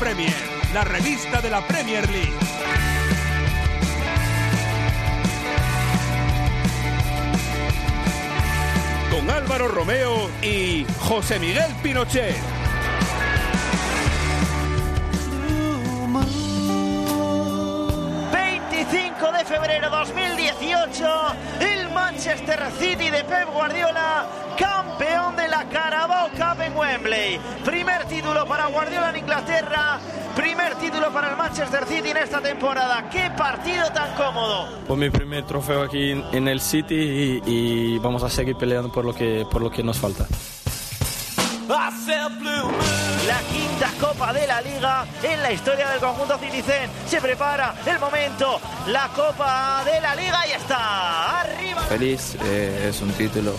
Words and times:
Premier, 0.00 0.32
la 0.72 0.82
revista 0.82 1.42
de 1.42 1.50
la 1.50 1.60
Premier 1.60 2.08
League. 2.08 2.32
Con 9.10 9.28
Álvaro 9.28 9.68
Romeo 9.68 10.30
y 10.40 10.86
José 11.00 11.38
Miguel 11.38 11.70
Pinochet. 11.82 12.34
25 18.32 19.32
de 19.32 19.44
febrero 19.44 19.90
2018, 19.90 21.34
el 21.60 21.79
Manchester 21.94 22.60
City 22.78 23.10
de 23.10 23.24
Pep 23.24 23.48
Guardiola, 23.52 24.26
campeón 24.58 25.36
de 25.36 25.48
la 25.48 25.68
Carabao 25.68 26.28
Cup 26.30 26.60
en 26.62 26.76
Wembley. 26.76 27.40
Primer 27.64 28.04
título 28.06 28.46
para 28.46 28.66
Guardiola 28.66 29.10
en 29.10 29.16
Inglaterra, 29.16 29.98
primer 30.36 30.74
título 30.76 31.12
para 31.12 31.30
el 31.30 31.36
Manchester 31.36 31.86
City 31.86 32.10
en 32.10 32.16
esta 32.18 32.40
temporada. 32.40 33.08
¡Qué 33.10 33.30
partido 33.36 33.90
tan 33.92 34.14
cómodo! 34.14 34.68
Fue 34.86 34.96
mi 34.96 35.10
primer 35.10 35.44
trofeo 35.44 35.82
aquí 35.82 36.10
en 36.32 36.48
el 36.48 36.60
City 36.60 37.40
y, 37.44 37.94
y 37.94 37.98
vamos 37.98 38.22
a 38.22 38.30
seguir 38.30 38.56
peleando 38.56 38.90
por 38.90 39.04
lo 39.04 39.14
que, 39.14 39.46
por 39.50 39.62
lo 39.62 39.70
que 39.70 39.82
nos 39.82 39.98
falta. 39.98 40.26
La 43.28 43.38
quinta 43.48 43.90
Copa 44.00 44.32
de 44.32 44.44
la 44.44 44.60
Liga 44.60 45.06
en 45.22 45.40
la 45.40 45.52
historia 45.52 45.88
del 45.88 46.00
conjunto 46.00 46.36
Citizen. 46.36 46.90
Se 47.06 47.20
prepara 47.20 47.76
el 47.86 48.00
momento, 48.00 48.60
la 48.88 49.06
Copa 49.14 49.84
de 49.84 50.00
la 50.00 50.16
Liga 50.16 50.48
y 50.48 50.50
está 50.50 51.42
arriba. 51.42 51.82
feliz, 51.82 52.36
eh, 52.42 52.88
es 52.88 53.00
un 53.00 53.12
título 53.12 53.54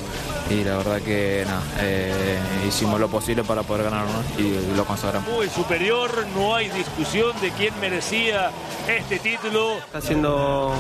y 0.51 0.63
la 0.63 0.77
verdad 0.77 1.01
que 1.01 1.43
nada, 1.45 1.61
eh, 1.79 2.37
hicimos 2.67 2.99
lo 2.99 3.07
posible 3.07 3.43
para 3.43 3.63
poder 3.63 3.85
ganarlo 3.85 4.11
y 4.37 4.75
lo 4.75 4.85
consagramos. 4.85 5.29
Muy 5.29 5.47
superior, 5.49 6.11
no 6.35 6.55
hay 6.55 6.69
discusión 6.69 7.31
de 7.41 7.51
quién 7.51 7.73
merecía 7.79 8.51
este 8.87 9.19
título. 9.19 9.77
Está 9.77 9.99
haciendo 9.99 10.73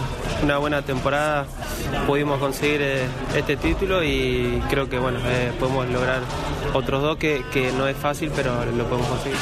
una 0.43 0.57
buena 0.57 0.81
temporada, 0.81 1.45
pudimos 2.05 2.39
conseguir 2.39 2.81
eh, 2.81 3.07
este 3.35 3.57
título 3.57 4.03
y 4.03 4.61
creo 4.69 4.89
que 4.89 4.99
bueno, 4.99 5.19
eh, 5.25 5.51
podemos 5.59 5.87
lograr 5.89 6.21
otros 6.73 7.01
dos 7.01 7.17
que, 7.17 7.43
que 7.51 7.71
no 7.71 7.87
es 7.87 7.95
fácil, 7.95 8.31
pero 8.35 8.65
lo 8.65 8.85
podemos 8.85 9.07
conseguir. 9.07 9.37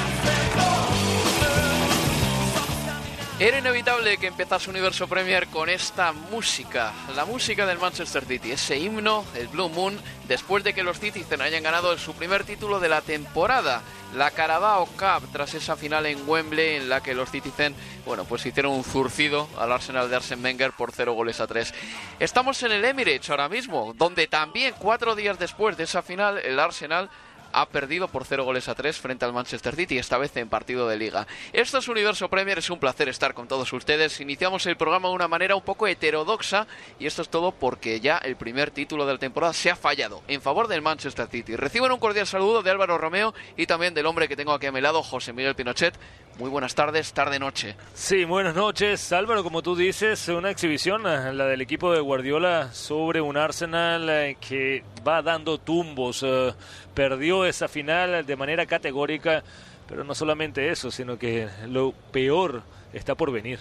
Era 3.39 3.57
inevitable 3.57 4.17
que 4.17 4.27
empezase 4.27 4.69
Universo 4.69 5.07
Premier 5.07 5.47
con 5.47 5.69
esta 5.69 6.11
música, 6.11 6.91
la 7.15 7.23
música 7.23 7.65
del 7.65 7.79
Manchester 7.79 8.25
City, 8.25 8.51
ese 8.51 8.77
himno, 8.77 9.23
el 9.33 9.47
Blue 9.47 9.69
Moon, 9.69 9.97
después 10.27 10.61
de 10.61 10.73
que 10.73 10.83
los 10.83 10.99
Citizen 10.99 11.39
hayan 11.41 11.63
ganado 11.63 11.97
su 11.97 12.13
primer 12.15 12.43
título 12.43 12.81
de 12.81 12.89
la 12.89 12.99
temporada, 12.99 13.81
la 14.13 14.31
Carabao 14.31 14.87
Cup, 14.87 15.31
tras 15.31 15.53
esa 15.53 15.77
final 15.77 16.05
en 16.05 16.27
Wembley 16.27 16.75
en 16.75 16.89
la 16.89 17.01
que 17.01 17.13
los 17.13 17.31
Citizen, 17.31 17.73
bueno, 18.05 18.25
pues 18.25 18.45
hicieron 18.45 18.73
un 18.73 18.83
zurcido 18.83 19.47
al 19.57 19.71
Arsenal 19.71 20.09
de 20.09 20.17
Arsene 20.17 20.43
Wenger 20.43 20.73
por 20.73 20.91
cero 20.91 21.13
goles 21.13 21.39
a 21.39 21.47
tres. 21.47 21.73
Estamos 22.19 22.61
en 22.63 22.73
el 22.73 22.83
Emirates 22.83 23.29
ahora 23.29 23.47
mismo, 23.47 23.93
donde 23.95 24.27
también 24.27 24.75
cuatro 24.77 25.15
días 25.15 25.39
después 25.39 25.77
de 25.77 25.85
esa 25.85 26.01
final 26.01 26.39
el 26.39 26.59
Arsenal 26.59 27.09
ha 27.53 27.67
perdido 27.67 28.07
por 28.07 28.25
cero 28.25 28.43
goles 28.43 28.67
a 28.67 28.75
tres 28.75 28.97
frente 28.97 29.25
al 29.25 29.33
Manchester 29.33 29.75
City, 29.75 29.97
esta 29.97 30.17
vez 30.17 30.35
en 30.37 30.49
partido 30.49 30.87
de 30.87 30.97
liga. 30.97 31.27
Esto 31.53 31.77
es 31.77 31.87
Universo 31.87 32.29
Premier, 32.29 32.59
es 32.59 32.69
un 32.69 32.79
placer 32.79 33.09
estar 33.09 33.33
con 33.33 33.47
todos 33.47 33.71
ustedes. 33.73 34.19
Iniciamos 34.19 34.65
el 34.65 34.77
programa 34.77 35.09
de 35.09 35.15
una 35.15 35.27
manera 35.27 35.55
un 35.55 35.61
poco 35.61 35.87
heterodoxa 35.87 36.67
y 36.99 37.07
esto 37.07 37.21
es 37.21 37.29
todo 37.29 37.51
porque 37.51 37.99
ya 37.99 38.17
el 38.17 38.35
primer 38.35 38.71
título 38.71 39.05
de 39.05 39.13
la 39.13 39.19
temporada 39.19 39.53
se 39.53 39.69
ha 39.69 39.75
fallado 39.75 40.21
en 40.27 40.41
favor 40.41 40.67
del 40.67 40.81
Manchester 40.81 41.27
City. 41.27 41.55
Reciben 41.55 41.91
un 41.91 41.99
cordial 41.99 42.27
saludo 42.27 42.61
de 42.61 42.71
Álvaro 42.71 42.97
Romeo 42.97 43.33
y 43.57 43.65
también 43.65 43.93
del 43.93 44.05
hombre 44.05 44.27
que 44.27 44.35
tengo 44.35 44.53
aquí 44.53 44.67
a 44.67 44.71
mi 44.71 44.81
lado, 44.81 45.03
José 45.03 45.33
Miguel 45.33 45.55
Pinochet. 45.55 45.93
Muy 46.37 46.49
buenas 46.49 46.73
tardes, 46.73 47.11
tarde-noche. 47.11 47.75
Sí, 47.93 48.23
buenas 48.23 48.55
noches. 48.55 49.11
Álvaro, 49.11 49.43
como 49.43 49.61
tú 49.61 49.75
dices, 49.75 50.25
una 50.29 50.49
exhibición, 50.49 51.01
eh, 51.05 51.33
la 51.33 51.45
del 51.47 51.59
equipo 51.59 51.91
de 51.91 51.99
Guardiola 51.99 52.71
sobre 52.71 53.19
un 53.19 53.35
Arsenal 53.35 54.09
eh, 54.09 54.37
que 54.39 54.83
va 55.05 55.21
dando 55.21 55.57
tumbos. 55.57 56.23
eh, 56.25 56.53
Perdió 56.93 57.45
esa 57.45 57.67
final 57.67 58.25
de 58.25 58.35
manera 58.37 58.65
categórica, 58.65 59.43
pero 59.87 60.05
no 60.05 60.15
solamente 60.15 60.69
eso, 60.69 60.91
sino 60.91 61.17
que 61.19 61.49
lo 61.67 61.91
peor 62.11 62.61
está 62.93 63.15
por 63.15 63.31
venir. 63.31 63.59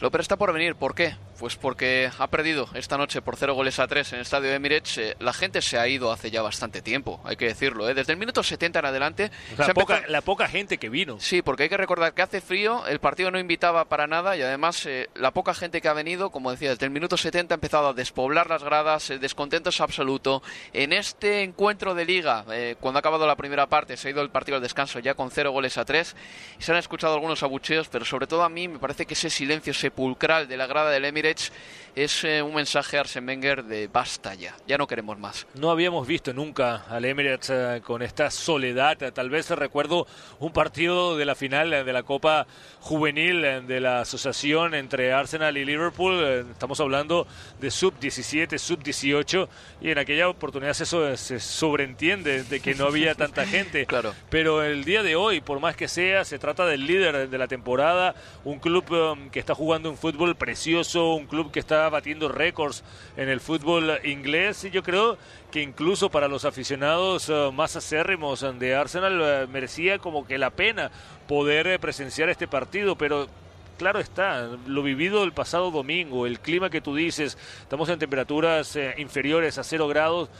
Lo 0.00 0.10
peor 0.10 0.22
está 0.22 0.36
por 0.36 0.52
venir, 0.54 0.74
¿por 0.74 0.94
qué? 0.94 1.16
Pues 1.38 1.56
porque 1.56 2.10
ha 2.18 2.26
perdido 2.28 2.66
esta 2.74 2.96
noche 2.96 3.20
por 3.20 3.36
cero 3.36 3.54
goles 3.54 3.78
a 3.78 3.86
tres 3.86 4.10
en 4.12 4.16
el 4.16 4.22
estadio 4.22 4.48
de 4.48 4.56
Emirates. 4.56 4.96
Eh, 4.96 5.16
la 5.20 5.34
gente 5.34 5.60
se 5.60 5.78
ha 5.78 5.86
ido 5.86 6.10
hace 6.10 6.30
ya 6.30 6.40
bastante 6.40 6.80
tiempo, 6.80 7.20
hay 7.24 7.36
que 7.36 7.44
decirlo. 7.46 7.88
¿eh? 7.88 7.92
Desde 7.94 8.12
el 8.12 8.18
minuto 8.18 8.42
70 8.42 8.78
en 8.78 8.86
adelante. 8.86 9.30
Poca- 9.74 9.96
empezado- 9.96 10.12
la 10.12 10.20
poca 10.22 10.48
gente 10.48 10.78
que 10.78 10.88
vino. 10.88 11.20
Sí, 11.20 11.42
porque 11.42 11.64
hay 11.64 11.68
que 11.68 11.76
recordar 11.76 12.14
que 12.14 12.22
hace 12.22 12.40
frío, 12.40 12.86
el 12.86 13.00
partido 13.00 13.30
no 13.30 13.38
invitaba 13.38 13.84
para 13.84 14.06
nada 14.06 14.34
y 14.36 14.40
además 14.42 14.86
eh, 14.86 15.10
la 15.14 15.30
poca 15.32 15.52
gente 15.52 15.82
que 15.82 15.88
ha 15.88 15.92
venido, 15.92 16.30
como 16.30 16.50
decía, 16.50 16.70
desde 16.70 16.86
el 16.86 16.90
minuto 16.90 17.18
70 17.18 17.52
ha 17.54 17.56
empezado 17.56 17.88
a 17.88 17.92
despoblar 17.92 18.48
las 18.48 18.64
gradas, 18.64 19.10
el 19.10 19.20
descontento 19.20 19.68
es 19.68 19.80
absoluto. 19.82 20.42
En 20.72 20.94
este 20.94 21.42
encuentro 21.42 21.94
de 21.94 22.06
liga, 22.06 22.44
cuando 22.80 22.96
ha 22.98 23.00
acabado 23.00 23.26
la 23.26 23.36
primera 23.36 23.66
parte, 23.66 23.98
se 23.98 24.08
ha 24.08 24.10
ido 24.12 24.22
el 24.22 24.30
partido 24.30 24.56
al 24.56 24.62
descanso 24.62 25.00
ya 25.00 25.12
con 25.14 25.30
cero 25.30 25.50
goles 25.50 25.76
a 25.76 25.84
tres 25.84 26.16
y 26.58 26.62
se 26.62 26.72
han 26.72 26.78
escuchado 26.78 27.12
algunos 27.12 27.42
abucheos, 27.42 27.88
pero 27.88 28.06
sobre 28.06 28.26
todo 28.26 28.42
a 28.42 28.48
mí 28.48 28.68
me 28.68 28.78
parece 28.78 29.04
que 29.04 29.12
ese 29.12 29.28
silencio 29.28 29.74
sepulcral 29.74 30.48
de 30.48 30.56
la 30.56 30.66
grada 30.66 30.90
del 30.90 31.04
Emirates 31.04 31.25
minutes 31.26 31.50
es 31.96 32.24
eh, 32.24 32.42
un 32.42 32.54
mensaje 32.54 32.98
a 32.98 33.00
Arsene 33.00 33.26
Wenger 33.26 33.64
de 33.64 33.88
basta 33.88 34.34
ya, 34.34 34.54
ya 34.68 34.76
no 34.76 34.86
queremos 34.86 35.18
más. 35.18 35.46
No 35.54 35.70
habíamos 35.70 36.06
visto 36.06 36.34
nunca 36.34 36.84
al 36.90 37.06
Emirates 37.06 37.48
eh, 37.50 37.80
con 37.82 38.02
esta 38.02 38.30
soledad. 38.30 38.98
Tal 39.14 39.30
vez 39.30 39.48
recuerdo 39.48 40.06
un 40.38 40.52
partido 40.52 41.16
de 41.16 41.24
la 41.24 41.34
final 41.34 41.72
eh, 41.72 41.84
de 41.84 41.92
la 41.94 42.02
Copa 42.02 42.46
Juvenil 42.80 43.40
de 43.66 43.80
la 43.80 44.00
asociación 44.02 44.74
entre 44.74 45.14
Arsenal 45.14 45.56
y 45.56 45.64
Liverpool. 45.64 46.46
Estamos 46.52 46.78
hablando 46.80 47.26
de 47.60 47.70
sub-17, 47.70 48.58
sub-18 48.58 49.48
y 49.80 49.90
en 49.90 49.96
aquella 49.98 50.28
oportunidad 50.28 50.74
se, 50.74 50.84
so- 50.84 51.16
se 51.16 51.40
sobreentiende 51.40 52.44
de 52.44 52.60
que 52.60 52.74
no 52.74 52.84
había 52.88 53.14
tanta 53.16 53.46
gente. 53.46 53.86
Claro. 53.86 54.14
Pero 54.28 54.62
el 54.62 54.84
día 54.84 55.02
de 55.02 55.16
hoy, 55.16 55.40
por 55.40 55.60
más 55.60 55.74
que 55.76 55.88
sea, 55.88 56.26
se 56.26 56.38
trata 56.38 56.66
del 56.66 56.86
líder 56.86 57.30
de 57.30 57.38
la 57.38 57.48
temporada, 57.48 58.14
un 58.44 58.58
club 58.58 58.84
que 59.32 59.38
está 59.38 59.54
jugando 59.54 59.88
un 59.88 59.96
fútbol 59.96 60.36
precioso, 60.36 61.14
un 61.14 61.26
club 61.26 61.50
que 61.50 61.60
está 61.60 61.85
batiendo 61.88 62.28
récords 62.28 62.84
en 63.16 63.28
el 63.28 63.40
fútbol 63.40 63.98
inglés 64.04 64.64
y 64.64 64.70
yo 64.70 64.82
creo 64.82 65.18
que 65.50 65.62
incluso 65.62 66.10
para 66.10 66.28
los 66.28 66.44
aficionados 66.44 67.28
uh, 67.28 67.52
más 67.52 67.76
acérrimos 67.76 68.44
de 68.58 68.74
Arsenal 68.74 69.20
uh, 69.20 69.50
merecía 69.50 69.98
como 69.98 70.26
que 70.26 70.38
la 70.38 70.50
pena 70.50 70.90
poder 71.26 71.66
eh, 71.66 71.78
presenciar 71.78 72.28
este 72.28 72.46
partido, 72.46 72.96
pero 72.96 73.28
Claro 73.76 73.98
está, 73.98 74.48
lo 74.66 74.82
vivido 74.82 75.22
el 75.22 75.32
pasado 75.32 75.70
domingo, 75.70 76.26
el 76.26 76.40
clima 76.40 76.70
que 76.70 76.80
tú 76.80 76.94
dices, 76.94 77.36
estamos 77.60 77.90
en 77.90 77.98
temperaturas 77.98 78.74
eh, 78.74 78.94
inferiores 78.96 79.58
a 79.58 79.64
cero 79.64 79.86
grados, 79.86 80.30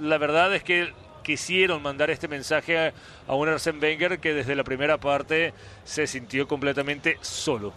la 0.00 0.16
verdad 0.16 0.54
es 0.54 0.62
que 0.62 0.90
quisieron 1.26 1.82
mandar 1.82 2.08
este 2.10 2.28
mensaje 2.28 2.92
a, 3.26 3.34
un 3.34 3.48
Arsene 3.48 3.80
Wenger 3.80 4.20
que 4.20 4.32
desde 4.32 4.54
la 4.54 4.62
primera 4.62 4.96
parte 4.98 5.52
se 5.84 6.06
sintió 6.06 6.46
completamente 6.46 7.18
solo. 7.20 7.74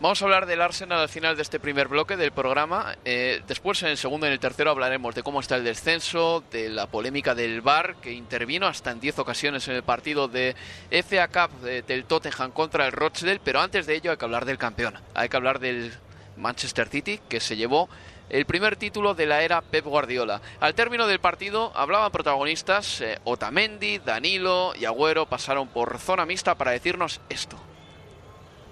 Vamos 0.00 0.22
a 0.22 0.24
hablar 0.24 0.46
del 0.46 0.62
Arsenal 0.62 1.00
al 1.00 1.10
final 1.10 1.36
de 1.36 1.42
este 1.42 1.60
primer 1.60 1.88
bloque 1.88 2.16
del 2.16 2.32
programa. 2.32 2.96
Eh, 3.04 3.42
después, 3.46 3.82
en 3.82 3.90
el 3.90 3.98
segundo 3.98 4.24
y 4.24 4.28
en 4.28 4.32
el 4.32 4.40
tercero, 4.40 4.70
hablaremos 4.70 5.14
de 5.14 5.22
cómo 5.22 5.40
está 5.40 5.56
el 5.56 5.64
descenso, 5.64 6.42
de 6.50 6.70
la 6.70 6.86
polémica 6.86 7.34
del 7.34 7.60
VAR, 7.60 7.96
que 7.96 8.12
intervino 8.12 8.66
hasta 8.66 8.92
en 8.92 9.00
10 9.00 9.18
ocasiones 9.18 9.68
en 9.68 9.74
el 9.74 9.82
partido 9.82 10.26
de 10.26 10.56
FA 10.90 11.28
Cup 11.28 11.60
del 11.60 12.06
Tottenham 12.06 12.50
contra 12.50 12.86
el 12.86 12.92
Rochdale. 12.92 13.40
Pero 13.44 13.60
antes 13.60 13.84
de 13.84 13.96
ello, 13.96 14.10
hay 14.10 14.16
que 14.16 14.24
hablar 14.24 14.46
del 14.46 14.56
campeón. 14.56 14.94
Hay 15.12 15.28
que 15.28 15.36
hablar 15.36 15.58
del 15.58 15.92
Manchester 16.38 16.88
City, 16.88 17.20
que 17.28 17.40
se 17.40 17.58
llevó 17.58 17.90
el 18.30 18.46
primer 18.46 18.76
título 18.76 19.14
de 19.14 19.26
la 19.26 19.42
era 19.42 19.60
Pep 19.60 19.84
Guardiola. 19.84 20.40
Al 20.60 20.74
término 20.74 21.06
del 21.06 21.20
partido 21.20 21.72
hablaban 21.74 22.12
protagonistas, 22.12 23.00
eh, 23.00 23.18
Otamendi, 23.24 23.98
Danilo 23.98 24.72
y 24.78 24.84
Agüero 24.84 25.26
pasaron 25.26 25.68
por 25.68 25.98
zona 25.98 26.26
mixta 26.26 26.54
para 26.54 26.72
decirnos 26.72 27.20
esto. 27.28 27.56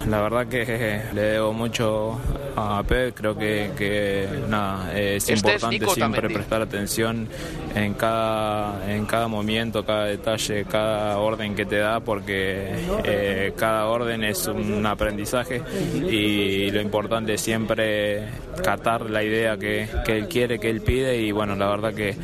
La 0.09 0.21
verdad 0.21 0.47
que 0.47 1.01
le 1.15 1.23
debo 1.23 1.53
mucho 1.53 2.19
a 2.57 2.83
Pep, 2.87 3.15
creo 3.15 3.37
que, 3.37 4.29
nada, 4.49 4.97
es 4.99 5.29
este 5.29 5.35
importante 5.35 5.87
siempre 5.89 6.29
prestar 6.29 6.63
atención 6.63 7.27
en 7.75 7.95
cada, 7.95 8.93
en 8.93 9.07
cada 9.07 9.29
movimiento, 9.29 9.85
cada 9.85 10.05
detalle, 10.05 10.65
cada 10.65 11.19
orden 11.19 11.55
que 11.55 11.65
te 11.65 11.79
da, 11.79 12.01
porque 12.01 12.75
eh, 13.05 13.53
cada 13.57 13.87
orden 13.87 14.25
es 14.25 14.47
un 14.47 14.85
aprendizaje 14.87 15.63
y 15.95 16.71
lo 16.71 16.81
importante 16.81 17.35
es 17.35 17.41
siempre 17.41 18.29
catar 18.63 19.11
la 19.11 19.23
idea 19.23 19.57
que, 19.57 19.89
él 20.07 20.29
quiere, 20.29 20.59
que 20.59 20.71
él 20.71 20.83
pide. 20.83 21.21
Y 21.21 21.33
bueno, 21.33 21.57
la 21.57 21.69
verdad 21.69 21.95
que, 21.95 22.15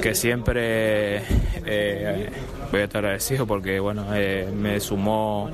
que 0.00 0.14
siempre 0.14 1.22
eh, 1.64 2.28
voy 2.70 2.80
a 2.80 2.84
estar 2.84 3.04
agradecido 3.04 3.46
porque 3.46 3.78
bueno, 3.80 4.06
eh, 4.14 4.50
me 4.54 4.80
sumó 4.80 5.50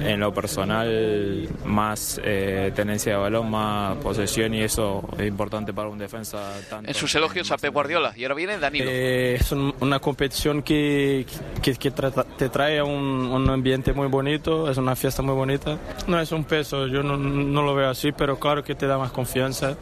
en 0.00 0.20
lo 0.20 0.32
personal 0.32 1.48
más 1.64 2.20
eh, 2.22 2.72
tenencia 2.74 3.12
de 3.12 3.18
balón, 3.18 3.50
más 3.50 3.96
posesión 3.98 4.54
y 4.54 4.62
eso 4.62 5.08
es 5.18 5.26
importante 5.26 5.72
para 5.72 5.88
un 5.88 5.98
defensa. 5.98 6.52
Tanto 6.68 6.88
en 6.88 6.94
sus 6.94 7.14
elogios 7.14 7.50
a 7.50 7.56
Pep 7.56 7.72
Guardiola 7.72 8.12
y 8.16 8.24
ahora 8.24 8.34
viene 8.34 8.58
Danilo. 8.58 8.86
Eh, 8.88 9.34
es 9.34 9.52
una 9.52 9.98
competición 9.98 10.62
que, 10.62 11.26
que, 11.62 11.74
te 11.74 12.48
trae 12.48 12.82
un, 12.82 12.92
un, 12.92 13.50
ambiente 13.50 13.92
muy 13.92 14.08
bonito, 14.08 14.70
es 14.70 14.76
una 14.76 14.96
fiesta 14.96 15.22
muy 15.22 15.34
bonita. 15.34 15.78
No 16.06 16.20
es 16.20 16.32
un 16.32 16.44
peso, 16.44 16.86
yo 16.86 17.02
no, 17.02 17.16
no 17.16 17.62
lo 17.62 17.74
veo 17.74 17.90
así, 17.90 18.12
pero 18.12 18.38
claro 18.38 18.62
que 18.62 18.74
te 18.74 18.86
da 18.86 18.98
más 18.98 19.12
confianza. 19.12 19.76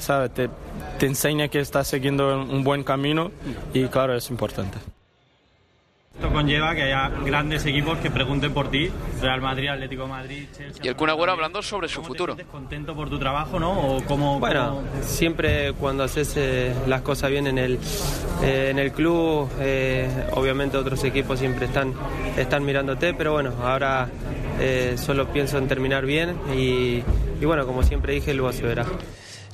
¿sabes? 0.00 0.34
Te, 0.34 0.50
te 0.98 1.06
enseña 1.06 1.48
que 1.48 1.60
estás 1.60 1.88
siguiendo 1.88 2.40
un 2.40 2.64
buen 2.64 2.82
camino 2.82 3.30
y 3.72 3.86
claro, 3.88 4.14
es 4.16 4.30
importante. 4.30 4.78
Esto 6.16 6.32
conlleva 6.32 6.74
que 6.74 6.82
haya 6.82 7.10
grandes 7.26 7.66
equipos 7.66 7.98
que 7.98 8.10
pregunten 8.10 8.50
por 8.54 8.70
ti, 8.70 8.90
Real 9.20 9.42
Madrid, 9.42 9.68
Atlético 9.68 10.06
Madrid, 10.06 10.46
Chelsea. 10.56 10.82
Y 10.82 10.88
el 10.88 10.96
Kun 10.96 11.10
Agüero 11.10 11.32
hablando 11.32 11.60
sobre 11.60 11.88
su 11.88 12.02
futuro. 12.02 12.34
¿Te 12.34 12.44
contento 12.44 12.94
por 12.94 13.10
tu 13.10 13.18
trabajo, 13.18 13.60
no? 13.60 13.96
¿O 13.96 14.02
cómo, 14.04 14.40
bueno, 14.40 14.82
siempre 15.02 15.74
cuando 15.74 16.04
haces 16.04 16.32
eh, 16.38 16.72
las 16.86 17.02
cosas 17.02 17.30
bien 17.30 17.46
en 17.46 17.58
el, 17.58 17.78
eh, 18.42 18.68
en 18.70 18.78
el 18.78 18.92
club, 18.92 19.50
eh, 19.60 20.08
obviamente 20.32 20.78
otros 20.78 21.04
equipos 21.04 21.38
siempre 21.38 21.66
están, 21.66 21.92
están 22.38 22.64
mirándote, 22.64 23.12
pero 23.12 23.34
bueno, 23.34 23.52
ahora 23.62 24.08
solo 24.96 25.28
pienso 25.28 25.58
en 25.58 25.68
terminar 25.68 26.06
bien 26.06 26.34
y, 26.56 27.02
y 27.38 27.44
bueno, 27.44 27.66
como 27.66 27.82
siempre 27.82 28.14
dije, 28.14 28.32
luego 28.32 28.54
se 28.54 28.62
verá. 28.62 28.86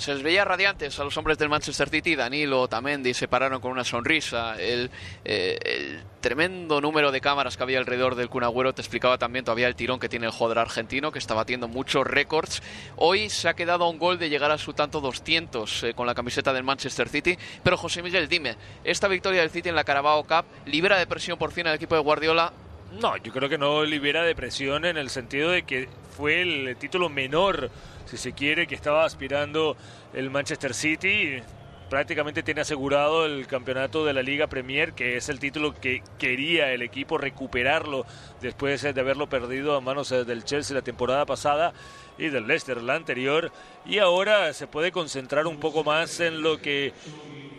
Se 0.03 0.13
les 0.13 0.25
veía 0.25 0.45
radiantes 0.45 0.99
a 0.99 1.05
los 1.05 1.17
hombres 1.17 1.39
del 1.39 1.49
Manchester 1.49 1.89
City. 1.89 2.17
Danilo, 2.17 2.67
Tamendi 2.67 3.15
se 3.15 3.29
pararon 3.29 3.61
con 3.61 3.71
una 3.71 3.85
sonrisa. 3.85 4.61
El, 4.61 4.91
eh, 5.25 6.01
tremendo 6.21 6.81
número 6.81 7.13
de 7.13 7.21
cámaras 7.21 7.57
que 7.57 7.63
había 7.63 7.79
alrededor 7.79 8.17
del 8.17 8.29
Kun 8.29 8.43
te 8.75 8.83
explicaba 8.83 9.17
también 9.17 9.45
todavía 9.45 9.69
el 9.69 9.77
tirón 9.77 10.01
que 10.01 10.09
tiene 10.09 10.27
el 10.27 10.33
jugador 10.33 10.59
argentino, 10.59 11.13
que 11.13 11.21
está 11.21 11.35
batiendo 11.35 11.69
muchos 11.69 12.05
récords. 12.05 12.65
Hoy 12.97 13.31
se 13.31 13.49
ha 13.49 13.55
quedado 13.55 13.89
un 13.89 14.01
gol 14.01 14.19
de 14.19 14.29
llegar 14.29 14.51
a 14.51 14.59
su 14.59 14.73
tanto 14.73 15.01
200 15.01 15.85
eh, 15.85 15.95
con 15.95 16.09
la 16.09 16.17
camiseta 16.17 16.53
del 16.53 16.65
Manchester 16.65 17.09
City. 17.09 17.39
Pero 17.63 17.77
José 17.77 18.03
Miguel, 18.03 18.29
dime, 18.29 18.57
¿esta 18.83 19.07
victoria 19.07 19.43
del 19.43 19.51
City 19.51 19.69
en 19.69 19.77
la 19.77 19.85
Carabao 19.85 20.25
Cup 20.25 20.47
libera 20.67 20.99
de 20.99 21.07
presión 21.07 21.39
por 21.39 21.53
fin 21.53 21.69
al 21.69 21.77
equipo 21.77 21.95
de 21.95 22.01
Guardiola? 22.01 22.53
No, 23.01 23.17
yo 23.19 23.33
creo 23.33 23.49
que 23.49 23.57
no 23.57 23.85
libera 23.85 24.25
de 24.25 24.35
presión 24.35 24.85
en 24.85 24.97
el 24.97 25.11
sentido 25.11 25.51
de 25.51 25.63
que 25.63 25.89
fue 26.17 26.43
el 26.43 26.77
título 26.77 27.09
menor 27.09 27.71
si 28.13 28.19
se 28.19 28.33
quiere, 28.35 28.67
que 28.67 28.75
estaba 28.75 29.07
aspirando 29.07 29.75
el 30.13 30.29
Manchester 30.29 30.75
City. 30.75 31.41
Prácticamente 31.89 32.43
tiene 32.43 32.61
asegurado 32.61 33.25
el 33.25 33.47
campeonato 33.47 34.05
de 34.05 34.13
la 34.13 34.23
Liga 34.23 34.49
Premier, 34.49 34.93
que 34.93 35.17
es 35.17 35.31
el 35.31 35.39
título 35.39 35.73
que 35.73 36.03
quería 36.19 36.73
el 36.73 36.83
equipo 36.83 37.17
recuperarlo 37.17 38.05
después 38.43 38.83
de 38.83 39.01
haberlo 39.01 39.31
perdido 39.31 39.75
a 39.77 39.81
manos 39.81 40.11
del 40.11 40.45
Chelsea 40.45 40.77
la 40.77 40.83
temporada 40.83 41.25
pasada 41.25 41.73
y 42.19 42.29
del 42.29 42.47
Leicester 42.47 42.83
la 42.83 42.97
anterior. 42.97 43.51
Y 43.87 43.99
ahora 43.99 44.53
se 44.53 44.67
puede 44.67 44.93
concentrar 44.93 45.47
un 45.47 45.59
poco 45.59 45.83
más 45.83 46.21
en 46.21 46.43
lo 46.43 46.61
que 46.61 46.93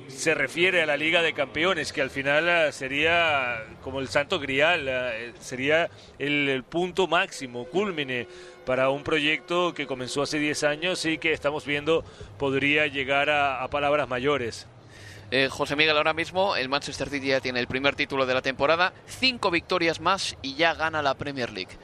se 0.07 0.33
refiere 0.33 0.81
a 0.81 0.85
la 0.85 0.97
Liga 0.97 1.21
de 1.21 1.33
Campeones, 1.33 1.93
que 1.93 2.01
al 2.01 2.09
final 2.09 2.49
ah, 2.49 2.71
sería 2.71 3.63
como 3.81 3.99
el 3.99 4.07
santo 4.07 4.39
grial, 4.39 4.87
ah, 4.87 5.11
eh, 5.13 5.33
sería 5.39 5.89
el, 6.19 6.63
punto 6.63 7.07
máximo, 7.07 7.65
culmine 7.65 8.27
para 8.65 8.89
un 8.89 9.03
proyecto 9.03 9.73
que 9.73 9.87
comenzó 9.87 10.21
hace 10.21 10.39
10 10.39 10.63
años 10.63 11.05
y 11.05 11.17
que 11.17 11.33
estamos 11.33 11.65
viendo 11.65 12.03
podría 12.37 12.87
llegar 12.87 13.29
a, 13.29 13.67
palabras 13.69 14.07
mayores. 14.07 14.67
Eh, 15.31 15.49
José 15.49 15.75
Miguel, 15.75 15.97
ahora 15.97 16.13
mismo 16.13 16.55
el 16.55 16.69
Manchester 16.69 17.09
City 17.09 17.27
ya 17.27 17.41
tiene 17.41 17.59
el 17.59 17.67
primer 17.67 17.95
título 17.95 18.25
de 18.25 18.33
la 18.33 18.41
temporada, 18.41 18.93
cinco 19.07 19.51
victorias 19.51 19.99
más 19.99 20.37
y 20.41 20.55
ya 20.55 20.73
gana 20.75 21.01
la 21.01 21.15
Premier 21.15 21.51
League. 21.51 21.75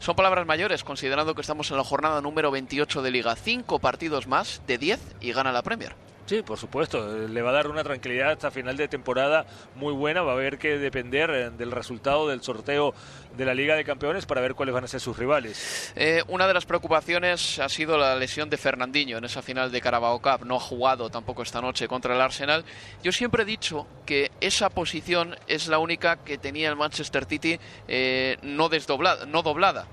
Son 0.00 0.16
palabras 0.16 0.46
mayores, 0.46 0.84
considerando 0.84 1.34
que 1.34 1.42
estamos 1.42 1.70
en 1.70 1.76
la 1.76 1.84
jornada 1.84 2.20
número 2.20 2.50
28 2.50 3.02
de 3.02 3.10
Liga. 3.10 3.36
Cinco 3.36 3.78
partidos 3.78 4.26
más 4.26 4.62
de 4.66 4.78
10 4.78 5.00
y 5.20 5.32
gana 5.32 5.52
la 5.52 5.62
Premier. 5.62 5.94
Sí, 6.26 6.42
por 6.42 6.58
supuesto. 6.58 7.26
Le 7.28 7.42
va 7.42 7.50
a 7.50 7.54
dar 7.54 7.66
una 7.66 7.82
tranquilidad 7.82 8.30
hasta 8.30 8.50
final 8.50 8.76
de 8.76 8.88
temporada 8.88 9.46
muy 9.74 9.92
buena. 9.92 10.22
Va 10.22 10.32
a 10.32 10.34
haber 10.34 10.58
que 10.58 10.78
depender 10.78 11.30
eh, 11.30 11.50
del 11.50 11.72
resultado 11.72 12.28
del 12.28 12.42
sorteo 12.42 12.94
de 13.36 13.44
la 13.44 13.54
Liga 13.54 13.74
de 13.74 13.84
Campeones 13.84 14.26
para 14.26 14.40
ver 14.40 14.54
cuáles 14.54 14.74
van 14.74 14.84
a 14.84 14.88
ser 14.88 15.00
sus 15.00 15.18
rivales. 15.18 15.92
Eh, 15.96 16.22
una 16.28 16.46
de 16.46 16.54
las 16.54 16.66
preocupaciones 16.66 17.58
ha 17.58 17.68
sido 17.68 17.98
la 17.98 18.14
lesión 18.16 18.48
de 18.48 18.56
Fernandinho 18.56 19.18
en 19.18 19.24
esa 19.24 19.42
final 19.42 19.72
de 19.72 19.80
Carabao 19.80 20.20
Cup. 20.20 20.44
No 20.46 20.56
ha 20.56 20.60
jugado 20.60 21.10
tampoco 21.10 21.42
esta 21.42 21.60
noche 21.60 21.88
contra 21.88 22.14
el 22.14 22.20
Arsenal. 22.20 22.64
Yo 23.02 23.12
siempre 23.12 23.42
he 23.42 23.46
dicho 23.46 23.86
que 24.06 24.30
esa 24.40 24.70
posición 24.70 25.36
es 25.48 25.68
la 25.68 25.78
única 25.78 26.16
que 26.16 26.38
tenía 26.38 26.68
el 26.68 26.76
Manchester 26.76 27.24
City 27.24 27.58
eh, 27.88 28.36
no 28.42 28.68
desdoblada, 28.68 29.26
no 29.26 29.42
doblada 29.42 29.86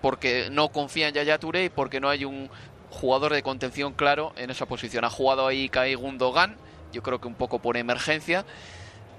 porque 0.00 0.48
no 0.50 0.68
confía 0.68 1.08
en 1.08 1.14
Yaya 1.14 1.38
Touré 1.38 1.64
y 1.64 1.68
porque 1.70 1.98
no 1.98 2.10
hay 2.10 2.26
un 2.26 2.50
jugador 2.94 3.32
de 3.32 3.42
contención 3.42 3.92
claro 3.92 4.32
en 4.36 4.50
esa 4.50 4.66
posición. 4.66 5.04
Ha 5.04 5.10
jugado 5.10 5.46
ahí 5.46 5.68
Kai 5.68 5.94
Gundogan, 5.94 6.56
yo 6.92 7.02
creo 7.02 7.20
que 7.20 7.28
un 7.28 7.34
poco 7.34 7.58
por 7.58 7.76
emergencia, 7.76 8.44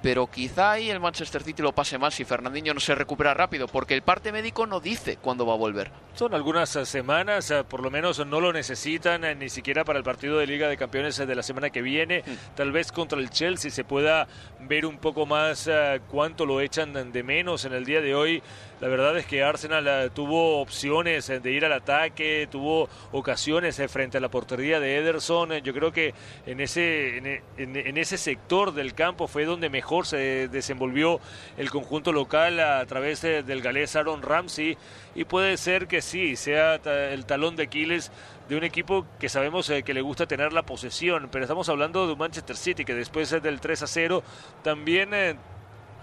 pero 0.06 0.28
quizá 0.28 0.74
ahí 0.74 0.92
el 0.92 1.00
Manchester 1.00 1.42
City 1.42 1.64
lo 1.64 1.74
pase 1.74 1.98
más 1.98 2.14
si 2.14 2.26
Fernandinho 2.26 2.76
no 2.76 2.80
se 2.80 2.94
recupera 2.94 3.34
rápido, 3.34 3.68
porque 3.68 3.96
el 3.96 4.04
parte 4.04 4.32
médico 4.32 4.68
no 4.68 4.80
dice 4.80 5.18
cuándo 5.18 5.48
va 5.48 5.54
a 5.54 5.58
volver. 5.58 5.90
Son 6.14 6.36
algunas 6.36 6.76
eh, 6.76 6.86
semanas, 6.86 7.50
eh, 7.50 7.64
por 7.64 7.82
lo 7.82 7.90
menos 7.90 8.24
no 8.24 8.40
lo 8.40 8.54
necesitan 8.54 9.24
eh, 9.24 9.34
ni 9.34 9.50
siquiera 9.50 9.84
para 9.84 9.98
el 9.98 10.06
partido 10.06 10.38
de 10.38 10.46
Liga 10.46 10.70
de 10.70 10.78
Campeones 10.78 11.18
de 11.18 11.36
la 11.36 11.42
semana 11.42 11.72
que 11.72 11.82
viene. 11.82 12.24
Mm. 12.24 12.56
Tal 12.56 12.72
vez 12.72 12.92
contra 12.92 13.20
el 13.20 13.32
Chelsea 13.32 13.72
se 13.72 13.84
pueda 13.84 14.28
ver 14.60 14.86
un 14.86 15.00
poco 15.00 15.26
más 15.26 15.68
cuánto 16.10 16.46
lo 16.46 16.62
echan 16.62 17.12
de 17.12 17.24
menos 17.24 17.66
en 17.66 17.74
el 17.74 17.84
día 17.84 18.02
de 18.02 18.14
hoy. 18.14 18.44
La 18.86 18.92
verdad 18.92 19.18
es 19.18 19.26
que 19.26 19.42
Arsenal 19.42 20.12
tuvo 20.14 20.62
opciones 20.62 21.26
de 21.26 21.52
ir 21.52 21.66
al 21.66 21.74
ataque, 21.74 22.48
tuvo 22.52 22.88
ocasiones 23.14 23.82
frente 23.90 24.20
a 24.20 24.22
la 24.22 24.30
portería 24.30 24.80
de 24.80 24.98
Ederson. 24.98 25.54
Yo 25.64 25.74
creo 25.74 25.92
que 25.92 26.14
en 26.46 26.60
ese, 26.60 27.42
en 27.58 27.98
ese 27.98 28.20
sector 28.20 28.76
del 28.76 28.94
campo 28.94 29.28
fue 29.28 29.46
donde 29.46 29.72
mejor 29.72 30.06
se 30.06 30.50
desenvolvió 30.50 31.20
el 31.58 31.72
conjunto 31.72 32.12
local 32.12 32.60
a 32.60 32.86
través 32.86 33.24
del 33.24 33.64
galés 33.64 33.96
Aaron 33.96 34.22
Ramsey 34.22 34.78
y 35.16 35.24
puede 35.24 35.58
ser 35.58 35.88
que 35.88 36.04
sí, 36.04 36.36
sea 36.36 36.76
el 36.76 37.26
talón 37.26 37.56
de 37.56 37.64
Aquiles 37.64 38.12
de 38.48 38.56
un 38.56 38.64
equipo 38.64 39.08
que 39.20 39.30
sabemos 39.30 39.68
eh, 39.72 39.82
que 39.82 39.96
le 39.96 40.02
gusta 40.02 40.28
tener 40.28 40.54
la 40.54 40.62
posesión, 40.62 41.30
pero 41.32 41.46
estamos 41.46 41.68
hablando 41.70 42.06
de 42.06 42.14
un 42.14 42.20
Manchester 42.20 42.56
City 42.56 42.86
que 42.86 42.94
después 42.94 43.32
del 43.32 43.60
3 43.60 43.82
a 43.82 43.88
0 43.88 44.24
también 44.62 45.16
eh, 45.16 45.36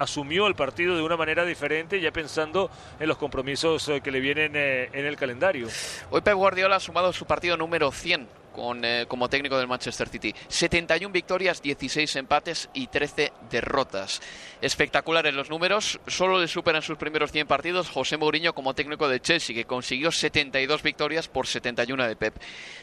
asumió 0.02 0.46
el 0.46 0.54
partido 0.54 0.96
de 0.96 1.02
una 1.02 1.16
manera 1.16 1.44
diferente, 1.44 2.00
ya 2.00 2.10
pensando 2.10 2.70
en 2.98 3.08
los 3.08 3.16
compromisos 3.16 3.88
eh, 3.88 4.00
que 4.00 4.10
le 4.10 4.20
vienen 4.20 4.56
en 4.56 5.06
el 5.06 5.16
calendario. 5.16 5.68
Hoy 6.10 6.20
Pep 6.20 6.34
Guardiola 6.34 6.76
ha 6.76 6.80
sumado 6.80 7.12
su 7.12 7.24
partido 7.24 7.56
número 7.56 7.90
100 7.90 8.41
con, 8.52 8.84
eh, 8.84 9.06
como 9.08 9.28
técnico 9.28 9.58
del 9.58 9.68
Manchester 9.68 10.08
City. 10.08 10.34
71 10.48 11.12
victorias, 11.12 11.62
16 11.62 12.16
empates 12.16 12.68
y 12.74 12.86
13 12.86 13.32
derrotas. 13.50 14.20
Espectaculares 14.60 15.34
los 15.34 15.50
números. 15.50 15.98
Solo 16.06 16.40
le 16.40 16.48
superan 16.48 16.82
sus 16.82 16.98
primeros 16.98 17.32
100 17.32 17.46
partidos 17.46 17.88
José 17.88 18.16
Mourinho 18.16 18.54
como 18.54 18.74
técnico 18.74 19.08
de 19.08 19.20
Chelsea, 19.20 19.54
que 19.54 19.64
consiguió 19.64 20.12
72 20.12 20.82
victorias 20.82 21.28
por 21.28 21.46
71 21.46 22.06
de 22.06 22.16
Pep. 22.16 22.34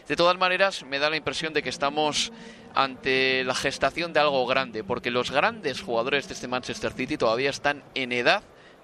De 0.08 0.16
todas 0.16 0.38
maneras, 0.38 0.84
me 0.86 1.00
da 1.00 1.10
la 1.10 1.18
impresión 1.18 1.54
de 1.54 1.64
que 1.64 1.70
estamos 1.70 2.32
ante 2.76 3.44
la 3.44 3.56
gestación 3.56 4.14
de 4.14 4.20
algo 4.20 4.46
grande, 4.46 4.84
porque 4.84 5.12
los 5.12 5.32
grandes 5.32 5.82
jugadores 5.82 6.28
de 6.28 6.34
este 6.34 6.48
Manchester 6.48 6.94
City 6.94 7.18
todavía 7.18 7.50
están 7.50 7.84
en 7.96 8.12
edad 8.12 8.44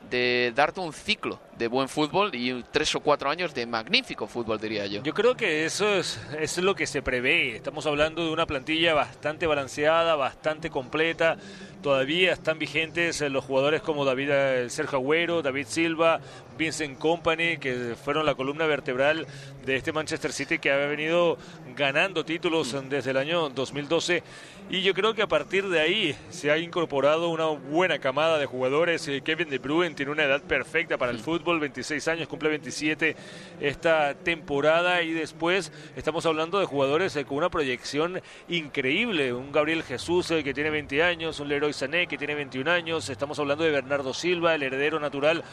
de 0.10 0.52
darte 0.56 0.80
un 0.80 0.94
ciclo 0.94 1.40
de 1.58 1.68
buen 1.68 1.88
fútbol 1.88 2.34
y 2.34 2.64
tres 2.72 2.94
o 2.96 3.00
cuatro 3.00 3.30
años 3.30 3.54
de 3.54 3.66
magnífico 3.66 4.28
fútbol, 4.28 4.60
diría 4.60 4.86
yo. 4.86 5.04
Yo 5.04 5.14
creo 5.14 5.36
que 5.36 5.66
eso 5.66 5.96
es, 5.96 6.20
es 6.40 6.58
lo 6.58 6.76
que 6.76 6.86
se 6.86 7.02
prevé. 7.02 7.56
Estamos 7.56 7.86
hablando 7.86 8.26
de 8.26 8.32
una 8.32 8.46
plantilla 8.46 8.94
bastante 8.94 9.48
balanceada, 9.48 10.16
bastante 10.16 10.70
completa. 10.70 11.38
Todavía 11.82 12.34
están 12.34 12.58
vigentes 12.58 13.22
los 13.22 13.46
jugadores 13.46 13.82
como 13.82 14.06
David 14.06 14.30
eh, 14.32 14.70
Sergio 14.70 14.98
Agüero, 14.98 15.42
David 15.42 15.68
Silva, 15.68 16.20
Vincent 16.58 16.98
Company, 16.98 17.58
que 17.58 17.96
fueron 18.02 18.26
la 18.26 18.36
columna 18.36 18.66
vertebral 18.66 19.28
de 19.66 19.76
este 19.76 19.92
Manchester 19.92 20.32
City 20.32 20.60
que 20.60 20.72
había 20.72 20.88
venido 20.88 21.38
ganando 21.76 22.24
títulos 22.24 22.76
desde 22.90 23.12
el 23.12 23.18
año 23.18 23.50
2012. 23.50 24.24
Y 24.70 24.82
yo 24.82 24.96
creo 24.96 25.14
que 25.14 25.22
a 25.22 25.28
partir 25.28 25.70
de 25.70 25.80
ahí 25.80 26.16
se 26.30 26.50
ha 26.50 26.58
incorporado 26.58 27.30
una 27.30 27.46
buena 27.46 28.00
camada 28.00 28.40
de 28.40 28.48
jugadores. 28.48 29.08
Eh, 29.08 29.22
Kevin 29.22 29.50
De 29.50 29.60
Bruyne 29.60 29.94
tiene 29.94 30.12
una 30.12 30.24
edad 30.24 30.42
perfecta 30.42 30.98
para 30.98 31.12
el 31.12 31.20
fútbol, 31.20 31.60
26 31.60 32.08
años, 32.08 32.28
cumple 32.28 32.50
27 32.50 33.16
esta 33.60 34.16
temporada. 34.16 35.04
Y 35.04 35.12
después 35.12 35.72
estamos 35.96 36.26
hablando 36.26 36.60
de 36.60 36.66
jugadores 36.66 37.16
eh, 37.16 37.26
con 37.26 37.38
una 37.38 37.50
proyección 37.50 38.22
increíble. 38.50 39.34
Un 39.34 39.52
Gabriel 39.52 39.84
Jesús 39.84 40.34
que 40.44 40.54
tiene 40.54 40.72
20 40.72 41.04
años, 41.04 41.40
un 41.40 41.48
Leroy 41.48 41.74
Sané 41.74 42.08
que 42.08 42.18
tiene 42.18 42.34
21 42.34 42.72
años. 42.72 43.10
Estamos 43.10 43.38
hablando 43.38 43.64
de 43.64 43.70
Bernardo 43.70 44.16
Silva, 44.16 44.56
el 44.56 44.64
heredero 44.64 45.00
natural 45.00 45.44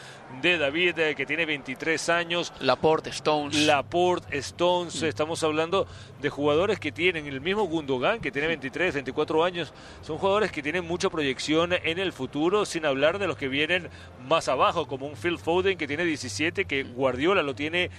de 0.41 0.57
David 0.57 0.92
que 0.93 1.25
tiene 1.25 1.45
23 1.45 2.09
años. 2.09 2.53
Laporte, 2.59 3.09
Stones. 3.09 3.65
Laporte, 3.65 4.37
Stones. 4.37 5.01
Estamos 5.01 5.43
hablando 5.43 5.87
de 6.21 6.29
jugadores 6.29 6.79
que 6.79 6.91
tienen 6.91 7.25
el 7.25 7.41
mismo 7.41 7.63
Gundogan 7.63 8.19
que 8.19 8.31
tiene 8.31 8.47
23, 8.47 8.93
24 8.93 9.43
años. 9.43 9.73
Son 10.01 10.17
jugadores 10.17 10.51
que 10.51 10.61
tienen 10.61 10.85
mucha 10.85 11.09
proyección 11.09 11.73
en 11.73 11.99
el 11.99 12.13
futuro, 12.13 12.65
sin 12.65 12.85
hablar 12.85 13.17
de 13.17 13.27
los 13.27 13.37
que 13.37 13.47
vienen 13.47 13.89
más 14.27 14.47
abajo, 14.47 14.87
como 14.87 15.07
un 15.07 15.15
Phil 15.15 15.39
Foden 15.39 15.77
que 15.77 15.87
tiene 15.87 16.05
17, 16.05 16.65
que 16.65 16.83
Guardiola 16.83 17.41
lo 17.41 17.55
tiene 17.55 17.89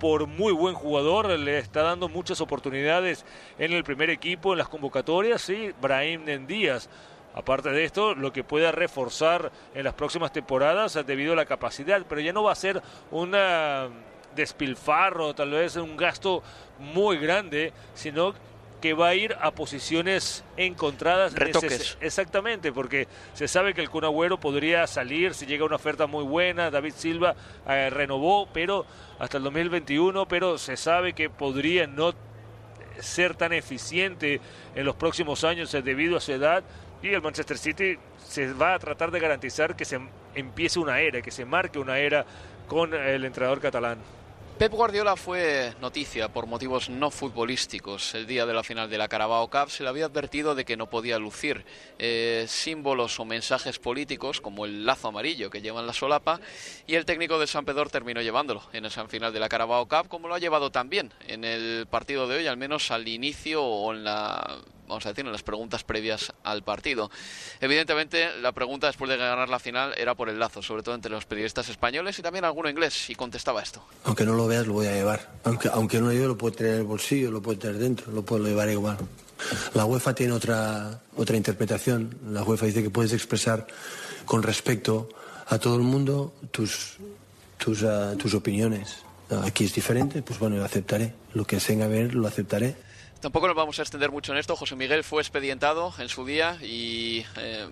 por 0.00 0.26
muy 0.26 0.52
buen 0.52 0.74
jugador, 0.74 1.28
le 1.38 1.58
está 1.58 1.82
dando 1.82 2.08
muchas 2.08 2.40
oportunidades 2.40 3.24
en 3.58 3.72
el 3.72 3.84
primer 3.84 4.10
equipo, 4.10 4.52
en 4.52 4.58
las 4.58 4.68
convocatorias, 4.68 5.48
y 5.50 5.72
Brahim 5.80 6.46
Díaz 6.46 6.88
Aparte 7.34 7.70
de 7.70 7.84
esto, 7.84 8.14
lo 8.14 8.32
que 8.32 8.44
pueda 8.44 8.72
reforzar 8.72 9.52
en 9.74 9.84
las 9.84 9.94
próximas 9.94 10.32
temporadas 10.32 10.98
debido 11.06 11.32
a 11.34 11.36
la 11.36 11.46
capacidad, 11.46 12.04
pero 12.08 12.20
ya 12.20 12.32
no 12.32 12.42
va 12.42 12.52
a 12.52 12.56
ser 12.56 12.82
un 13.10 13.36
despilfarro, 14.34 15.34
tal 15.34 15.50
vez 15.50 15.76
un 15.76 15.96
gasto 15.96 16.42
muy 16.78 17.18
grande, 17.18 17.72
sino 17.94 18.34
que 18.80 18.94
va 18.94 19.08
a 19.08 19.14
ir 19.14 19.36
a 19.40 19.50
posiciones 19.52 20.42
encontradas. 20.56 21.34
Retoques. 21.34 21.98
Exactamente, 22.00 22.72
porque 22.72 23.06
se 23.34 23.46
sabe 23.46 23.74
que 23.74 23.82
el 23.82 23.90
Kun 23.90 24.04
podría 24.40 24.86
salir 24.86 25.34
si 25.34 25.46
llega 25.46 25.64
una 25.64 25.76
oferta 25.76 26.06
muy 26.06 26.24
buena. 26.24 26.70
David 26.70 26.94
Silva 26.96 27.34
eh, 27.68 27.90
renovó, 27.90 28.48
pero 28.52 28.86
hasta 29.18 29.36
el 29.36 29.44
2021, 29.44 30.26
pero 30.26 30.58
se 30.58 30.76
sabe 30.76 31.12
que 31.12 31.28
podría 31.28 31.86
no 31.86 32.14
ser 32.98 33.34
tan 33.34 33.52
eficiente 33.52 34.40
en 34.74 34.84
los 34.84 34.96
próximos 34.96 35.44
años 35.44 35.72
debido 35.72 36.16
a 36.16 36.20
su 36.20 36.32
edad 36.32 36.64
y 37.02 37.08
el 37.08 37.22
Manchester 37.22 37.58
City 37.58 37.98
se 38.26 38.52
va 38.52 38.74
a 38.74 38.78
tratar 38.78 39.10
de 39.10 39.20
garantizar 39.20 39.76
que 39.76 39.84
se 39.84 40.00
empiece 40.34 40.78
una 40.78 41.00
era, 41.00 41.22
que 41.22 41.30
se 41.30 41.44
marque 41.44 41.78
una 41.78 41.98
era 41.98 42.24
con 42.68 42.94
el 42.94 43.24
entrenador 43.24 43.60
catalán. 43.60 43.98
Pep 44.60 44.72
Guardiola 44.72 45.16
fue 45.16 45.72
noticia 45.80 46.28
por 46.28 46.44
motivos 46.44 46.90
no 46.90 47.10
futbolísticos. 47.10 48.14
El 48.14 48.26
día 48.26 48.44
de 48.44 48.52
la 48.52 48.62
final 48.62 48.90
de 48.90 48.98
la 48.98 49.08
Carabao 49.08 49.48
Cup 49.48 49.70
se 49.70 49.82
le 49.82 49.88
había 49.88 50.04
advertido 50.04 50.54
de 50.54 50.66
que 50.66 50.76
no 50.76 50.84
podía 50.84 51.18
lucir 51.18 51.64
eh, 51.98 52.44
símbolos 52.46 53.18
o 53.18 53.24
mensajes 53.24 53.78
políticos 53.78 54.42
como 54.42 54.66
el 54.66 54.84
lazo 54.84 55.08
amarillo 55.08 55.48
que 55.48 55.62
lleva 55.62 55.80
en 55.80 55.86
la 55.86 55.94
solapa 55.94 56.40
y 56.86 56.94
el 56.94 57.06
técnico 57.06 57.38
de 57.38 57.46
San 57.46 57.64
Pedro 57.64 57.88
terminó 57.88 58.20
llevándolo 58.20 58.62
en 58.74 58.84
esa 58.84 59.08
final 59.08 59.32
de 59.32 59.40
la 59.40 59.48
Carabao 59.48 59.88
Cup 59.88 60.08
como 60.08 60.28
lo 60.28 60.34
ha 60.34 60.38
llevado 60.38 60.70
también 60.70 61.10
en 61.26 61.44
el 61.44 61.86
partido 61.86 62.28
de 62.28 62.36
hoy, 62.36 62.46
al 62.46 62.58
menos 62.58 62.90
al 62.90 63.08
inicio 63.08 63.64
o 63.64 63.94
en 63.94 64.04
la 64.04 64.58
vamos 64.90 65.06
a 65.06 65.10
decir, 65.10 65.24
en 65.24 65.32
las 65.32 65.42
preguntas 65.42 65.84
previas 65.84 66.32
al 66.44 66.62
partido. 66.62 67.10
Evidentemente, 67.60 68.28
la 68.40 68.52
pregunta 68.52 68.86
después 68.86 69.10
de 69.10 69.16
ganar 69.16 69.48
la 69.48 69.58
final 69.58 69.94
era 69.96 70.14
por 70.14 70.28
el 70.28 70.38
lazo, 70.38 70.62
sobre 70.62 70.82
todo 70.82 70.94
entre 70.94 71.10
los 71.10 71.24
periodistas 71.24 71.68
españoles 71.68 72.18
y 72.18 72.22
también 72.22 72.44
alguno 72.44 72.68
inglés, 72.68 73.08
y 73.08 73.14
contestaba 73.14 73.62
esto. 73.62 73.82
Aunque 74.04 74.24
no 74.24 74.34
lo 74.34 74.46
veas, 74.46 74.66
lo 74.66 74.74
voy 74.74 74.86
a 74.86 74.92
llevar. 74.92 75.30
Aunque, 75.44 75.68
aunque 75.72 76.00
no 76.00 76.12
yo 76.12 76.26
lo 76.28 76.36
puedo 76.36 76.54
tener 76.54 76.74
en 76.74 76.80
el 76.80 76.86
bolsillo, 76.86 77.30
lo 77.30 77.40
puedo 77.40 77.58
tener 77.58 77.78
dentro, 77.78 78.12
lo 78.12 78.22
puedo 78.22 78.44
llevar 78.44 78.68
igual. 78.68 78.98
La 79.74 79.84
UEFA 79.84 80.14
tiene 80.14 80.32
otra, 80.32 81.00
otra 81.16 81.36
interpretación. 81.36 82.18
La 82.30 82.42
UEFA 82.42 82.66
dice 82.66 82.82
que 82.82 82.90
puedes 82.90 83.12
expresar 83.12 83.66
con 84.26 84.42
respecto 84.42 85.08
a 85.46 85.58
todo 85.58 85.76
el 85.76 85.82
mundo 85.82 86.34
tus, 86.50 86.98
tus, 87.58 87.82
uh, 87.82 88.16
tus 88.16 88.34
opiniones. 88.34 88.98
Aquí 89.44 89.64
es 89.64 89.74
diferente, 89.74 90.22
pues 90.22 90.38
bueno, 90.38 90.56
lo 90.56 90.64
aceptaré. 90.64 91.14
Lo 91.34 91.44
que 91.44 91.58
tenga 91.58 91.84
a 91.84 91.88
ver, 91.88 92.14
lo 92.14 92.26
aceptaré. 92.26 92.76
Tampoco 93.20 93.48
nos 93.48 93.56
vamos 93.56 93.78
a 93.78 93.82
extender 93.82 94.10
mucho 94.10 94.32
en 94.32 94.38
esto. 94.38 94.56
José 94.56 94.76
Miguel 94.76 95.04
fue 95.04 95.20
expedientado 95.20 95.92
en 95.98 96.08
su 96.08 96.24
día 96.24 96.56
y 96.62 97.22
eh, 97.36 97.68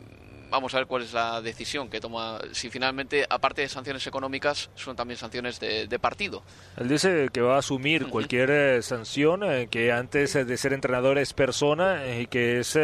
vamos 0.51 0.75
a 0.75 0.79
ver 0.79 0.87
cuál 0.87 1.03
es 1.05 1.15
la 1.15 1.41
decisión 1.41 1.89
que 1.89 2.03
toma. 2.03 2.39
Si 2.53 2.69
finalmente, 2.69 3.25
aparte 3.31 3.63
de 3.63 3.69
sanciones 3.71 4.07
económicas, 4.07 4.69
son 4.75 4.95
también 4.95 5.17
sanciones 5.17 5.59
de, 5.59 5.99
partido. 5.99 6.43
Él 6.77 6.89
dice 6.89 7.31
que 7.33 7.41
va 7.41 7.57
a 7.57 7.59
asumir 7.61 8.09
cualquier 8.09 8.51
eh, 8.51 8.83
sanción, 8.83 9.43
eh, 9.43 9.69
que 9.71 9.91
antes 9.91 10.35
de 10.35 10.57
ser 10.59 10.75
entrenador 10.75 11.17
es 11.17 11.33
persona 11.33 12.03
y 12.19 12.27
que 12.27 12.61
es 12.61 12.79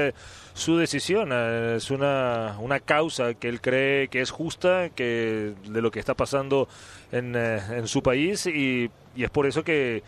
su 0.55 0.79
decisión. 0.79 1.33
es 1.33 1.91
una, 1.91 2.57
una 2.61 2.81
causa 2.81 3.35
que 3.35 3.51
él 3.51 3.61
cree 3.61 4.09
que 4.09 4.23
es 4.23 4.31
justa 4.31 4.89
que 4.89 5.53
de 5.69 5.83
lo 5.83 5.91
que 5.91 6.01
está 6.01 6.15
pasando 6.15 6.67
en, 7.13 7.37
en 7.37 7.87
su 7.89 8.03
país 8.03 8.47
y, 8.47 8.91
y 9.15 9.25
es 9.25 9.31
por 9.31 9.47
eso 9.47 9.63
que 9.63 10.03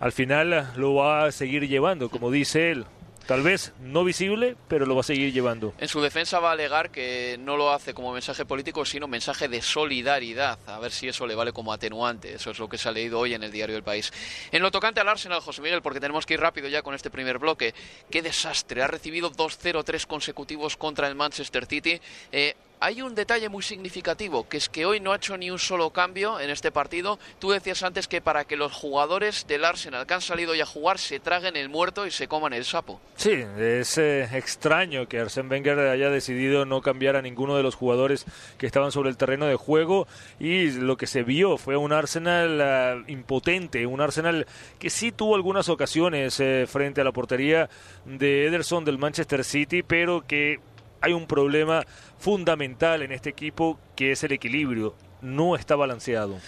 al 0.00 0.12
final 0.12 0.72
lo 0.76 0.94
va 0.94 1.24
a 1.24 1.32
seguir 1.32 1.68
llevando, 1.68 2.10
como 2.10 2.30
dice 2.30 2.70
él. 2.70 2.86
Tal 3.26 3.42
vez 3.42 3.72
no 3.80 4.04
visible, 4.04 4.56
pero 4.68 4.86
lo 4.86 4.94
va 4.94 5.00
a 5.00 5.04
seguir 5.04 5.32
llevando. 5.32 5.74
En 5.78 5.88
su 5.88 6.00
defensa 6.00 6.38
va 6.38 6.50
a 6.50 6.52
alegar 6.52 6.92
que 6.92 7.36
no 7.40 7.56
lo 7.56 7.72
hace 7.72 7.92
como 7.92 8.12
mensaje 8.12 8.44
político, 8.44 8.84
sino 8.84 9.08
mensaje 9.08 9.48
de 9.48 9.60
solidaridad. 9.62 10.60
A 10.68 10.78
ver 10.78 10.92
si 10.92 11.08
eso 11.08 11.26
le 11.26 11.34
vale 11.34 11.52
como 11.52 11.72
atenuante. 11.72 12.34
Eso 12.34 12.52
es 12.52 12.60
lo 12.60 12.68
que 12.68 12.78
se 12.78 12.88
ha 12.88 12.92
leído 12.92 13.18
hoy 13.18 13.34
en 13.34 13.42
el 13.42 13.50
diario 13.50 13.76
El 13.76 13.82
País. 13.82 14.12
En 14.52 14.62
lo 14.62 14.70
tocante 14.70 15.00
al 15.00 15.08
Arsenal, 15.08 15.40
José 15.40 15.60
Miguel, 15.60 15.82
porque 15.82 15.98
tenemos 15.98 16.24
que 16.24 16.34
ir 16.34 16.40
rápido 16.40 16.68
ya 16.68 16.82
con 16.82 16.94
este 16.94 17.10
primer 17.10 17.38
bloque. 17.38 17.74
Qué 18.08 18.22
desastre. 18.22 18.80
Ha 18.82 18.86
recibido 18.86 19.32
2-0-3 19.32 20.06
consecutivos 20.06 20.76
contra 20.76 21.08
el 21.08 21.16
Manchester 21.16 21.66
City. 21.66 22.00
Eh, 22.30 22.54
hay 22.80 23.02
un 23.02 23.14
detalle 23.14 23.48
muy 23.48 23.62
significativo, 23.62 24.48
que 24.48 24.58
es 24.58 24.68
que 24.68 24.86
hoy 24.86 25.00
no 25.00 25.12
ha 25.12 25.16
hecho 25.16 25.36
ni 25.36 25.50
un 25.50 25.58
solo 25.58 25.90
cambio 25.90 26.38
en 26.40 26.50
este 26.50 26.70
partido. 26.70 27.18
Tú 27.38 27.50
decías 27.50 27.82
antes 27.82 28.08
que 28.08 28.20
para 28.20 28.44
que 28.44 28.56
los 28.56 28.72
jugadores 28.72 29.46
del 29.46 29.64
Arsenal 29.64 30.06
que 30.06 30.14
han 30.14 30.20
salido 30.20 30.54
ya 30.54 30.64
a 30.64 30.66
jugar 30.66 30.98
se 30.98 31.20
traguen 31.20 31.56
el 31.56 31.68
muerto 31.68 32.06
y 32.06 32.10
se 32.10 32.28
coman 32.28 32.52
el 32.52 32.64
sapo. 32.64 33.00
Sí, 33.16 33.44
es 33.58 33.98
eh, 33.98 34.28
extraño 34.36 35.08
que 35.08 35.20
Arsène 35.20 35.50
Wenger 35.50 35.78
haya 35.78 36.10
decidido 36.10 36.64
no 36.64 36.82
cambiar 36.82 37.16
a 37.16 37.22
ninguno 37.22 37.56
de 37.56 37.62
los 37.62 37.74
jugadores 37.74 38.26
que 38.58 38.66
estaban 38.66 38.92
sobre 38.92 39.10
el 39.10 39.16
terreno 39.16 39.46
de 39.46 39.56
juego 39.56 40.06
y 40.38 40.70
lo 40.70 40.96
que 40.96 41.06
se 41.06 41.22
vio 41.22 41.56
fue 41.56 41.76
un 41.76 41.92
Arsenal 41.92 42.60
ah, 42.60 43.02
impotente, 43.06 43.86
un 43.86 44.00
Arsenal 44.00 44.46
que 44.78 44.90
sí 44.90 45.12
tuvo 45.12 45.34
algunas 45.34 45.68
ocasiones 45.68 46.38
eh, 46.40 46.66
frente 46.68 47.00
a 47.00 47.04
la 47.04 47.12
portería 47.12 47.70
de 48.04 48.46
Ederson 48.46 48.84
del 48.84 48.98
Manchester 48.98 49.44
City, 49.44 49.82
pero 49.82 50.24
que 50.26 50.60
hay 51.06 51.12
un 51.12 51.26
problema 51.26 51.86
fundamental 52.18 53.00
en 53.02 53.12
este 53.12 53.30
equipo 53.30 53.78
que 53.94 54.10
es 54.10 54.24
el 54.24 54.32
equilibrio. 54.32 54.96
No 55.22 55.54
está 55.54 55.76
balanceado. 55.76 56.38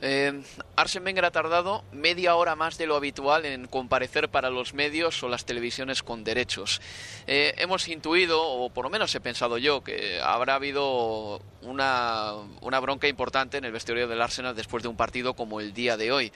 Eh, 0.00 0.42
Arsene 0.74 1.04
Wenger 1.04 1.26
ha 1.26 1.30
tardado 1.30 1.84
media 1.92 2.34
hora 2.34 2.56
más 2.56 2.76
de 2.76 2.86
lo 2.86 2.96
habitual 2.96 3.44
en 3.44 3.66
comparecer 3.66 4.30
para 4.30 4.50
los 4.50 4.74
medios 4.74 5.22
o 5.22 5.28
las 5.28 5.44
televisiones 5.44 6.02
con 6.02 6.24
derechos. 6.24 6.80
Eh, 7.26 7.54
hemos 7.58 7.86
intuido, 7.88 8.42
o 8.42 8.70
por 8.70 8.84
lo 8.84 8.90
menos 8.90 9.14
he 9.14 9.20
pensado 9.20 9.58
yo, 9.58 9.84
que 9.84 10.18
habrá 10.20 10.54
habido 10.54 11.40
una, 11.62 12.32
bronca 12.80 13.06
importante 13.06 13.58
en 13.58 13.64
el 13.64 13.72
vestuario 13.72 14.08
del 14.08 14.22
Arsenal 14.22 14.56
después 14.56 14.82
de 14.82 14.88
un 14.88 14.96
partido 14.96 15.34
como 15.34 15.60
el 15.60 15.72
día 15.72 15.96
de 15.96 16.10
hoy. 16.10 16.32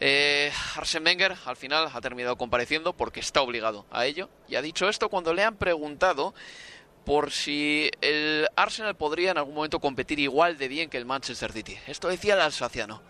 Eh, 0.00 0.52
Arsene 0.76 1.08
Wenger 1.08 1.36
al 1.46 1.56
final 1.56 1.88
ha 1.92 2.00
terminado 2.00 2.36
compareciendo 2.36 2.92
porque 2.92 3.20
está 3.20 3.40
obligado 3.40 3.86
a 3.90 4.04
ello. 4.04 4.28
Y 4.48 4.56
ha 4.56 4.62
dicho 4.62 4.88
esto 4.88 5.08
cuando 5.08 5.32
le 5.32 5.44
han 5.44 5.56
preguntado 5.56 6.34
por 7.04 7.30
si 7.30 7.90
el 8.00 8.46
Arsenal 8.56 8.94
podría 8.94 9.30
en 9.32 9.38
algún 9.38 9.54
momento 9.54 9.80
competir 9.80 10.18
igual 10.18 10.56
de 10.58 10.68
bien 10.68 10.88
que 10.90 10.98
el 10.98 11.04
Manchester 11.06 11.52
City. 11.52 11.76
Esto 11.86 12.08
decía 12.08 12.34
el 12.34 12.40
alsaciano. 12.40 13.00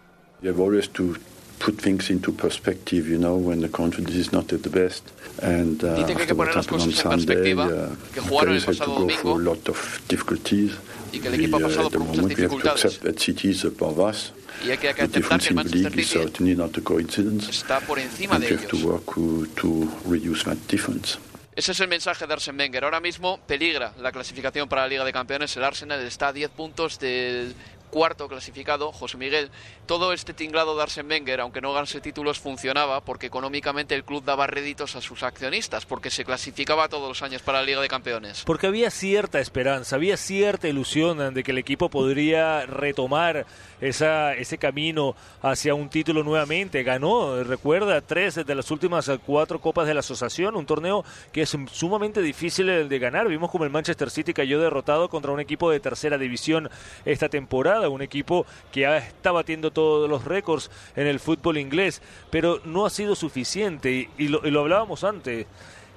You 0.42 0.50
have 0.50 0.60
always 0.60 0.88
to 0.90 1.14
put 1.58 1.78
things 1.78 2.08
into 2.08 2.32
perspective, 2.32 3.06
you 3.06 3.18
know, 3.18 3.36
when 3.36 3.60
the 3.60 3.68
confidence 3.70 4.14
is 4.16 4.32
not 4.32 4.50
at 4.52 4.60
the 4.62 4.70
best. 4.70 5.04
And 5.42 5.82
uh, 5.84 5.96
Dice 6.06 6.26
que 6.26 6.34
poner 6.34 6.56
las 6.56 6.66
cosas 6.66 6.88
en 6.88 6.94
Sunday, 6.94 7.26
perspectiva, 7.26 7.66
uh, 7.66 8.12
que 8.14 8.20
jugaron 8.20 8.54
el 8.54 8.62
pasado 8.62 8.92
go 8.94 9.00
domingo 9.00 9.20
through 9.20 9.36
a 9.40 9.44
lot 9.44 9.68
of 9.68 10.00
difficulties. 10.08 10.72
y 11.12 11.18
que 11.18 11.28
el 11.28 11.34
equipo 11.34 11.56
ha 11.56 11.60
uh, 11.60 11.62
pasado 11.64 11.90
por 11.90 12.00
muchas 12.00 12.28
dificultades. 12.28 12.84
accept 12.86 13.04
that 13.04 13.18
City 13.18 13.50
is 13.50 13.64
above 13.64 13.98
us. 13.98 14.32
Y 14.64 14.70
hay 14.70 14.78
que 14.78 14.86
The 14.88 15.02
aceptar 15.02 15.10
difference 15.10 15.44
que 15.44 15.50
el 15.50 15.54
Manchester 15.56 15.80
league 15.90 16.00
is 16.00 16.08
City 16.08 16.24
certainly 16.24 16.54
not 16.54 16.76
a 16.78 16.80
coincidence. 16.82 17.50
está 17.50 17.80
por 17.80 17.98
encima 17.98 18.36
And 18.36 18.44
de 18.44 18.50
we 18.54 18.56
have 18.56 18.68
to 18.68 18.76
ellos. 18.76 18.86
work 18.86 19.14
to, 19.14 19.46
to 19.60 19.88
reduce 20.08 20.44
that 20.44 20.56
difference. 20.68 21.18
Ese 21.60 21.72
es 21.72 21.80
el 21.80 21.88
mensaje 21.88 22.26
de 22.26 22.32
Arsene 22.32 22.56
Wenger. 22.56 22.84
Ahora 22.84 23.00
mismo 23.00 23.38
peligra 23.46 23.92
la 23.98 24.10
clasificación 24.12 24.66
para 24.66 24.80
la 24.80 24.88
Liga 24.88 25.04
de 25.04 25.12
Campeones. 25.12 25.54
El 25.58 25.64
Arsenal 25.64 26.00
está 26.00 26.28
a 26.28 26.32
10 26.32 26.50
puntos 26.52 26.98
del 26.98 27.54
cuarto 27.90 28.28
clasificado, 28.28 28.92
José 28.92 29.16
Miguel. 29.18 29.50
Todo 29.86 30.12
este 30.12 30.32
tinglado 30.32 30.76
de 30.76 30.82
Arsene 30.82 31.08
Wenger, 31.08 31.40
aunque 31.40 31.60
no 31.60 31.72
ganase 31.72 32.00
títulos, 32.00 32.38
funcionaba 32.38 33.00
porque 33.02 33.26
económicamente 33.26 33.94
el 33.94 34.04
club 34.04 34.24
daba 34.24 34.46
réditos 34.46 34.96
a 34.96 35.00
sus 35.00 35.22
accionistas, 35.22 35.86
porque 35.86 36.10
se 36.10 36.24
clasificaba 36.24 36.88
todos 36.88 37.08
los 37.08 37.22
años 37.22 37.42
para 37.42 37.58
la 37.58 37.64
Liga 37.64 37.80
de 37.80 37.88
Campeones. 37.88 38.44
Porque 38.44 38.66
había 38.66 38.90
cierta 38.90 39.40
esperanza, 39.40 39.96
había 39.96 40.16
cierta 40.16 40.68
ilusión 40.68 41.34
de 41.34 41.42
que 41.42 41.50
el 41.50 41.58
equipo 41.58 41.88
podría 41.88 42.66
retomar 42.66 43.46
esa, 43.80 44.34
ese 44.34 44.58
camino 44.58 45.16
hacia 45.42 45.74
un 45.74 45.88
título 45.88 46.22
nuevamente. 46.22 46.82
Ganó, 46.82 47.42
recuerda, 47.42 48.00
tres 48.00 48.34
de 48.34 48.54
las 48.54 48.70
últimas 48.70 49.10
cuatro 49.26 49.60
copas 49.60 49.86
de 49.86 49.94
la 49.94 50.00
asociación, 50.00 50.56
un 50.56 50.66
torneo 50.66 51.04
que 51.32 51.42
es 51.42 51.56
sumamente 51.72 52.22
difícil 52.22 52.88
de 52.88 52.98
ganar. 52.98 53.28
Vimos 53.28 53.50
como 53.50 53.64
el 53.64 53.70
Manchester 53.70 54.10
City 54.10 54.32
cayó 54.32 54.60
derrotado 54.60 55.08
contra 55.08 55.32
un 55.32 55.40
equipo 55.40 55.70
de 55.70 55.80
tercera 55.80 56.18
división 56.18 56.70
esta 57.04 57.28
temporada, 57.28 57.79
un 57.88 58.02
equipo 58.02 58.46
que 58.72 58.84
está 58.96 59.32
batiendo 59.32 59.70
todos 59.70 60.08
los 60.08 60.24
récords 60.24 60.70
en 60.96 61.06
el 61.06 61.20
fútbol 61.20 61.58
inglés, 61.58 62.02
pero 62.30 62.60
no 62.64 62.86
ha 62.86 62.90
sido 62.90 63.14
suficiente 63.14 63.90
y, 63.90 64.08
y 64.18 64.28
lo, 64.28 64.46
y 64.46 64.50
lo 64.50 64.60
hablábamos 64.60 65.04
antes, 65.04 65.46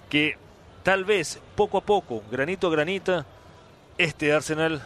que 0.09 0.37
tal 0.83 1.05
vez 1.05 1.39
poco 1.55 1.77
a 1.77 1.81
poco, 1.81 2.23
granito 2.31 2.67
a 2.67 2.71
granita, 2.71 3.25
este 3.97 4.33
Arsenal 4.33 4.85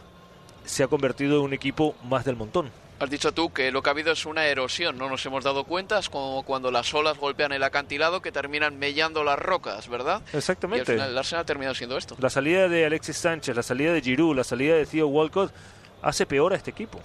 se 0.65 0.83
ha 0.83 0.87
convertido 0.87 1.37
en 1.37 1.45
un 1.45 1.53
equipo 1.53 1.95
más 2.03 2.25
del 2.25 2.35
montón. 2.35 2.71
Has 2.99 3.11
dicho 3.11 3.31
tú 3.31 3.53
que 3.53 3.71
lo 3.71 3.83
que 3.83 3.89
ha 3.89 3.91
habido 3.91 4.11
es 4.11 4.25
una 4.25 4.47
erosión, 4.47 4.97
no 4.97 5.07
nos 5.07 5.23
hemos 5.27 5.43
dado 5.43 5.65
cuenta, 5.65 5.99
es 5.99 6.09
como 6.09 6.41
cuando 6.41 6.71
las 6.71 6.91
olas 6.95 7.15
golpean 7.19 7.51
el 7.51 7.61
acantilado 7.61 8.23
que 8.23 8.31
terminan 8.31 8.79
mellando 8.79 9.23
las 9.23 9.37
rocas, 9.37 9.87
¿verdad? 9.87 10.23
Exactamente. 10.33 10.93
Y 10.93 10.93
al 10.93 10.97
final 10.97 11.11
el 11.11 11.17
Arsenal 11.19 11.43
ha 11.43 11.45
terminado 11.45 11.75
siendo 11.75 11.95
esto. 11.95 12.15
La 12.19 12.31
salida 12.31 12.67
de 12.67 12.87
Alexis 12.87 13.17
Sánchez, 13.17 13.55
la 13.55 13.61
salida 13.61 13.93
de 13.93 14.01
Giroud, 14.01 14.35
la 14.35 14.43
salida 14.43 14.75
de 14.75 14.87
Theo 14.87 15.07
Walcott 15.07 15.53
hace 16.01 16.25
peor 16.25 16.53
a 16.53 16.55
este 16.55 16.71
equipo. 16.71 16.99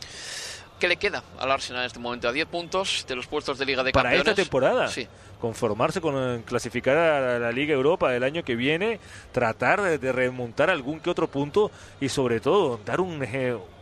¿Qué 0.78 0.88
le 0.88 0.96
queda 0.96 1.22
al 1.38 1.50
Arsenal 1.52 1.82
en 1.82 1.86
este 1.86 2.00
momento? 2.00 2.28
A 2.28 2.32
10 2.32 2.46
puntos 2.48 3.04
de 3.06 3.14
los 3.14 3.28
puestos 3.28 3.56
de 3.56 3.64
Liga 3.66 3.84
de 3.84 3.92
Para 3.92 4.10
Campeones. 4.10 4.30
esta 4.32 4.42
temporada. 4.42 4.88
Sí. 4.88 5.06
Conformarse 5.40 6.00
con 6.00 6.14
eh, 6.16 6.42
clasificar 6.44 6.96
a 6.96 7.38
la 7.38 7.52
Liga 7.52 7.72
Europa 7.72 8.10
del 8.10 8.24
año 8.24 8.42
que 8.44 8.56
viene, 8.56 8.98
tratar 9.30 9.80
de, 9.80 9.98
de 9.98 10.10
remontar 10.12 10.70
algún 10.70 10.98
que 10.98 11.08
otro 11.10 11.28
punto 11.28 11.70
y 12.00 12.08
sobre 12.08 12.40
todo 12.40 12.80
dar 12.84 13.00
un, 13.00 13.24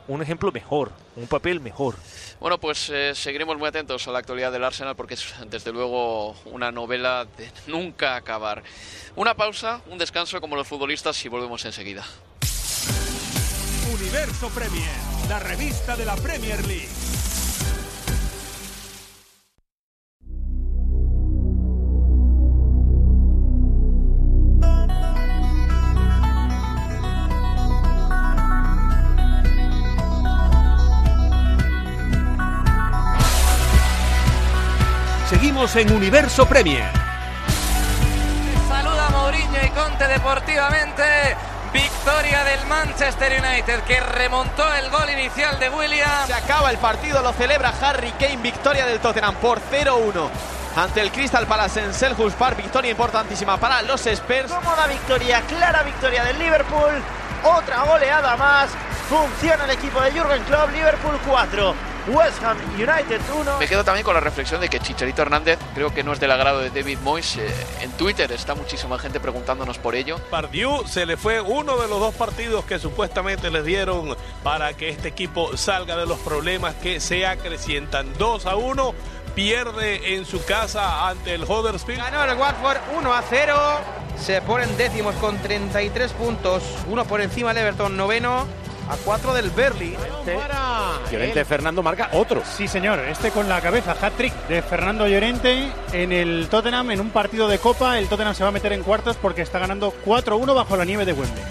un 0.09 0.23
ejemplo 0.23 0.53
mejor, 0.53 0.93
un 1.17 1.27
papel 1.27 1.61
mejor. 1.61 1.95
Bueno, 2.39 2.59
pues 2.59 2.91
eh, 2.91 3.15
seguiremos 3.15 3.57
muy 3.57 3.69
atentos 3.69 4.07
a 4.07 4.11
la 4.11 4.19
actualidad 4.19 4.53
del 4.53 4.65
Arsenal 4.65 4.95
porque 4.95 5.15
es 5.15 5.35
desde 5.47 5.73
luego 5.73 6.33
una 6.47 6.71
novela 6.71 7.27
de 7.39 7.51
nunca 7.67 8.17
acabar. 8.17 8.63
Una 9.17 9.35
pausa, 9.35 9.81
un 9.91 9.97
descanso 9.97 10.39
como 10.41 10.55
los 10.55 10.69
futbolistas 10.69 11.25
y 11.25 11.29
volvemos 11.31 11.65
enseguida. 11.65 12.05
Universo 13.93 14.49
Premier, 14.51 14.89
la 15.29 15.41
revista 15.41 15.97
de 15.97 16.05
la 16.05 16.15
Premier 16.15 16.65
League. 16.67 16.89
Seguimos 35.29 35.75
en 35.77 35.93
Universo 35.93 36.47
Premier. 36.47 36.85
Saluda 38.69 39.11
Mourinho 39.11 39.65
y 39.65 39.69
Conte 39.71 40.07
deportivamente. 40.07 41.50
Victoria 41.73 42.45
del 42.45 42.67
Manchester 42.67 43.41
United 43.41 43.81
que 43.85 44.01
remontó 44.01 44.73
el 44.75 44.91
gol 44.91 45.09
inicial 45.11 45.59
de 45.59 45.69
William. 45.71 46.27
Se 46.27 46.35
acaba 46.35 46.71
el 46.71 46.79
partido, 46.79 47.23
lo 47.23 47.33
celebra 47.33 47.73
Harry 47.81 48.11
Kane, 48.13 48.39
victoria 48.39 48.87
del 48.87 48.99
Tottenham 48.99 49.35
por 49.37 49.61
0-1 49.61 50.29
ante 50.77 51.01
el 51.01 51.11
Crystal 51.11 51.47
Palace 51.47 51.83
en 51.83 51.93
Selhurst 51.93 52.39
Park, 52.39 52.57
victoria 52.57 52.91
importantísima 52.91 53.57
para 53.57 53.83
los 53.83 54.07
Spurs. 54.07 54.51
Cómoda 54.51 54.87
victoria, 54.87 55.41
clara 55.43 55.83
victoria 55.83 56.25
del 56.25 56.39
Liverpool. 56.39 57.03
Otra 57.43 57.85
goleada 57.85 58.37
más. 58.37 58.71
Funciona 59.09 59.65
el 59.65 59.71
equipo 59.71 60.01
de 60.01 60.13
Jürgen 60.13 60.43
Klopp. 60.45 60.71
Liverpool 60.71 61.19
4, 61.27 61.75
West 62.09 62.43
Ham 62.43 62.59
United 62.75 63.21
1. 63.41 63.59
Me 63.59 63.67
quedo 63.67 63.85
también 63.85 64.05
con 64.05 64.15
la 64.15 64.21
reflexión 64.21 64.61
de 64.61 64.69
que 64.69 64.81
Chicharito 64.81 65.23
Hernández 65.23 65.59
creo 65.75 65.93
que 65.93 66.03
no 66.03 66.13
es 66.13 66.21
del 66.21 66.31
agrado 66.31 66.61
de 66.61 66.71
David 66.71 66.99
Moyes. 67.03 67.37
Eh, 67.37 67.49
en 67.81 67.91
Twitter 67.93 68.31
está 68.33 68.55
muchísima 68.55 68.99
gente 68.99 69.21
preguntándonos 69.21 69.79
por 69.79 69.95
ello. 69.95 70.19
Pardieu 70.31 70.87
se 70.87 71.07
le 71.07 71.17
fue 71.17 71.41
uno 71.41 71.77
de 71.77 71.89
los 71.89 72.01
dos 72.01 72.15
partidos 72.15 72.65
que 72.65 72.79
supuestamente 72.79 73.51
les 73.51 73.65
dieron 73.65 74.17
para 74.43 74.75
que 74.75 74.89
este 74.89 75.09
equipo 75.09 75.57
salga 75.57 75.97
de 75.97 76.07
los 76.07 76.19
problemas 76.21 76.75
que 76.77 77.01
se 77.01 77.27
acrecientan. 77.27 78.13
2 78.19 78.47
a 78.47 78.57
1, 78.57 78.95
pierde 79.35 80.15
en 80.15 80.25
su 80.25 80.45
casa 80.45 81.09
ante 81.09 81.35
el 81.35 81.45
Huddersfield. 81.45 82.01
Ganó 82.01 82.25
el 82.25 82.39
Watford 82.39 82.79
1 82.99 83.15
a 83.15 83.23
0. 83.23 83.57
Se 84.19 84.43
ponen 84.43 84.77
décimos 84.77 85.15
con 85.17 85.39
33 85.39 86.13
puntos. 86.13 86.63
Uno 86.89 87.05
por 87.05 87.21
encima 87.21 87.55
del 87.55 87.65
Everton, 87.65 87.97
noveno. 87.97 88.47
A 88.91 88.97
4 88.97 89.33
del 89.35 89.51
Berley. 89.51 89.97
Llorente 91.13 91.45
Fernando 91.45 91.81
marca 91.81 92.11
otro. 92.13 92.43
Sí, 92.45 92.67
señor. 92.67 92.99
Este 92.99 93.31
con 93.31 93.49
la 93.49 93.61
cabeza. 93.61 93.95
Hat-trick 94.01 94.35
de 94.49 94.63
Fernando 94.63 95.07
Llorente 95.07 95.71
en 95.93 96.11
el 96.11 96.49
Tottenham 96.51 96.91
en 96.91 97.01
un 97.01 97.11
partido 97.11 97.47
de 97.47 97.59
Copa. 97.59 98.01
El 98.01 98.09
Tottenham 98.09 98.35
se 98.35 98.43
va 98.43 98.49
a 98.49 98.53
meter 98.53 98.73
en 98.73 98.83
cuartos 98.83 99.17
porque 99.17 99.43
está 99.43 99.61
ganando 99.61 99.95
4-1 100.05 100.57
bajo 100.57 100.77
la 100.77 100.85
nieve 100.85 101.05
de 101.05 101.13
Wembley. 101.13 101.45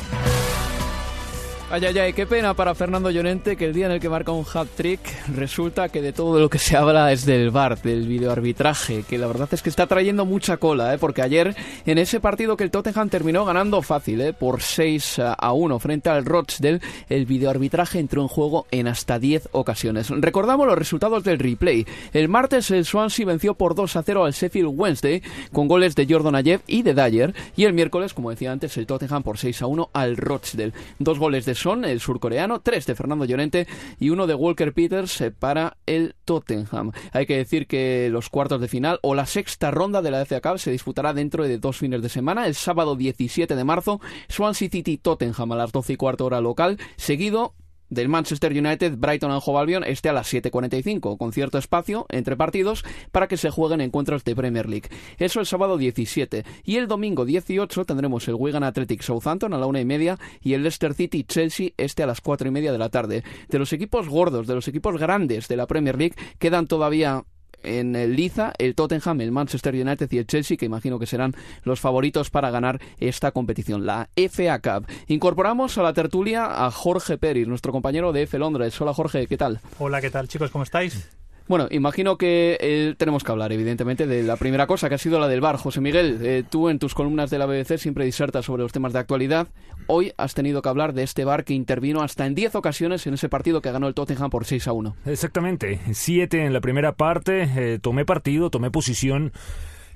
Ay, 1.71 1.86
ay, 1.86 1.99
ay, 1.99 2.13
qué 2.13 2.25
pena 2.25 2.55
para 2.55 2.73
Fernando 2.73 3.12
Llorente 3.12 3.55
que 3.55 3.65
el 3.65 3.75
día 3.75 3.86
en 3.86 3.91
el 3.91 3.99
que 3.99 4.10
marca 4.10 4.32
un 4.32 4.43
hat-trick 4.43 4.99
resulta 5.36 5.88
que 5.89 6.01
de 6.01 6.13
todo 6.13 6.39
lo 6.39 6.49
que 6.49 6.58
se 6.58 6.75
habla 6.75 7.12
es 7.12 7.27
del 7.27 7.51
VAR, 7.51 7.79
del 7.79 8.08
videoarbitraje, 8.08 9.03
que 9.03 9.19
la 9.19 9.27
verdad 9.27 9.49
es 9.51 9.62
que 9.62 9.69
está 9.69 9.86
trayendo 9.86 10.25
mucha 10.25 10.58
cola, 10.58 10.95
¿eh? 10.95 10.97
porque 10.97 11.21
ayer 11.21 11.55
en 11.86 11.99
ese 11.99 12.19
partido 12.19 12.58
que 12.58 12.63
el 12.63 12.71
Tottenham 12.71 13.10
terminó 13.10 13.45
ganando 13.45 13.84
fácil, 13.84 14.19
¿eh? 14.21 14.34
por 14.34 14.63
6 14.63 15.19
a 15.38 15.53
1 15.53 15.77
frente 15.77 16.10
al 16.10 16.25
Rochdale, 16.25 16.82
el 17.08 17.27
videoarbitraje 17.27 17.99
entró 17.99 18.23
en 18.23 18.29
juego 18.29 18.65
en 18.71 18.88
hasta 18.88 19.19
10 19.19 19.49
ocasiones. 19.51 20.10
Recordamos 20.10 20.65
los 20.65 20.77
resultados 20.77 21.23
del 21.23 21.38
replay. 21.38 21.86
El 22.13 22.29
martes 22.29 22.71
el 22.71 22.86
Swansea 22.86 23.27
venció 23.27 23.53
por 23.53 23.75
2 23.75 23.95
a 23.95 24.01
0 24.01 24.25
al 24.25 24.34
Sheffield 24.34 24.73
Wednesday 24.73 25.21
con 25.51 25.67
goles 25.67 25.93
de 25.93 26.08
Jordan 26.10 26.34
Ayew 26.34 26.62
y 26.65 26.82
de 26.82 26.95
Dyer, 26.95 27.36
y 27.55 27.65
el 27.65 27.73
miércoles, 27.73 28.15
como 28.15 28.32
decía 28.32 28.51
antes, 28.51 28.75
el 28.77 28.88
Tottenham 28.88 29.21
por 29.21 29.38
6 29.38 29.62
a 29.62 29.67
1 29.67 29.89
al 29.93 30.17
Rochdale. 30.17 30.73
Dos 30.97 31.19
goles 31.19 31.45
de 31.45 31.59
Son, 31.60 31.84
el 31.84 32.00
surcoreano, 32.00 32.62
tres 32.62 32.86
de 32.86 32.95
Fernando 32.95 33.26
Llorente 33.26 33.67
y 34.00 34.10
uno 34.10 34.28
de 34.28 34.36
Walker 34.36 34.74
Peters 34.74 35.19
eh, 35.22 35.32
para 35.32 35.78
el 35.86 36.15
Tottenham. 36.26 36.91
Hay 37.12 37.26
que 37.26 37.38
decir 37.38 37.67
que 37.67 38.10
los 38.10 38.30
cuartos 38.30 38.62
de 38.62 38.67
final 38.67 39.00
o 39.02 39.13
la 39.13 39.26
sexta 39.26 39.72
ronda 39.72 40.02
de 40.02 40.12
la 40.12 40.26
FA 40.26 40.41
Cup 40.41 40.60
se 40.60 40.72
disputará 40.72 41.13
dentro 41.13 41.43
de 41.43 41.58
dos 41.58 41.78
fines 41.78 42.02
de 42.02 42.10
semana, 42.10 42.48
el 42.48 42.56
sábado 42.56 42.95
17 42.95 43.56
de 43.56 43.63
marzo, 43.63 44.00
Swansea 44.30 44.69
City 44.69 44.98
Tottenham 44.98 45.52
a 45.52 45.56
las 45.56 45.72
12 45.72 45.93
y 45.93 45.95
cuarto 45.95 46.26
hora 46.26 46.41
local, 46.41 46.78
seguido 46.98 47.54
del 47.89 48.10
Manchester 48.10 48.52
United 48.52 48.97
Brighton 48.97 49.32
and 49.32 49.41
Hove 49.45 49.60
Albion 49.60 49.84
esté 49.84 50.10
a 50.10 50.13
las 50.13 50.32
7.45, 50.32 51.17
con 51.17 51.34
cierto 51.34 51.58
espacio 51.58 52.06
entre 52.10 52.36
partidos 52.36 52.84
para 53.12 53.28
que 53.28 53.38
se 53.38 53.49
jueguen 53.49 53.82
encuentros 53.82 54.23
de 54.23 54.36
Premier 54.36 54.69
League. 54.69 54.89
Eso 55.17 55.39
el 55.39 55.45
sábado 55.45 55.78
17. 55.78 56.45
Y 56.63 56.78
el 56.78 56.88
domingo 56.88 57.25
18 57.25 57.86
tendremos 57.86 58.28
el 58.28 58.36
Wigan 58.36 58.63
Athletic 58.63 59.02
Southampton 59.02 59.54
a 59.54 59.58
la 59.58 59.65
una 59.65 59.82
y 59.82 59.86
media 59.86 60.17
y 60.41 60.54
el 60.54 60.63
Leicester 60.63 60.93
City 60.93 61.23
Chelsea 61.23 61.71
este 61.78 62.04
a 62.04 62.08
las 62.08 62.21
cuatro 62.21 62.47
y 62.47 62.52
media 62.52 62.71
de 62.71 62.78
la 62.78 62.89
tarde. 62.89 63.23
De 63.47 63.60
los 63.60 63.73
equipos 63.73 64.08
gordos, 64.08 64.47
de 64.47 64.56
los 64.56 64.67
equipos 64.67 64.97
grandes 64.97 65.47
de 65.47 65.58
la 65.58 65.67
Premier 65.67 65.97
League, 65.97 66.15
quedan 66.38 66.67
todavía 66.67 67.23
en 67.63 67.95
el 67.95 68.15
Liza, 68.15 68.54
el 68.58 68.76
Tottenham, 68.76 69.22
el 69.22 69.32
Manchester 69.32 69.74
United 69.74 70.12
y 70.12 70.17
el 70.17 70.28
Chelsea, 70.28 70.58
que 70.58 70.65
imagino 70.65 71.00
que 71.00 71.06
serán 71.06 71.34
los 71.63 71.80
favoritos 71.80 72.30
para 72.30 72.52
ganar 72.52 72.80
esta 73.00 73.32
competición, 73.32 73.86
la 73.86 74.10
FA 74.15 74.60
Cup. 74.60 74.88
Incorporamos 75.08 75.78
a 75.78 75.84
la 75.84 75.93
tertulia 75.93 76.65
a 76.65 76.72
Jorge 76.72 77.17
Peris, 77.17 77.48
nuestro 77.48 77.72
compañero 77.72 78.13
de 78.13 78.24
F 78.24 78.38
Londres. 78.38 78.80
Hola 78.82 78.93
Jorge, 78.93 79.28
¿qué 79.28 79.38
tal? 79.38 79.60
Hola, 79.78 80.02
¿qué 80.02 80.10
tal 80.10 80.28
chicos? 80.28 80.52
¿Cómo 80.52 80.63
estáis? 80.63 81.10
Bueno, 81.50 81.68
imagino 81.72 82.16
que 82.16 82.60
eh, 82.62 82.94
tenemos 82.96 83.24
que 83.24 83.32
hablar, 83.32 83.52
evidentemente, 83.52 84.06
de 84.06 84.22
la 84.22 84.38
primera 84.38 84.68
cosa, 84.68 84.88
que 84.88 84.94
ha 84.94 85.00
sido 85.00 85.20
la 85.20 85.28
del 85.28 85.42
bar. 85.42 85.58
José 85.58 85.82
Miguel, 85.82 86.20
eh, 86.22 86.44
tú 86.48 86.70
en 86.70 86.78
tus 86.78 86.94
columnas 86.94 87.32
de 87.32 87.40
la 87.40 87.48
BBC 87.48 87.80
siempre 87.80 88.06
disertas 88.06 88.46
sobre 88.46 88.62
los 88.62 88.72
temas 88.72 88.94
de 88.94 89.00
actualidad. 89.00 89.48
Hoy 89.88 90.14
has 90.16 90.36
tenido 90.36 90.62
que 90.62 90.70
hablar 90.70 90.94
de 90.94 91.02
este 91.02 91.26
bar 91.26 91.46
que 91.46 91.56
intervino 91.56 92.04
hasta 92.04 92.28
en 92.28 92.36
10 92.36 92.54
ocasiones 92.54 93.08
en 93.08 93.16
ese 93.16 93.30
partido 93.30 93.64
que 93.64 93.72
ganó 93.72 93.88
el 93.88 93.96
Tottenham 93.96 94.30
por 94.30 94.46
6 94.46 94.68
a 94.68 94.74
1. 94.74 94.96
Exactamente, 95.08 95.80
7 95.92 96.46
en 96.46 96.54
la 96.54 96.62
primera 96.62 96.92
parte, 96.92 97.50
eh, 97.58 97.80
tomé 97.80 98.06
partido, 98.06 98.52
tomé 98.52 98.70
posición 98.70 99.34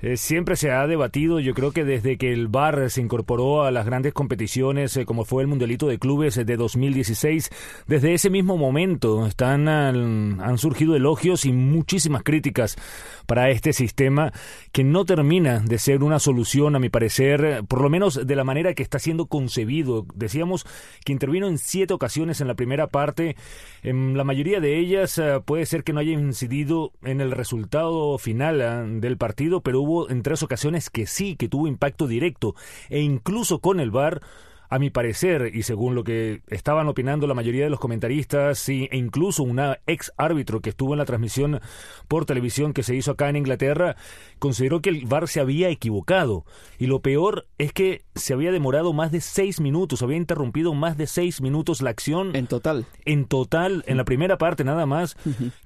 eh, 0.04 0.18
siempre 0.18 0.54
se 0.54 0.70
ha 0.70 0.86
debatido, 0.86 1.40
yo 1.40 1.54
creo 1.54 1.72
que 1.72 1.82
desde 1.82 2.18
que 2.18 2.30
el 2.30 2.48
VAR 2.48 2.90
se 2.90 3.00
incorporó 3.00 3.62
a 3.62 3.70
las 3.70 3.86
grandes 3.86 4.12
competiciones, 4.12 4.94
eh, 4.98 5.06
como 5.06 5.24
fue 5.24 5.42
el 5.42 5.48
Mundialito 5.48 5.86
de 5.86 5.98
Clubes 5.98 6.36
eh, 6.36 6.44
de 6.44 6.58
2016, 6.58 7.48
desde 7.86 8.12
ese 8.12 8.28
mismo 8.28 8.58
momento 8.58 9.26
están, 9.26 9.66
han 9.66 10.58
surgido 10.58 10.94
elogios 10.94 11.46
y 11.46 11.52
muchísimas 11.54 12.22
críticas 12.22 12.76
para 13.24 13.48
este 13.48 13.72
sistema 13.72 14.30
que 14.72 14.84
no 14.84 15.06
termina 15.06 15.60
de 15.60 15.78
ser 15.78 16.02
una 16.02 16.18
solución, 16.18 16.76
a 16.76 16.80
mi 16.80 16.90
parecer, 16.90 17.64
por 17.66 17.80
lo 17.80 17.88
menos 17.88 18.26
de 18.26 18.36
la 18.36 18.44
manera 18.44 18.74
que 18.74 18.82
está 18.82 18.98
siendo 18.98 19.24
concebido. 19.24 20.04
Decíamos 20.14 20.66
que 21.06 21.12
intervino 21.12 21.48
en 21.48 21.56
siete 21.56 21.94
ocasiones 21.94 22.42
en 22.42 22.48
la 22.48 22.56
primera 22.56 22.88
parte, 22.88 23.36
en 23.82 24.18
la 24.18 24.24
mayoría 24.24 24.60
de 24.60 24.78
ellas 24.78 25.18
puede 25.46 25.64
ser 25.64 25.82
que 25.82 25.94
no 25.94 26.00
haya 26.00 26.12
incidido 26.12 26.92
en 27.02 27.22
el 27.22 27.30
resultado 27.30 28.18
final 28.18 29.00
del 29.00 29.16
partido, 29.16 29.62
pero 29.62 29.80
hubo 29.80 29.93
en 30.08 30.22
tres 30.22 30.42
ocasiones 30.42 30.90
que 30.90 31.06
sí, 31.06 31.36
que 31.36 31.48
tuvo 31.48 31.66
impacto 31.66 32.06
directo, 32.06 32.54
e 32.88 33.00
incluso 33.00 33.58
con 33.60 33.80
el 33.80 33.90
VAR 33.90 34.20
a 34.68 34.78
mi 34.78 34.90
parecer, 34.90 35.50
y 35.54 35.62
según 35.62 35.94
lo 35.94 36.04
que 36.04 36.42
estaban 36.48 36.88
opinando 36.88 37.26
la 37.26 37.34
mayoría 37.34 37.64
de 37.64 37.70
los 37.70 37.80
comentaristas, 37.80 38.68
e 38.68 38.88
incluso 38.92 39.42
una 39.42 39.78
ex 39.86 40.12
árbitro 40.16 40.60
que 40.60 40.70
estuvo 40.70 40.94
en 40.94 40.98
la 40.98 41.04
transmisión 41.04 41.60
por 42.08 42.26
televisión 42.26 42.72
que 42.72 42.82
se 42.82 42.94
hizo 42.94 43.12
acá 43.12 43.28
en 43.28 43.36
Inglaterra, 43.36 43.96
consideró 44.38 44.80
que 44.80 44.90
el 44.90 45.06
VAR 45.06 45.28
se 45.28 45.40
había 45.40 45.68
equivocado. 45.68 46.44
Y 46.78 46.86
lo 46.86 47.00
peor 47.00 47.46
es 47.58 47.72
que 47.72 48.02
se 48.14 48.34
había 48.34 48.52
demorado 48.52 48.92
más 48.92 49.12
de 49.12 49.20
seis 49.20 49.60
minutos, 49.60 50.02
había 50.02 50.16
interrumpido 50.16 50.74
más 50.74 50.96
de 50.96 51.06
seis 51.06 51.40
minutos 51.40 51.82
la 51.82 51.90
acción. 51.90 52.34
En 52.34 52.46
total. 52.46 52.86
En 53.04 53.26
total, 53.26 53.84
en 53.86 53.96
la 53.96 54.04
primera 54.04 54.38
parte 54.38 54.64
nada 54.64 54.86
más, 54.86 55.16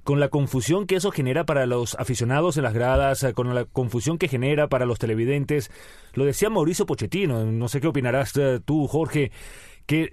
con 0.03 0.19
la 0.19 0.29
confusión 0.29 0.85
que 0.85 0.95
eso 0.95 1.11
genera 1.11 1.45
para 1.45 1.65
los 1.65 1.95
aficionados 1.95 2.57
en 2.57 2.63
las 2.63 2.73
gradas, 2.73 3.25
con 3.33 3.53
la 3.53 3.65
confusión 3.65 4.17
que 4.17 4.27
genera 4.27 4.67
para 4.67 4.85
los 4.85 4.99
televidentes. 4.99 5.71
Lo 6.13 6.25
decía 6.25 6.49
Mauricio 6.49 6.85
Pochettino, 6.85 7.45
no 7.45 7.67
sé 7.67 7.81
qué 7.81 7.87
opinarás 7.87 8.35
eh, 8.35 8.59
tú, 8.63 8.87
Jorge, 8.87 8.98
que 9.07 9.31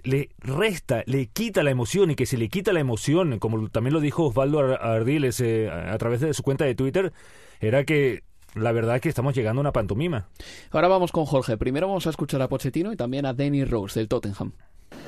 le 0.03 0.29
resta, 0.39 1.03
le 1.05 1.27
quita 1.27 1.61
la 1.61 1.69
emoción 1.69 2.09
y 2.09 2.15
que 2.15 2.25
si 2.25 2.35
le 2.35 2.49
quita 2.49 2.73
la 2.73 2.79
emoción, 2.79 3.37
como 3.37 3.69
también 3.69 3.93
lo 3.93 3.99
dijo 3.99 4.25
Osvaldo 4.25 4.59
Ardiles 4.59 5.39
eh, 5.39 5.69
a 5.69 5.95
través 5.99 6.19
de 6.21 6.33
su 6.33 6.41
cuenta 6.41 6.65
de 6.65 6.73
Twitter, 6.73 7.13
era 7.59 7.83
que 7.83 8.23
la 8.55 8.71
verdad 8.71 8.95
es 8.95 9.01
que 9.01 9.09
estamos 9.09 9.35
llegando 9.35 9.59
a 9.59 9.61
una 9.61 9.71
pantomima. 9.71 10.29
Ahora 10.71 10.87
vamos 10.87 11.11
con 11.11 11.25
Jorge. 11.25 11.57
Primero 11.57 11.87
vamos 11.87 12.07
a 12.07 12.09
escuchar 12.09 12.41
a 12.41 12.49
Pochettino 12.49 12.91
y 12.91 12.95
también 12.95 13.27
a 13.27 13.33
Danny 13.33 13.65
Rose 13.65 13.99
del 13.99 14.07
Tottenham. 14.07 14.53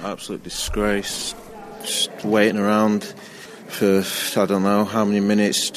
Absolute 0.04 0.44
disgrace. 0.44 1.36
Just 1.82 2.12
waiting 2.24 2.60
around 2.60 3.04
for 3.70 4.04
I 4.36 4.46
don't 4.46 4.64
know 4.64 4.86
how 4.86 5.06
many 5.06 5.22
minutes 5.22 5.72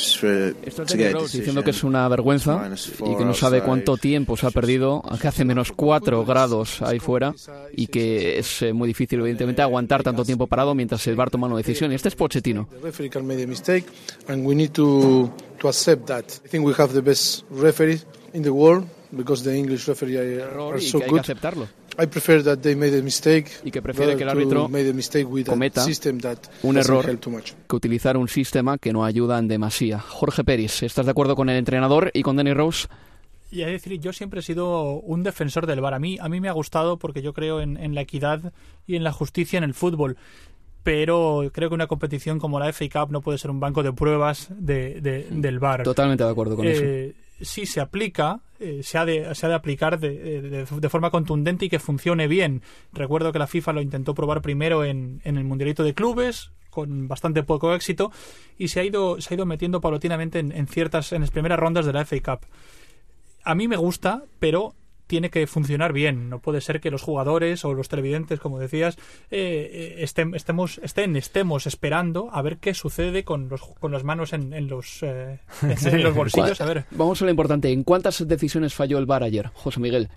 Esto 0.63 0.83
es 0.83 1.33
diciendo 1.33 1.63
que 1.63 1.71
es 1.71 1.85
una 1.85 2.09
vergüenza 2.09 2.71
y 3.05 3.17
que 3.17 3.25
no 3.25 3.35
sabe 3.35 3.63
cuánto 3.63 3.97
tiempo 3.97 4.37
se 4.37 4.47
ha 4.47 4.51
perdido, 4.51 5.03
que 5.21 5.29
hace 5.29 5.45
menos 5.45 5.73
4 5.73 6.25
grados 6.25 6.83
ahí 6.83 6.99
fuera 6.99 7.35
y 7.73 7.87
que 7.87 8.39
es 8.39 8.63
eh, 8.63 8.73
muy 8.73 8.89
difícil 8.89 9.21
evidentemente 9.21 9.63
aguantar 9.63 10.03
tanto 10.03 10.25
tiempo 10.25 10.47
parado 10.47 10.75
mientras 10.75 11.07
el 11.07 11.17
bar 11.17 11.31
toma 11.31 11.47
una 11.47 11.57
decisión 11.57 11.93
y 11.93 11.95
este 11.95 12.09
es 12.09 12.17
Pochettino. 12.17 12.69
in 18.35 18.43
the 18.43 18.51
world 18.51 18.89
because 19.15 19.43
the 19.43 19.55
English 19.55 19.87
referee 19.89 20.41
are, 20.41 20.81
so 20.81 21.01
good. 21.01 21.21
aceptarlo. 21.21 21.69
I 21.99 22.07
prefer 22.07 22.43
that 22.43 22.59
they 22.59 22.75
made 22.75 22.99
a 22.99 23.03
mistake. 23.03 23.51
Y 23.65 23.71
que 23.71 23.83
prefiere 23.83 24.17
que 24.17 24.23
el 24.23 24.29
árbitro 24.29 24.69
cometa 25.47 25.85
un 26.63 26.77
error 26.77 27.19
que 27.69 27.77
utilizar 27.77 28.17
un 28.17 28.29
sistema 28.29 28.79
que 28.79 28.93
no 28.93 29.05
ayuda 29.05 29.39
en 29.39 29.49
demasía. 29.49 29.99
Jorge 29.99 30.45
Peris, 30.45 30.83
¿estás 30.83 31.07
de 31.07 31.11
acuerdo 31.11 31.37
con 31.37 31.49
el 31.49 31.57
entrenador 31.57 32.11
y 32.15 32.23
con 32.23 32.37
Danny 32.37 32.55
Rose? 32.55 32.89
Y 33.51 33.61
es 33.61 33.69
decir, 33.69 34.01
yo 34.01 34.15
siempre 34.15 34.41
he 34.41 34.43
sido 34.43 34.95
un 35.01 35.23
defensor 35.23 35.67
del 35.67 35.83
VAR. 35.83 35.93
A 35.93 35.99
mí, 35.99 36.17
a 36.19 36.29
mí 36.31 36.41
me 36.41 36.49
ha 36.49 36.53
gustado 36.53 36.99
porque 36.99 37.21
yo 37.21 37.35
creo 37.35 37.61
en, 37.61 37.77
en 37.77 37.95
la 37.95 38.01
equidad 38.01 38.53
y 38.87 38.97
en 38.97 39.05
la 39.05 39.13
justicia 39.13 39.59
en 39.59 39.65
el 39.65 39.75
fútbol 39.75 40.17
pero 40.83 41.49
creo 41.53 41.69
que 41.69 41.75
una 41.75 41.87
competición 41.87 42.39
como 42.39 42.59
la 42.59 42.73
FA 42.73 42.87
Cup 42.93 43.13
no 43.13 43.21
puede 43.21 43.39
ser 43.39 43.51
un 43.51 43.61
banco 43.61 43.83
de 43.83 43.93
pruebas 43.93 44.49
de, 44.51 45.01
del 45.31 45.59
VAR. 45.59 45.83
Totalmente 45.83 46.25
de 46.25 46.31
acuerdo 46.31 46.57
con 46.57 46.67
eso. 46.67 46.83
Eh, 47.39 47.45
si 47.45 47.67
se 47.67 47.81
aplica, 47.81 48.41
eh, 48.59 48.81
se, 48.83 48.99
ha 48.99 49.05
de, 49.05 49.35
se, 49.35 49.47
ha 49.47 49.49
de, 49.49 49.55
aplicar 49.55 49.99
de, 49.99 50.67
de, 50.67 50.89
forma 50.89 51.11
contundente 51.11 51.67
y 51.67 51.69
que 51.69 51.79
funcione 51.79 52.29
bien. 52.29 52.63
Recuerdo 52.93 53.33
que 53.33 53.39
la 53.39 53.47
FIFA 53.47 53.75
lo 53.75 53.81
intentó 53.81 54.15
probar 54.15 54.43
primero 54.43 54.85
en, 54.85 55.21
en 55.25 55.37
el 55.37 55.45
Mundialito 55.45 55.83
de 55.83 55.95
Clubes, 55.95 56.53
con 56.71 57.09
bastante 57.09 57.43
poco 57.43 57.75
éxito, 57.75 58.11
y 58.57 58.69
se 58.69 58.81
ha 58.81 58.85
ido, 58.85 59.21
se 59.21 59.33
ha 59.33 59.37
ido 59.37 59.47
metiendo 59.47 59.81
paulatinamente 59.81 60.39
en, 60.39 60.53
en 60.53 60.67
ciertas, 60.67 61.13
en 61.13 61.21
las 61.21 61.31
primeras 61.31 61.59
rondas 61.59 61.87
de 61.87 61.93
la 61.93 62.05
FA 62.05 62.17
Cup. 62.21 62.47
A 63.45 63.55
mí 63.55 63.69
me 63.69 63.77
gusta, 63.77 64.23
pero 64.39 64.75
tiene 65.13 65.29
que 65.29 65.47
funcionar 65.47 65.93
bien. 65.93 66.31
No 66.31 66.39
puede 66.39 66.63
ser 66.63 66.81
que 66.81 66.91
los 66.91 67.03
jugadores 67.03 67.67
o 67.67 67.75
los 67.75 67.91
televidentes, 67.91 68.41
como 68.41 68.59
decías, 68.59 68.97
eh, 69.31 69.99
eh 70.01 70.09
estemos, 70.33 70.81
estén, 70.83 71.17
estemos 71.17 71.67
esperando 71.67 72.31
a 72.33 72.41
ver 72.41 72.57
qué 72.57 72.73
sucede 72.73 73.23
con, 73.23 73.51
los, 73.51 73.61
con 73.61 73.93
las 73.93 74.05
manos 74.05 74.33
en, 74.33 74.69
los, 74.69 75.03
eh, 75.03 75.39
en, 75.61 76.03
los 76.03 76.15
bolsillos. 76.15 76.63
A 76.63 76.65
ver. 76.65 76.87
Vamos 76.93 77.21
a 77.21 77.27
lo 77.27 77.31
importante. 77.31 77.71
¿En 77.71 77.85
cuántas 77.85 78.27
decisiones 78.27 78.73
falló 78.73 78.97
el 78.97 79.05
VAR 79.05 79.23
ayer, 79.23 79.49
José 79.53 79.81
Miguel? 79.81 80.09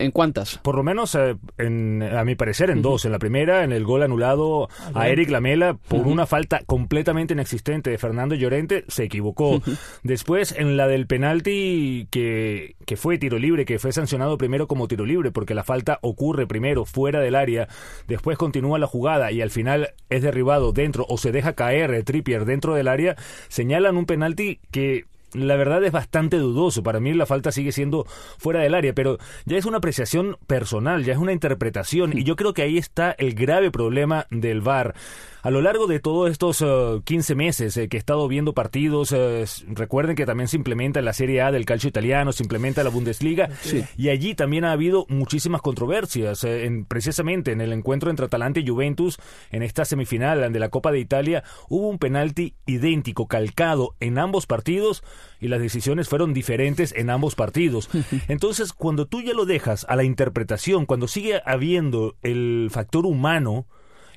¿En, 0.00 0.10
cuántas? 0.10 0.58
Por 0.58 0.76
lo 0.76 0.82
menos, 0.82 1.14
eh, 1.14 1.36
en, 1.58 2.02
a 2.02 2.24
mi 2.24 2.34
parecer, 2.34 2.70
en 2.70 2.82
dos. 2.82 3.04
En 3.04 3.12
la 3.12 3.18
primera, 3.18 3.64
en 3.64 3.72
el 3.72 3.84
gol 3.84 4.02
anulado 4.02 4.68
a 4.94 5.08
Eric 5.08 5.30
Lamela 5.30 5.74
por 5.74 6.06
una 6.06 6.26
falta 6.26 6.62
completamente 6.66 7.34
inexistente 7.34 7.90
de 7.90 7.98
Fernando 7.98 8.34
Llorente, 8.34 8.84
se 8.88 9.04
equivocó. 9.04 9.62
Después, 10.02 10.54
en 10.56 10.76
la 10.76 10.86
del 10.88 11.06
penalti 11.06 12.08
que, 12.10 12.76
que 12.86 12.96
fue 12.96 13.18
tiro 13.18 13.38
libre, 13.38 13.64
que 13.64 13.78
fue 13.78 13.92
sancionado 13.92 14.38
primero 14.38 14.66
como 14.66 14.88
tiro 14.88 15.04
libre, 15.04 15.30
porque 15.30 15.54
la 15.54 15.64
falta 15.64 15.98
ocurre 16.02 16.46
primero 16.46 16.84
fuera 16.84 17.20
del 17.20 17.34
área, 17.34 17.68
después 18.08 18.38
continúa 18.38 18.78
la 18.78 18.86
jugada 18.86 19.32
y 19.32 19.42
al 19.42 19.50
final 19.50 19.94
es 20.08 20.22
derribado 20.22 20.72
dentro 20.72 21.06
o 21.08 21.18
se 21.18 21.32
deja 21.32 21.54
caer 21.54 22.02
Trippier 22.04 22.44
dentro 22.44 22.74
del 22.74 22.88
área, 22.88 23.16
señalan 23.48 23.96
un 23.96 24.06
penalti 24.06 24.60
que 24.70 25.06
la 25.34 25.56
verdad 25.56 25.82
es 25.84 25.92
bastante 25.92 26.36
dudoso. 26.36 26.82
Para 26.82 27.00
mí 27.00 27.12
la 27.14 27.26
falta 27.26 27.52
sigue 27.52 27.72
siendo 27.72 28.06
fuera 28.38 28.60
del 28.60 28.74
área, 28.74 28.94
pero 28.94 29.18
ya 29.44 29.56
es 29.56 29.64
una 29.64 29.78
apreciación 29.78 30.36
personal, 30.46 31.04
ya 31.04 31.12
es 31.12 31.18
una 31.18 31.32
interpretación 31.32 32.16
y 32.16 32.24
yo 32.24 32.36
creo 32.36 32.54
que 32.54 32.62
ahí 32.62 32.78
está 32.78 33.12
el 33.12 33.34
grave 33.34 33.70
problema 33.70 34.26
del 34.30 34.60
VAR. 34.60 34.94
A 35.42 35.50
lo 35.50 35.62
largo 35.62 35.86
de 35.86 36.00
todos 36.00 36.30
estos 36.30 36.62
15 37.04 37.32
eh, 37.32 37.36
meses 37.36 37.76
eh, 37.78 37.88
que 37.88 37.96
he 37.96 37.98
estado 37.98 38.28
viendo 38.28 38.52
partidos, 38.52 39.10
eh, 39.12 39.46
recuerden 39.68 40.14
que 40.14 40.26
también 40.26 40.48
se 40.48 40.58
implementa 40.58 41.00
la 41.00 41.14
Serie 41.14 41.40
A 41.40 41.50
del 41.50 41.64
calcio 41.64 41.88
italiano, 41.88 42.32
se 42.32 42.42
implementa 42.42 42.84
la 42.84 42.90
Bundesliga, 42.90 43.48
y 43.96 44.10
allí 44.10 44.34
también 44.34 44.64
ha 44.64 44.72
habido 44.72 45.06
muchísimas 45.08 45.62
controversias. 45.62 46.44
En, 46.44 46.84
precisamente 46.84 47.52
en 47.52 47.62
el 47.62 47.72
encuentro 47.72 48.10
entre 48.10 48.26
Atalanta 48.26 48.60
y 48.60 48.68
Juventus, 48.68 49.16
en 49.50 49.62
esta 49.62 49.86
semifinal 49.86 50.52
de 50.52 50.58
la 50.58 50.68
Copa 50.68 50.92
de 50.92 51.00
Italia, 51.00 51.42
hubo 51.70 51.88
un 51.88 51.98
penalti 51.98 52.54
idéntico, 52.66 53.26
calcado 53.26 53.94
en 54.00 54.18
ambos 54.18 54.44
partidos, 54.46 55.02
y 55.40 55.48
las 55.48 55.60
decisiones 55.60 56.08
fueron 56.10 56.34
diferentes 56.34 56.92
en 56.94 57.08
ambos 57.08 57.34
partidos. 57.34 57.88
Entonces, 58.28 58.74
cuando 58.74 59.06
tú 59.06 59.22
ya 59.22 59.32
lo 59.32 59.46
dejas 59.46 59.86
a 59.88 59.96
la 59.96 60.04
interpretación, 60.04 60.84
cuando 60.84 61.08
sigue 61.08 61.40
habiendo 61.46 62.16
el 62.22 62.68
factor 62.70 63.06
humano, 63.06 63.66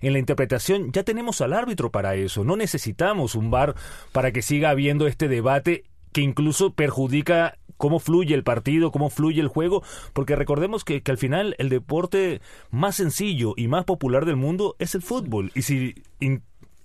en 0.01 0.13
la 0.13 0.19
interpretación 0.19 0.91
ya 0.91 1.03
tenemos 1.03 1.41
al 1.41 1.53
árbitro 1.53 1.91
para 1.91 2.15
eso. 2.15 2.43
No 2.43 2.55
necesitamos 2.55 3.35
un 3.35 3.51
VAR 3.51 3.75
para 4.11 4.31
que 4.31 4.41
siga 4.41 4.69
habiendo 4.69 5.07
este 5.07 5.27
debate 5.27 5.83
que 6.11 6.21
incluso 6.21 6.73
perjudica 6.73 7.57
cómo 7.77 7.99
fluye 7.99 8.35
el 8.35 8.43
partido, 8.43 8.91
cómo 8.91 9.09
fluye 9.09 9.41
el 9.41 9.47
juego, 9.47 9.83
porque 10.13 10.35
recordemos 10.35 10.85
que, 10.85 11.01
al 11.05 11.17
final 11.17 11.55
el 11.57 11.69
deporte 11.69 12.39
más 12.71 12.95
sencillo 12.95 13.53
y 13.57 13.67
más 13.67 13.83
popular 13.83 14.25
del 14.25 14.37
mundo 14.37 14.75
es 14.79 14.95
el 14.95 15.01
fútbol. 15.01 15.51
Y 15.55 15.63
si 15.63 15.95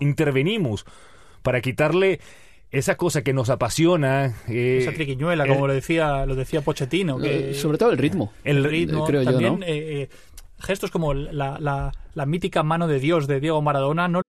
intervenimos 0.00 0.84
para 1.42 1.60
quitarle 1.60 2.20
esa 2.70 2.96
cosa 2.96 3.22
que 3.22 3.32
nos 3.32 3.48
apasiona. 3.48 4.34
Eh, 4.48 4.78
esa 4.82 4.92
triquiñuela, 4.92 5.46
como 5.46 5.66
lo 5.66 5.72
decía, 5.72 6.26
lo 6.26 6.34
decía 6.34 6.60
Pochettino. 6.60 7.18
Que, 7.18 7.50
eh, 7.50 7.54
sobre 7.54 7.78
todo 7.78 7.90
el 7.90 7.98
ritmo. 7.98 8.32
El 8.44 8.64
ritmo, 8.64 9.06
creo 9.06 9.22
yo, 9.22 9.40
¿no? 9.40 9.58
Eh, 9.62 10.08
gestos 10.58 10.90
como 10.90 11.14
la, 11.14 11.58
la, 11.60 11.92
la 12.14 12.26
mítica 12.26 12.62
mano 12.62 12.86
de 12.86 13.00
Dios 13.00 13.26
de 13.26 13.40
Diego 13.40 13.60
Maradona 13.62 14.08
no 14.08 14.22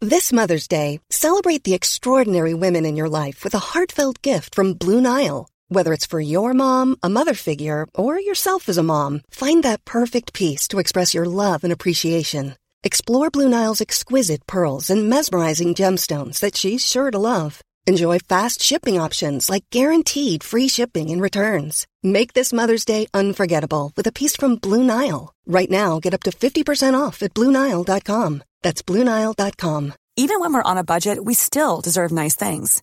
This 0.00 0.34
Mother's 0.34 0.68
Day, 0.68 1.00
celebrate 1.08 1.64
the 1.64 1.72
extraordinary 1.72 2.52
women 2.52 2.84
in 2.84 2.94
your 2.94 3.08
life 3.08 3.42
with 3.42 3.54
a 3.54 3.72
heartfelt 3.72 4.20
gift 4.20 4.54
from 4.54 4.74
Blue 4.74 5.00
Nile. 5.00 5.48
Whether 5.68 5.94
it's 5.94 6.04
for 6.04 6.20
your 6.20 6.52
mom, 6.52 6.96
a 7.02 7.08
mother 7.08 7.32
figure, 7.32 7.86
or 7.94 8.20
yourself 8.20 8.68
as 8.68 8.76
a 8.76 8.82
mom, 8.82 9.22
find 9.30 9.62
that 9.62 9.84
perfect 9.86 10.34
piece 10.34 10.68
to 10.68 10.78
express 10.78 11.14
your 11.14 11.24
love 11.24 11.64
and 11.64 11.72
appreciation. 11.72 12.54
Explore 12.82 13.30
Blue 13.30 13.48
Nile's 13.48 13.80
exquisite 13.80 14.46
pearls 14.46 14.90
and 14.90 15.08
mesmerizing 15.08 15.74
gemstones 15.74 16.38
that 16.40 16.54
she's 16.54 16.86
sure 16.86 17.10
to 17.10 17.18
love. 17.18 17.62
Enjoy 17.86 18.18
fast 18.18 18.62
shipping 18.62 18.98
options 18.98 19.50
like 19.50 19.68
guaranteed 19.68 20.42
free 20.42 20.68
shipping 20.68 21.10
and 21.10 21.20
returns. 21.20 21.86
Make 22.02 22.32
this 22.32 22.50
Mother's 22.50 22.86
Day 22.86 23.06
unforgettable 23.12 23.92
with 23.94 24.06
a 24.06 24.12
piece 24.12 24.34
from 24.36 24.56
Blue 24.56 24.82
Nile. 24.82 25.34
Right 25.44 25.70
now, 25.70 26.00
get 26.00 26.14
up 26.14 26.22
to 26.22 26.30
50% 26.30 26.98
off 26.98 27.22
at 27.22 27.34
BlueNile.com. 27.34 28.42
That's 28.62 28.80
BlueNile.com. 28.82 29.92
Even 30.16 30.40
when 30.40 30.54
we're 30.54 30.70
on 30.70 30.78
a 30.78 30.84
budget, 30.84 31.22
we 31.22 31.34
still 31.34 31.82
deserve 31.82 32.10
nice 32.10 32.34
things. 32.34 32.82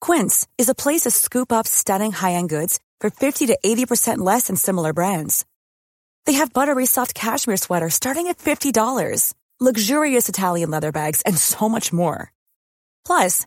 Quince 0.00 0.46
is 0.56 0.70
a 0.70 0.74
place 0.74 1.02
to 1.02 1.10
scoop 1.10 1.52
up 1.52 1.66
stunning 1.66 2.12
high-end 2.12 2.48
goods 2.48 2.80
for 3.00 3.10
50 3.10 3.48
to 3.48 3.58
80% 3.62 4.18
less 4.18 4.46
than 4.46 4.56
similar 4.56 4.94
brands. 4.94 5.44
They 6.24 6.34
have 6.34 6.54
buttery 6.54 6.86
soft 6.86 7.12
cashmere 7.12 7.58
sweaters 7.58 7.94
starting 7.94 8.28
at 8.28 8.38
$50, 8.38 9.34
luxurious 9.60 10.30
Italian 10.30 10.70
leather 10.70 10.92
bags, 10.92 11.20
and 11.22 11.36
so 11.36 11.68
much 11.68 11.92
more. 11.92 12.32
Plus, 13.04 13.46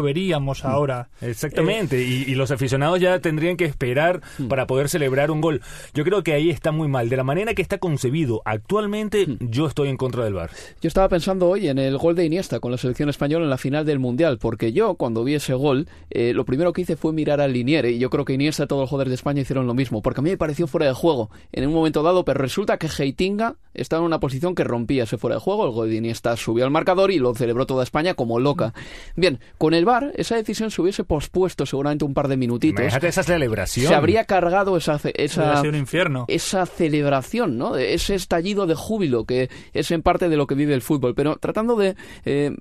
Veríamos 0.00 0.64
ahora. 0.64 1.08
Exactamente, 1.20 2.02
y, 2.02 2.24
y 2.26 2.34
los 2.34 2.50
aficionados 2.50 3.00
ya 3.00 3.18
tendrían 3.20 3.56
que 3.56 3.64
esperar 3.64 4.20
para 4.48 4.66
poder 4.66 4.88
celebrar 4.88 5.30
un 5.30 5.40
gol. 5.40 5.60
Yo 5.94 6.04
creo 6.04 6.22
que 6.22 6.32
ahí 6.32 6.50
está 6.50 6.72
muy 6.72 6.88
mal. 6.88 7.08
De 7.08 7.16
la 7.16 7.24
manera 7.24 7.54
que 7.54 7.62
está 7.62 7.78
concebido 7.78 8.42
actualmente, 8.44 9.26
yo 9.40 9.66
estoy 9.66 9.88
en 9.88 9.96
contra 9.96 10.24
del 10.24 10.34
VAR. 10.34 10.50
Yo 10.80 10.88
estaba 10.88 11.08
pensando 11.08 11.48
hoy 11.48 11.68
en 11.68 11.78
el 11.78 11.98
gol 11.98 12.14
de 12.14 12.24
Iniesta 12.24 12.60
con 12.60 12.70
la 12.70 12.78
selección 12.78 13.08
española 13.08 13.44
en 13.44 13.50
la 13.50 13.58
final 13.58 13.84
del 13.84 13.98
Mundial, 13.98 14.38
porque 14.38 14.72
yo 14.72 14.94
cuando 14.94 15.24
vi 15.24 15.34
ese 15.34 15.54
gol, 15.54 15.88
eh, 16.10 16.32
lo 16.34 16.44
primero 16.44 16.72
que 16.72 16.82
hice 16.82 16.96
fue 16.96 17.12
mirar 17.12 17.40
al 17.40 17.52
Liniere, 17.52 17.90
y 17.92 17.98
yo 17.98 18.10
creo 18.10 18.24
que 18.24 18.32
Iniesta 18.32 18.64
y 18.64 18.66
todos 18.66 18.80
los 18.80 18.90
jugadores 18.90 19.10
de 19.10 19.16
España 19.16 19.42
hicieron 19.42 19.66
lo 19.66 19.74
mismo, 19.74 20.02
porque 20.02 20.20
a 20.20 20.22
mí 20.22 20.30
me 20.30 20.36
pareció 20.36 20.66
fuera 20.66 20.86
de 20.86 20.92
juego 20.92 21.30
en 21.52 21.66
un 21.66 21.74
momento 21.74 22.02
dado, 22.02 22.24
pero 22.24 22.40
resulta 22.40 22.78
que 22.78 22.88
Heitinga 22.88 23.56
estaba 23.74 24.00
en 24.00 24.06
una 24.06 24.20
posición 24.20 24.54
que 24.54 24.64
rompía 24.64 25.04
ese 25.04 25.18
fuera 25.18 25.36
de 25.36 25.40
juego, 25.40 25.66
el 25.66 25.72
gol 25.72 25.90
de 25.90 25.96
Iniesta 25.96 26.36
subió 26.36 26.64
al 26.64 26.70
marcador 26.70 27.10
y 27.10 27.18
lo 27.18 27.34
celebró 27.34 27.66
toda 27.66 27.84
España 27.84 28.14
como 28.14 28.40
loca. 28.40 28.74
Bien, 29.16 29.40
con 29.56 29.74
el 29.74 29.84
VAR, 29.88 30.12
esa 30.16 30.36
decisión 30.36 30.70
se 30.70 30.82
hubiese 30.82 31.02
pospuesto 31.04 31.64
seguramente 31.66 32.04
un 32.04 32.14
par 32.14 32.28
de 32.28 32.36
minutitos. 32.36 32.80
Imagínate 32.80 33.08
esa 33.08 33.22
celebración. 33.22 33.88
Se 33.88 33.94
habría 33.94 34.24
cargado 34.24 34.76
esa, 34.76 35.00
esa, 35.14 35.42
Hubiera 35.42 35.56
sido 35.60 35.70
un 35.70 35.78
infierno. 35.78 36.24
esa 36.28 36.66
celebración, 36.66 37.56
¿no? 37.56 37.76
Ese 37.76 38.14
estallido 38.14 38.66
de 38.66 38.74
júbilo 38.74 39.24
que 39.24 39.48
es 39.72 39.90
en 39.90 40.02
parte 40.02 40.28
de 40.28 40.36
lo 40.36 40.46
que 40.46 40.54
vive 40.54 40.74
el 40.74 40.82
fútbol. 40.82 41.14
Pero 41.14 41.36
tratando 41.36 41.76
de 41.76 41.96
eh, 42.24 42.54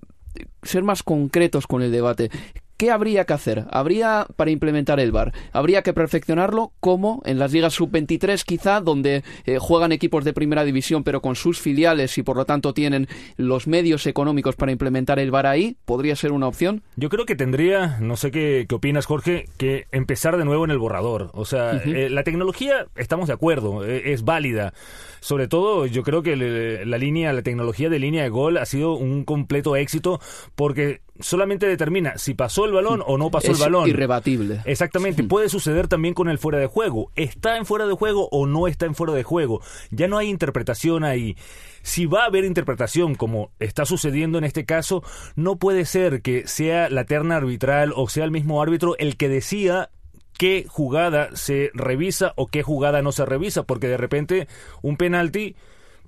ser 0.63 0.83
más 0.83 1.03
concretos 1.03 1.67
con 1.67 1.81
el 1.81 1.91
debate. 1.91 2.31
¿Qué 2.77 2.91
habría 2.91 3.25
que 3.25 3.33
hacer? 3.33 3.65
Habría 3.71 4.27
para 4.35 4.51
implementar 4.51 4.99
el 4.99 5.11
VAR. 5.11 5.33
Habría 5.51 5.81
que 5.81 5.93
perfeccionarlo 5.93 6.71
como 6.79 7.23
en 7.25 7.39
las 7.39 7.51
ligas 7.51 7.73
sub-23 7.73 8.43
quizá, 8.43 8.81
donde 8.81 9.23
eh, 9.45 9.57
juegan 9.59 9.91
equipos 9.91 10.23
de 10.23 10.31
primera 10.33 10.63
división 10.63 11.03
pero 11.03 11.19
con 11.21 11.35
sus 11.35 11.59
filiales 11.59 12.17
y 12.19 12.23
por 12.23 12.37
lo 12.37 12.45
tanto 12.45 12.73
tienen 12.75 13.07
los 13.35 13.65
medios 13.65 14.05
económicos 14.05 14.55
para 14.55 14.71
implementar 14.71 15.17
el 15.17 15.31
VAR 15.31 15.47
ahí. 15.47 15.75
¿Podría 15.85 16.15
ser 16.15 16.31
una 16.31 16.47
opción? 16.47 16.83
Yo 16.95 17.09
creo 17.09 17.25
que 17.25 17.35
tendría, 17.35 17.97
no 17.99 18.15
sé 18.15 18.29
qué, 18.29 18.65
qué 18.69 18.75
opinas 18.75 19.07
Jorge, 19.07 19.45
que 19.57 19.85
empezar 19.91 20.37
de 20.37 20.45
nuevo 20.45 20.63
en 20.65 20.71
el 20.71 20.77
borrador. 20.77 21.31
O 21.33 21.45
sea, 21.45 21.81
eh, 21.83 22.09
la 22.11 22.23
tecnología, 22.23 22.85
estamos 22.95 23.27
de 23.27 23.33
acuerdo, 23.33 23.83
eh, 23.85 24.13
es 24.13 24.23
válida. 24.23 24.73
Sobre 25.19 25.47
todo, 25.47 25.87
yo 25.87 26.03
creo 26.03 26.21
que 26.21 26.35
le- 26.35 26.85
la 26.85 26.97
línea, 26.99 27.33
la 27.33 27.41
tecnología 27.41 27.89
de 27.89 27.97
línea 27.97 28.21
de 28.23 28.29
gol 28.29 28.57
ha 28.57 28.65
sido 28.65 28.93
un 28.93 29.23
completo 29.25 29.75
éxito 29.75 30.21
porque 30.55 31.01
solamente 31.19 31.67
determina 31.67 32.17
si 32.17 32.33
pasó 32.33 32.65
el 32.65 32.71
balón 32.71 33.03
o 33.05 33.17
no 33.17 33.31
pasó 33.31 33.51
Es 33.51 33.57
el 33.59 33.63
balón. 33.65 33.89
irrebatible. 33.89 34.61
Exactamente, 34.65 35.23
puede 35.23 35.49
suceder 35.49 35.87
también 35.87 36.13
con 36.13 36.29
el 36.29 36.37
fuera 36.37 36.59
de 36.59 36.67
juego. 36.67 37.11
¿Está 37.15 37.57
en 37.57 37.65
fuera 37.65 37.85
de 37.87 37.93
juego 37.93 38.29
o 38.31 38.45
no 38.45 38.67
está 38.67 38.85
en 38.85 38.95
fuera 38.95 39.13
de 39.13 39.23
juego? 39.23 39.61
Ya 39.91 40.07
no 40.07 40.17
hay 40.17 40.29
interpretación 40.29 41.03
ahí. 41.03 41.35
Si 41.81 42.05
va 42.05 42.23
a 42.23 42.27
haber 42.27 42.43
interpretación, 42.45 43.15
como 43.15 43.51
está 43.59 43.85
sucediendo 43.85 44.37
en 44.37 44.43
este 44.43 44.65
caso, 44.65 45.03
no 45.35 45.57
puede 45.57 45.85
ser 45.85 46.21
que 46.21 46.47
sea 46.47 46.89
la 46.89 47.05
terna 47.05 47.37
arbitral 47.37 47.93
o 47.95 48.09
sea 48.09 48.25
el 48.25 48.31
mismo 48.31 48.61
árbitro 48.61 48.95
el 48.97 49.17
que 49.17 49.29
decida 49.29 49.89
qué 50.37 50.65
jugada 50.67 51.35
se 51.35 51.71
revisa 51.73 52.33
o 52.35 52.47
qué 52.47 52.61
jugada 52.61 53.01
no 53.01 53.11
se 53.11 53.25
revisa, 53.25 53.63
porque 53.63 53.87
de 53.87 53.97
repente 53.97 54.47
un 54.81 54.95
penalti 54.97 55.55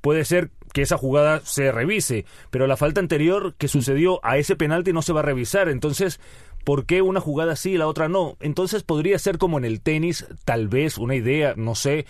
puede 0.02 0.24
ser 0.24 0.52
que 0.74 0.82
esa 0.82 0.98
jugada 0.98 1.42
se 1.44 1.72
revise, 1.72 2.26
pero 2.50 2.68
la 2.68 2.78
falta 2.78 3.00
anterior 3.00 3.56
que 3.58 3.68
sucedió 3.68 4.20
a 4.24 4.38
ese 4.38 4.56
penalti 4.56 4.94
no 4.94 5.02
se 5.02 5.14
va 5.14 5.20
a 5.22 5.24
revisar. 5.24 5.70
Entonces, 5.70 6.20
¿por 6.64 6.86
qué 6.86 7.02
una 7.02 7.20
jugada 7.20 7.56
sí 7.56 7.72
y 7.72 7.78
la 7.78 7.88
otra 7.88 8.08
no? 8.10 8.38
Entonces 8.40 8.84
podría 8.84 9.20
ser 9.20 9.38
como 9.38 9.58
en 9.58 9.66
el 9.66 9.82
tenis, 9.82 10.26
tal 10.46 10.68
vez 10.68 10.98
una 10.98 11.16
idea, 11.16 11.54
no 11.58 11.76
sé, 11.76 12.06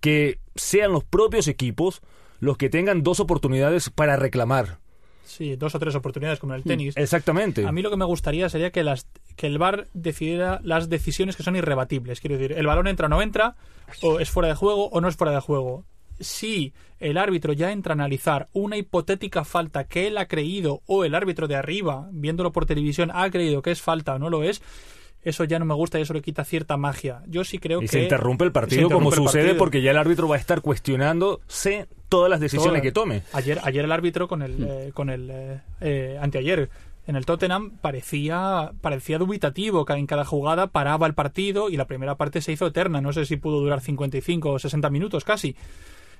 que 0.00 0.38
sean 0.54 0.92
los 0.92 1.04
propios 1.04 1.48
equipos 1.48 2.02
los 2.38 2.56
que 2.58 2.68
tengan 2.68 3.02
dos 3.02 3.20
oportunidades 3.20 3.90
para 3.90 4.16
reclamar. 4.16 4.78
Sí, 5.24 5.56
dos 5.56 5.74
o 5.74 5.78
tres 5.80 5.94
oportunidades 5.96 6.38
como 6.38 6.52
en 6.52 6.58
el 6.58 6.64
Mm, 6.64 6.68
tenis. 6.68 6.96
Exactamente. 6.96 7.66
A 7.66 7.72
mí 7.72 7.82
lo 7.82 7.90
que 7.90 7.96
me 7.96 8.04
gustaría 8.04 8.48
sería 8.48 8.70
que, 8.70 8.84
las, 8.84 9.08
que 9.36 9.48
el 9.48 9.58
VAR 9.58 9.88
decidiera 9.92 10.60
las 10.62 10.88
decisiones 10.88 11.34
que 11.34 11.42
son 11.42 11.56
irrebatibles. 11.56 12.20
Quiero 12.20 12.38
decir, 12.38 12.56
el 12.56 12.66
balón 12.66 12.86
entra 12.86 13.06
o 13.06 13.08
no 13.08 13.20
entra, 13.20 13.56
o 14.02 14.20
es 14.20 14.30
fuera 14.30 14.48
de 14.48 14.54
juego 14.54 14.88
o 14.88 15.00
no 15.00 15.08
es 15.08 15.16
fuera 15.16 15.32
de 15.32 15.40
juego. 15.40 15.84
Si 16.20 16.72
el 16.98 17.18
árbitro 17.18 17.52
ya 17.52 17.72
entra 17.72 17.92
a 17.92 17.94
analizar 17.94 18.48
una 18.52 18.76
hipotética 18.76 19.44
falta 19.44 19.84
que 19.84 20.06
él 20.06 20.18
ha 20.18 20.26
creído 20.26 20.82
o 20.86 21.04
el 21.04 21.14
árbitro 21.14 21.46
de 21.48 21.56
arriba, 21.56 22.08
viéndolo 22.12 22.52
por 22.52 22.66
televisión, 22.66 23.10
ha 23.14 23.30
creído 23.30 23.62
que 23.62 23.70
es 23.70 23.82
falta 23.82 24.14
o 24.14 24.18
no 24.18 24.30
lo 24.30 24.42
es, 24.42 24.62
eso 25.22 25.42
ya 25.44 25.58
no 25.58 25.64
me 25.64 25.74
gusta 25.74 25.98
y 25.98 26.02
eso 26.02 26.14
le 26.14 26.22
quita 26.22 26.44
cierta 26.44 26.76
magia. 26.76 27.22
Yo 27.26 27.42
sí 27.44 27.58
creo 27.58 27.78
Y 27.78 27.86
que... 27.86 27.88
se 27.88 28.02
interrumpe 28.04 28.44
el 28.44 28.52
partido 28.52 28.82
interrumpe 28.82 29.04
como 29.16 29.24
el 29.24 29.28
sucede 29.28 29.42
partido. 29.44 29.58
porque 29.58 29.82
ya 29.82 29.90
el 29.90 29.98
árbitro 29.98 30.28
va 30.28 30.36
a 30.36 30.38
estar 30.38 30.60
cuestionándose 30.60 31.88
todas 32.08 32.30
las 32.30 32.40
decisiones 32.40 32.80
que 32.82 32.92
tome. 32.92 33.22
Ayer, 33.32 33.58
ayer 33.64 33.84
el 33.84 33.92
árbitro 33.92 34.28
con 34.28 34.42
el, 34.42 34.62
eh, 34.62 34.90
con 34.94 35.10
el 35.10 35.28
eh, 35.30 35.60
eh, 35.80 36.18
anteayer 36.20 36.70
en 37.08 37.16
el 37.16 37.24
Tottenham 37.24 37.70
parecía 37.80 38.72
parecía 38.80 39.18
dubitativo 39.18 39.84
que 39.84 39.92
en 39.92 40.06
cada 40.06 40.24
jugada 40.24 40.68
paraba 40.68 41.06
el 41.06 41.14
partido 41.14 41.70
y 41.70 41.76
la 41.76 41.86
primera 41.86 42.16
parte 42.16 42.40
se 42.40 42.52
hizo 42.52 42.66
eterna. 42.66 43.00
No 43.00 43.12
sé 43.12 43.26
si 43.26 43.36
pudo 43.36 43.60
durar 43.60 43.80
55 43.80 44.50
o 44.50 44.58
60 44.58 44.90
minutos 44.90 45.24
casi. 45.24 45.56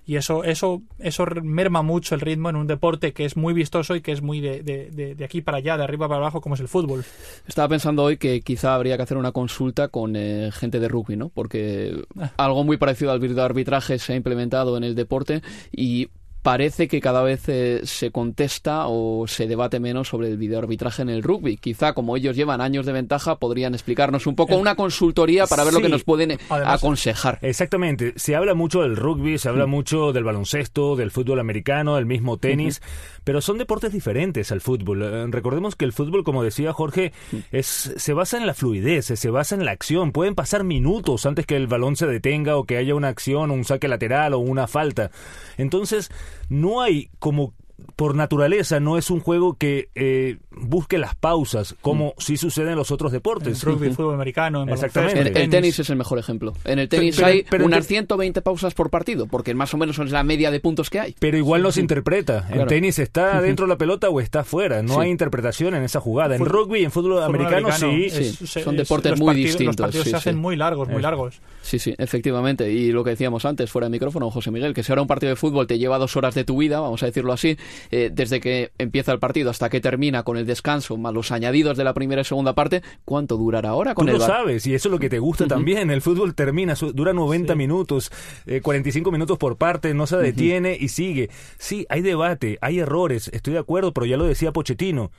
Y 0.06 0.16
eso, 0.16 0.44
eso, 0.44 0.82
eso 1.00 1.26
merma 1.42 1.82
mucho 1.82 2.14
el 2.14 2.20
ritmo 2.20 2.48
en 2.48 2.54
un 2.56 2.66
deporte 2.68 3.12
que 3.12 3.24
es 3.24 3.36
muy 3.36 3.52
vistoso 3.52 3.96
y 3.96 4.00
que 4.02 4.12
es 4.12 4.22
muy 4.22 4.40
de, 4.40 4.62
de, 4.62 4.90
de- 4.92 5.14
de 5.16 5.24
aquí 5.24 5.40
para 5.42 5.58
allá, 5.58 5.76
de 5.76 5.82
arriba 5.82 6.06
para 6.06 6.18
abajo, 6.20 6.40
como 6.40 6.54
es 6.54 6.60
el 6.60 6.68
fútbol. 6.68 7.04
Estaba 7.48 7.68
pensando 7.68 8.04
hoy 8.04 8.16
que 8.16 8.40
quizá 8.40 8.74
habría 8.76 8.96
que 8.96 9.02
hacer 9.02 9.16
una 9.16 9.32
consulta 9.32 9.88
con 9.88 10.14
eh, 10.14 10.50
gente 10.52 10.78
de 10.78 10.88
rugby, 10.88 11.16
¿no? 11.16 11.28
Porque 11.30 12.04
Ah. 12.18 12.30
algo 12.36 12.62
muy 12.62 12.76
parecido 12.76 13.10
al 13.10 13.18
videoarbitraje 13.20 13.98
se 13.98 14.12
ha 14.12 14.16
implementado 14.16 14.76
en 14.76 14.84
el 14.84 14.94
deporte 14.94 15.42
y 15.72 16.08
parece 16.46 16.86
que 16.86 17.00
cada 17.00 17.24
vez 17.24 17.48
eh, 17.48 17.80
se 17.82 18.12
contesta 18.12 18.84
o 18.86 19.26
se 19.26 19.48
debate 19.48 19.80
menos 19.80 20.06
sobre 20.06 20.28
el 20.28 20.36
videoarbitraje 20.38 21.02
en 21.02 21.08
el 21.08 21.24
rugby. 21.24 21.56
Quizá 21.56 21.92
como 21.92 22.16
ellos 22.16 22.36
llevan 22.36 22.60
años 22.60 22.86
de 22.86 22.92
ventaja 22.92 23.34
podrían 23.40 23.74
explicarnos 23.74 24.28
un 24.28 24.36
poco 24.36 24.54
una 24.56 24.76
consultoría 24.76 25.48
para 25.48 25.64
ver 25.64 25.74
lo 25.74 25.80
que 25.80 25.88
nos 25.88 26.04
pueden 26.04 26.30
eh, 26.30 26.38
Además- 26.48 26.80
aconsejar. 26.80 27.40
Exactamente. 27.42 28.12
Se 28.14 28.36
habla 28.36 28.54
mucho 28.54 28.82
del 28.82 28.94
rugby, 28.94 29.38
se 29.38 29.48
habla 29.48 29.66
Mm. 29.66 29.70
mucho 29.70 30.12
del 30.12 30.22
baloncesto, 30.22 30.94
del 30.94 31.10
fútbol 31.10 31.40
americano, 31.40 31.96
del 31.96 32.06
mismo 32.06 32.36
tenis, 32.36 32.80
pero 33.24 33.40
son 33.40 33.58
deportes 33.58 33.92
diferentes 33.92 34.52
al 34.52 34.60
fútbol. 34.60 35.02
Eh, 35.02 35.26
recordemos 35.30 35.74
que 35.74 35.84
el 35.84 35.92
fútbol, 35.92 36.22
como 36.22 36.44
decía 36.44 36.72
Jorge, 36.72 37.12
es 37.50 37.92
se 37.96 38.12
basa 38.12 38.36
en 38.38 38.46
la 38.46 38.54
fluidez, 38.54 39.06
se 39.06 39.30
basa 39.30 39.56
en 39.56 39.64
la 39.64 39.72
acción. 39.72 40.12
Pueden 40.12 40.36
pasar 40.36 40.62
minutos 40.62 41.26
antes 41.26 41.44
que 41.44 41.56
el 41.56 41.66
balón 41.66 41.96
se 41.96 42.06
detenga 42.06 42.56
o 42.56 42.62
que 42.66 42.76
haya 42.76 42.94
una 42.94 43.08
acción, 43.08 43.50
un 43.50 43.64
saque 43.64 43.88
lateral 43.88 44.32
o 44.34 44.38
una 44.38 44.68
falta. 44.68 45.10
Entonces, 45.58 46.08
no 46.48 46.80
hay 46.80 47.10
como 47.18 47.54
por 47.94 48.14
naturaleza 48.14 48.80
no 48.80 48.98
es 48.98 49.10
un 49.10 49.20
juego 49.20 49.54
que 49.58 49.88
eh, 49.94 50.38
busque 50.50 50.98
las 50.98 51.14
pausas, 51.14 51.74
como 51.82 52.14
sí 52.18 52.36
sucede 52.36 52.70
en 52.70 52.76
los 52.76 52.90
otros 52.90 53.12
deportes. 53.12 53.62
En 53.62 53.70
rugby, 53.72 53.90
fútbol 53.90 54.14
americano, 54.14 54.62
en 54.62 54.70
Exactamente. 54.70 55.14
baloncesto, 55.14 55.38
El, 55.38 55.44
el 55.44 55.50
tenis 55.50 55.78
es 55.78 55.90
el 55.90 55.96
mejor 55.96 56.18
ejemplo. 56.18 56.52
En 56.64 56.78
el 56.78 56.88
tenis 56.88 57.16
Pero- 57.16 57.26
hay 57.28 57.38
pero- 57.42 57.48
pero- 57.50 57.64
unas 57.66 57.86
120 57.86 58.42
pausas 58.42 58.74
por 58.74 58.90
partido, 58.90 59.26
porque 59.26 59.54
más 59.54 59.72
o 59.74 59.76
menos 59.76 59.98
es 59.98 60.10
la 60.10 60.22
media 60.24 60.50
de 60.50 60.60
puntos 60.60 60.90
que 60.90 61.00
hay. 61.00 61.14
Pero 61.18 61.36
igual 61.38 61.62
no 61.62 61.72
se 61.72 61.80
interpreta. 61.80 62.44
En 62.48 62.54
Claro. 62.54 62.66
tenis 62.68 62.98
está 62.98 63.40
dentro 63.40 63.66
de 63.66 63.70
la 63.70 63.78
pelota 63.78 64.08
o 64.10 64.20
está 64.20 64.44
fuera. 64.44 64.82
No 64.82 64.94
Sí. 64.94 65.00
hay 65.00 65.10
interpretación 65.10 65.74
en 65.74 65.82
esa 65.82 66.00
jugada. 66.00 66.34
En 66.36 66.40
Fútbol- 66.42 66.48
rugby 66.66 66.80
y 66.80 66.84
en 66.84 66.90
fútbol, 66.90 67.22
americano, 67.22 67.70
sí. 67.72 68.04
es- 68.06 68.12
Sí, 68.36 68.46
se- 68.46 68.62
son 68.62 68.74
es- 68.74 68.82
deportes 68.82 69.10
los 69.12 69.20
muy 69.20 69.26
partidos- 69.28 69.46
distintos, 69.50 69.76
Los 69.78 69.86
partidos 69.86 70.04
sí, 70.04 70.10
se 70.10 70.16
hacen 70.16 70.36
muy 70.36 70.56
largos, 70.56 70.88
muy 70.88 70.96
Es- 70.98 71.02
largos. 71.02 71.40
Sí, 71.62 71.78
sí, 71.78 71.94
efectivamente. 71.98 72.70
Y 72.72 72.92
lo 72.92 73.04
que 73.04 73.10
decíamos 73.10 73.44
antes, 73.44 73.70
fuera 73.70 73.86
de 73.86 73.90
micrófono, 73.90 74.30
José 74.30 74.50
Miguel, 74.50 74.72
que 74.74 74.82
si 74.82 74.92
ahora 74.92 75.02
un 75.02 75.08
partido 75.08 75.30
de 75.30 75.36
fútbol 75.36 75.66
te 75.66 75.78
lleva 75.78 75.98
dos 75.98 76.16
horas 76.16 76.34
de 76.34 76.44
tu 76.44 76.56
vida, 76.58 76.80
vamos 76.80 77.02
a 77.02 77.06
decirlo 77.06 77.32
así, 77.32 77.56
eh, 77.90 78.10
desde 78.12 78.40
que 78.40 78.72
empieza 78.78 79.12
el 79.12 79.18
partido 79.18 79.50
hasta 79.50 79.68
que 79.68 79.80
termina 79.80 80.22
con 80.22 80.36
el 80.36 80.46
descanso, 80.46 80.96
más 80.96 81.12
los 81.12 81.32
añadidos 81.32 81.76
de 81.76 81.84
la 81.84 81.94
primera 81.94 82.22
y 82.22 82.24
segunda 82.24 82.54
parte, 82.54 82.82
¿cuánto 83.04 83.36
durará 83.36 83.70
ahora 83.70 83.94
con 83.94 84.06
Tú 84.06 84.12
el 84.12 84.18
lo 84.18 84.26
sabes, 84.26 84.66
y 84.66 84.74
eso 84.74 84.88
es 84.88 84.92
lo 84.92 84.98
que 84.98 85.08
te 85.08 85.18
gusta 85.18 85.46
también. 85.46 85.90
El 85.90 86.02
fútbol 86.02 86.34
termina, 86.34 86.74
dura 86.94 87.12
90 87.12 87.54
minutos, 87.54 88.10
eh, 88.46 88.60
45 88.60 89.10
minutos 89.10 89.38
por 89.38 89.56
parte, 89.56 89.94
no 89.94 90.06
se 90.06 90.16
detiene 90.16 90.76
y 90.78 90.88
sigue. 90.88 91.30
Sí, 91.58 91.86
hay 91.88 92.02
debate, 92.02 92.58
hay 92.60 92.78
errores, 92.78 93.28
estoy 93.32 93.54
de 93.54 93.58
acuerdo, 93.58 93.92
pero 93.92 94.06
ya 94.06 94.16
lo 94.16 94.24
decía 94.24 94.52
Pochettino. 94.52 95.10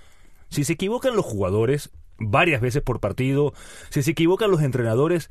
Si 0.49 0.63
se 0.63 0.73
equivocan 0.73 1.15
los 1.15 1.25
jugadores 1.25 1.91
varias 2.17 2.61
veces 2.61 2.81
por 2.81 2.99
partido, 2.99 3.53
si 3.89 4.03
se 4.03 4.11
equivocan 4.11 4.51
los 4.51 4.61
entrenadores, 4.61 5.29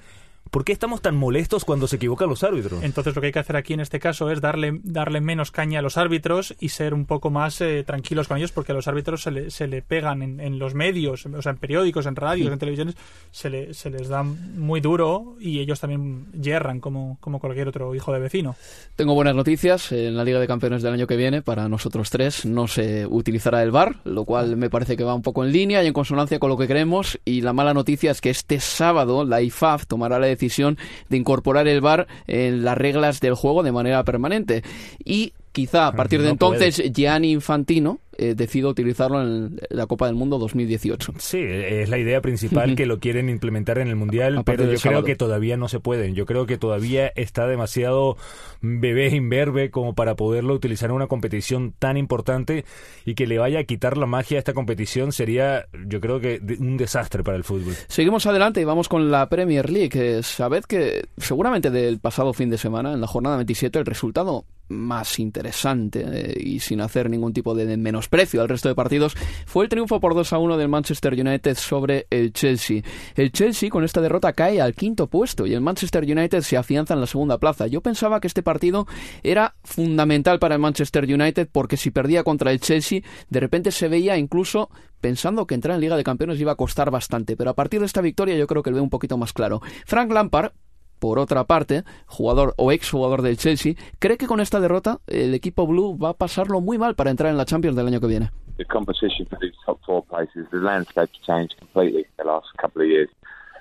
¿por 0.50 0.64
qué 0.64 0.72
estamos 0.72 1.00
tan 1.02 1.16
molestos 1.16 1.64
cuando 1.64 1.86
se 1.86 1.96
equivocan 1.96 2.28
los 2.28 2.42
árbitros? 2.44 2.82
Entonces 2.82 3.14
lo 3.14 3.20
que 3.20 3.26
hay 3.26 3.32
que 3.32 3.38
hacer 3.38 3.56
aquí 3.56 3.74
en 3.74 3.80
este 3.80 4.00
caso 4.00 4.30
es 4.30 4.40
darle, 4.40 4.80
darle 4.82 5.20
menos 5.20 5.50
caña 5.50 5.80
a 5.80 5.82
los 5.82 5.96
árbitros 5.96 6.54
y 6.60 6.70
ser 6.70 6.94
un 6.94 7.06
poco 7.06 7.30
más 7.30 7.60
eh, 7.60 7.84
tranquilos 7.84 8.28
con 8.28 8.38
ellos 8.38 8.52
porque 8.52 8.72
a 8.72 8.74
los 8.74 8.88
árbitros 8.88 9.22
se 9.22 9.30
le, 9.30 9.50
se 9.50 9.66
le 9.66 9.82
pegan 9.82 10.22
en, 10.22 10.40
en 10.40 10.58
los 10.58 10.74
medios, 10.74 11.26
o 11.26 11.42
sea, 11.42 11.52
en 11.52 11.58
periódicos, 11.58 12.06
en 12.06 12.16
radios, 12.16 12.52
en 12.52 12.58
televisiones, 12.58 12.96
se, 13.30 13.50
le, 13.50 13.74
se 13.74 13.90
les 13.90 14.08
da 14.08 14.22
muy 14.22 14.80
duro 14.80 15.36
y 15.40 15.60
ellos 15.60 15.80
también 15.80 16.26
yerran 16.32 16.80
como, 16.80 17.18
como 17.20 17.40
cualquier 17.40 17.68
otro 17.68 17.94
hijo 17.94 18.12
de 18.12 18.18
vecino. 18.18 18.56
Tengo 18.94 19.14
buenas 19.14 19.34
noticias. 19.34 19.92
En 19.92 20.16
la 20.16 20.24
Liga 20.24 20.40
de 20.40 20.46
Campeones 20.46 20.82
del 20.82 20.94
año 20.94 21.06
que 21.06 21.16
viene, 21.16 21.42
para 21.42 21.68
nosotros 21.68 22.10
tres, 22.10 22.44
no 22.44 22.66
se 22.68 23.06
utilizará 23.06 23.62
el 23.62 23.70
VAR, 23.70 23.96
lo 24.04 24.24
cual 24.24 24.56
me 24.56 24.70
parece 24.70 24.96
que 24.96 25.04
va 25.04 25.14
un 25.14 25.22
poco 25.22 25.44
en 25.44 25.52
línea 25.52 25.82
y 25.82 25.86
en 25.86 25.92
consonancia 25.92 26.38
con 26.38 26.50
lo 26.50 26.56
que 26.56 26.66
queremos. 26.66 27.18
Y 27.24 27.40
la 27.40 27.52
mala 27.52 27.74
noticia 27.74 28.10
es 28.10 28.20
que 28.20 28.30
este 28.30 28.60
sábado 28.60 29.24
la 29.24 29.42
IFAF 29.42 29.86
tomará 29.86 30.18
la 30.18 30.26
decisión 30.36 30.78
de 31.08 31.16
incorporar 31.16 31.66
el 31.68 31.80
VAR 31.80 32.06
en 32.26 32.64
las 32.64 32.78
reglas 32.78 33.20
del 33.20 33.34
juego 33.34 33.62
de 33.62 33.72
manera 33.72 34.04
permanente. 34.04 34.62
Y 35.04 35.32
quizá 35.56 35.86
a 35.86 35.92
partir 35.92 36.20
de 36.20 36.26
No 36.26 36.32
entonces 36.32 36.82
Gianni 36.92 37.32
Infantino 37.32 37.98
eh, 38.18 38.34
decida 38.34 38.68
utilizarlo 38.68 39.22
en 39.22 39.58
la 39.70 39.86
Copa 39.86 40.06
del 40.06 40.14
Mundo 40.14 40.38
2018. 40.38 41.14
Sí, 41.18 41.38
es 41.40 41.88
la 41.88 41.96
idea 41.96 42.20
principal 42.20 42.74
que 42.76 42.84
lo 42.84 42.98
quieren 42.98 43.30
implementar 43.30 43.78
en 43.78 43.88
el 43.88 43.96
Mundial, 43.96 44.38
A 44.38 44.42
pero 44.42 44.64
yo 44.64 44.68
creo 44.68 44.78
sábado. 44.78 45.04
que 45.04 45.16
todavía 45.16 45.56
no 45.56 45.68
se 45.68 45.80
pueden. 45.80 46.14
Yo 46.14 46.26
creo 46.26 46.44
que 46.44 46.58
todavía 46.58 47.10
está 47.16 47.46
demasiado 47.46 48.18
bebé 48.60 49.08
imberbe 49.14 49.70
como 49.70 49.94
para 49.94 50.14
poderlo 50.14 50.52
utilizar 50.52 50.90
en 50.90 50.96
una 50.96 51.06
competición 51.06 51.72
tan 51.78 51.96
importante 51.96 52.66
y 53.06 53.14
que 53.14 53.26
le 53.26 53.38
vaya 53.38 53.60
a 53.60 53.64
quitar 53.64 53.96
la 53.96 54.06
magia 54.06 54.36
a 54.36 54.40
esta 54.40 54.52
competición 54.52 55.12
sería, 55.12 55.66
yo 55.86 56.00
creo 56.00 56.20
que 56.20 56.38
un 56.58 56.76
desastre 56.76 57.22
para 57.22 57.38
el 57.38 57.44
fútbol. 57.44 57.74
Seguimos 57.88 58.26
adelante 58.26 58.60
y 58.60 58.64
vamos 58.64 58.88
con 58.90 59.10
la 59.10 59.28
Premier 59.30 59.70
League. 59.70 59.90
Eh, 59.94 60.22
Sabed 60.22 60.64
que 60.64 61.06
seguramente 61.16 61.70
del 61.70 61.98
pasado 61.98 62.34
fin 62.34 62.50
de 62.50 62.58
semana, 62.58 62.92
en 62.92 63.00
la 63.00 63.06
jornada 63.06 63.36
27, 63.36 63.78
el 63.78 63.86
resultado 63.86 64.44
más 64.68 65.18
interesante 65.18 66.04
eh, 66.06 66.34
y 66.40 66.60
sin 66.60 66.80
hacer 66.80 67.10
ningún 67.10 67.32
tipo 67.32 67.54
de 67.54 67.76
menosprecio 67.76 68.40
al 68.40 68.48
resto 68.48 68.68
de 68.68 68.74
partidos 68.74 69.14
fue 69.46 69.64
el 69.64 69.68
triunfo 69.68 70.00
por 70.00 70.14
2 70.14 70.32
a 70.32 70.38
1 70.38 70.56
del 70.56 70.68
Manchester 70.68 71.14
United 71.14 71.56
sobre 71.56 72.06
el 72.10 72.32
Chelsea. 72.32 72.82
El 73.14 73.32
Chelsea 73.32 73.70
con 73.70 73.84
esta 73.84 74.00
derrota 74.00 74.32
cae 74.32 74.60
al 74.60 74.74
quinto 74.74 75.06
puesto 75.06 75.46
y 75.46 75.54
el 75.54 75.60
Manchester 75.60 76.04
United 76.04 76.40
se 76.42 76.56
afianza 76.56 76.94
en 76.94 77.00
la 77.00 77.06
segunda 77.06 77.38
plaza. 77.38 77.66
Yo 77.66 77.80
pensaba 77.80 78.20
que 78.20 78.26
este 78.26 78.42
partido 78.42 78.86
era 79.22 79.54
fundamental 79.64 80.38
para 80.38 80.54
el 80.54 80.60
Manchester 80.60 81.04
United 81.04 81.48
porque 81.50 81.76
si 81.76 81.90
perdía 81.90 82.24
contra 82.24 82.50
el 82.50 82.60
Chelsea 82.60 83.02
de 83.30 83.40
repente 83.40 83.70
se 83.70 83.88
veía 83.88 84.16
incluso 84.16 84.70
pensando 85.00 85.46
que 85.46 85.54
entrar 85.54 85.74
en 85.74 85.80
Liga 85.80 85.96
de 85.96 86.04
Campeones 86.04 86.40
iba 86.40 86.52
a 86.52 86.56
costar 86.56 86.90
bastante, 86.90 87.36
pero 87.36 87.50
a 87.50 87.54
partir 87.54 87.80
de 87.80 87.86
esta 87.86 88.00
victoria 88.00 88.36
yo 88.36 88.46
creo 88.46 88.62
que 88.62 88.70
lo 88.70 88.76
veo 88.76 88.82
un 88.82 88.90
poquito 88.90 89.16
más 89.16 89.32
claro. 89.32 89.60
Frank 89.84 90.10
Lampard 90.10 90.52
por 90.98 91.18
otra 91.18 91.44
parte, 91.44 91.84
jugador 92.06 92.54
o 92.56 92.72
exjugador 92.72 93.22
del 93.22 93.36
Chelsea, 93.36 93.74
cree 93.98 94.16
que 94.16 94.26
con 94.26 94.40
esta 94.40 94.60
derrota 94.60 94.98
el 95.06 95.34
equipo 95.34 95.66
blue 95.66 95.98
va 95.98 96.10
a 96.10 96.14
pasarlo 96.14 96.60
muy 96.60 96.78
mal 96.78 96.94
para 96.94 97.10
entrar 97.10 97.30
en 97.30 97.36
la 97.36 97.44
Champions 97.44 97.76
del 97.76 97.86
año 97.86 98.00
que 98.00 98.06
viene. 98.06 98.30
the 98.56 98.64
competition 98.64 99.26
for 99.26 99.38
these 99.40 99.52
top 99.64 99.80
four 99.84 100.02
places, 100.04 100.46
the 100.50 100.58
landscape's 100.58 101.18
changed 101.26 101.54
completely 101.58 102.00
in 102.00 102.16
the 102.18 102.24
last 102.24 102.46
couple 102.58 102.82
of 102.82 102.88
years. 102.88 103.08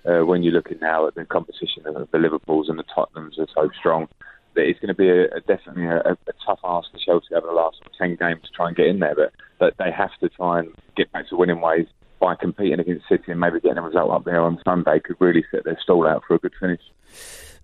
Uh, 0.06 0.26
when 0.26 0.44
you're 0.44 0.54
looking 0.54 0.80
now 0.80 1.08
at 1.08 1.16
the 1.16 1.26
competition 1.26 1.86
of 1.86 2.10
the 2.12 2.18
Liverpools 2.18 2.70
and 2.70 2.78
the 2.78 2.84
Tottenhams 2.84 3.40
are 3.40 3.48
so 3.54 3.70
strong, 3.78 4.08
that 4.54 4.62
it's 4.62 4.80
going 4.80 4.90
to 4.90 4.94
be 4.94 5.10
a, 5.10 5.26
a 5.36 5.42
definitely 5.42 5.86
a, 5.86 6.12
a 6.12 6.34
tough 6.46 6.60
ask 6.64 6.92
for 6.92 6.98
Chelsea 6.98 7.34
over 7.36 7.48
the 7.48 7.54
last 7.54 7.82
10 7.98 8.16
games 8.16 8.42
to 8.44 8.50
try 8.52 8.68
and 8.68 8.78
get 8.78 8.88
in 8.88 9.00
there. 9.00 9.16
But, 9.16 9.34
but 9.60 9.74
they 9.78 9.92
have 9.92 10.12
to 10.22 10.30
try 10.30 10.60
and 10.60 10.74
get 10.96 11.12
back 11.12 11.28
to 11.30 11.36
winning 11.36 11.60
ways 11.60 11.88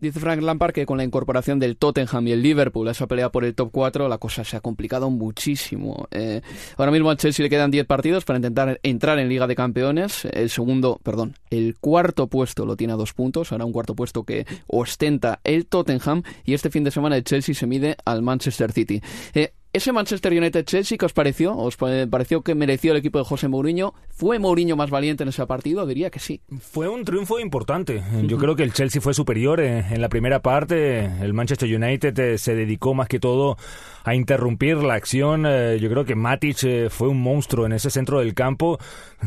Dice 0.01 0.19
Frank 0.19 0.41
Lampard 0.41 0.73
que 0.73 0.87
con 0.87 0.97
la 0.97 1.03
incorporación 1.03 1.59
del 1.59 1.77
Tottenham 1.77 2.27
y 2.27 2.31
el 2.31 2.41
Liverpool 2.41 2.87
a 2.87 2.91
esa 2.91 3.05
pelea 3.05 3.29
por 3.29 3.45
el 3.45 3.53
top 3.53 3.69
4, 3.71 4.09
la 4.09 4.17
cosa 4.17 4.43
se 4.43 4.57
ha 4.57 4.59
complicado 4.59 5.11
muchísimo. 5.11 6.07
Eh, 6.09 6.41
ahora 6.77 6.91
mismo 6.91 7.11
al 7.11 7.17
Chelsea 7.17 7.43
le 7.43 7.51
quedan 7.51 7.69
10 7.69 7.85
partidos 7.85 8.25
para 8.25 8.37
intentar 8.37 8.79
entrar 8.81 9.19
en 9.19 9.29
Liga 9.29 9.45
de 9.45 9.55
Campeones. 9.55 10.25
El 10.25 10.49
segundo, 10.49 10.99
perdón, 11.03 11.35
el 11.51 11.77
cuarto 11.79 12.25
puesto 12.25 12.65
lo 12.65 12.75
tiene 12.75 12.93
a 12.93 12.95
dos 12.95 13.13
puntos. 13.13 13.51
Ahora 13.51 13.65
un 13.65 13.73
cuarto 13.73 13.95
puesto 13.95 14.23
que 14.23 14.47
ostenta 14.65 15.39
el 15.43 15.67
Tottenham. 15.67 16.23
Y 16.45 16.55
este 16.55 16.71
fin 16.71 16.83
de 16.83 16.89
semana 16.89 17.15
el 17.15 17.23
Chelsea 17.23 17.53
se 17.53 17.67
mide 17.67 17.95
al 18.03 18.23
Manchester 18.23 18.71
City. 18.71 19.03
Eh, 19.35 19.53
ese 19.73 19.91
Manchester 19.91 20.33
United 20.33 20.65
Chelsea, 20.65 20.97
¿qué 20.97 21.05
os 21.05 21.13
pareció? 21.13 21.55
¿Os 21.55 21.77
pa- 21.77 22.05
pareció 22.09 22.41
que 22.41 22.55
mereció 22.55 22.91
el 22.91 22.97
equipo 22.97 23.19
de 23.19 23.25
José 23.25 23.47
Mourinho? 23.47 23.93
¿Fue 24.09 24.37
Mourinho 24.39 24.75
más 24.75 24.89
valiente 24.89 25.23
en 25.23 25.29
ese 25.29 25.45
partido? 25.47 25.85
Diría 25.85 26.09
que 26.09 26.19
sí. 26.19 26.41
Fue 26.59 26.87
un 26.89 27.05
triunfo 27.05 27.39
importante. 27.39 28.03
Yo 28.23 28.37
creo 28.37 28.55
que 28.55 28.63
el 28.63 28.73
Chelsea 28.73 29.01
fue 29.01 29.13
superior 29.13 29.61
en, 29.61 29.85
en 29.93 30.01
la 30.01 30.09
primera 30.09 30.41
parte. 30.41 31.05
El 31.05 31.33
Manchester 31.33 31.73
United 31.73 32.19
eh, 32.19 32.37
se 32.37 32.53
dedicó 32.53 32.93
más 32.93 33.07
que 33.07 33.19
todo 33.19 33.57
a 34.03 34.13
interrumpir 34.13 34.77
la 34.77 34.95
acción. 34.95 35.45
Eh, 35.47 35.77
yo 35.79 35.89
creo 35.89 36.03
que 36.05 36.15
Matic 36.15 36.63
eh, 36.63 36.87
fue 36.89 37.07
un 37.07 37.21
monstruo 37.21 37.65
en 37.65 37.71
ese 37.71 37.89
centro 37.89 38.19
del 38.19 38.33
campo. 38.33 38.77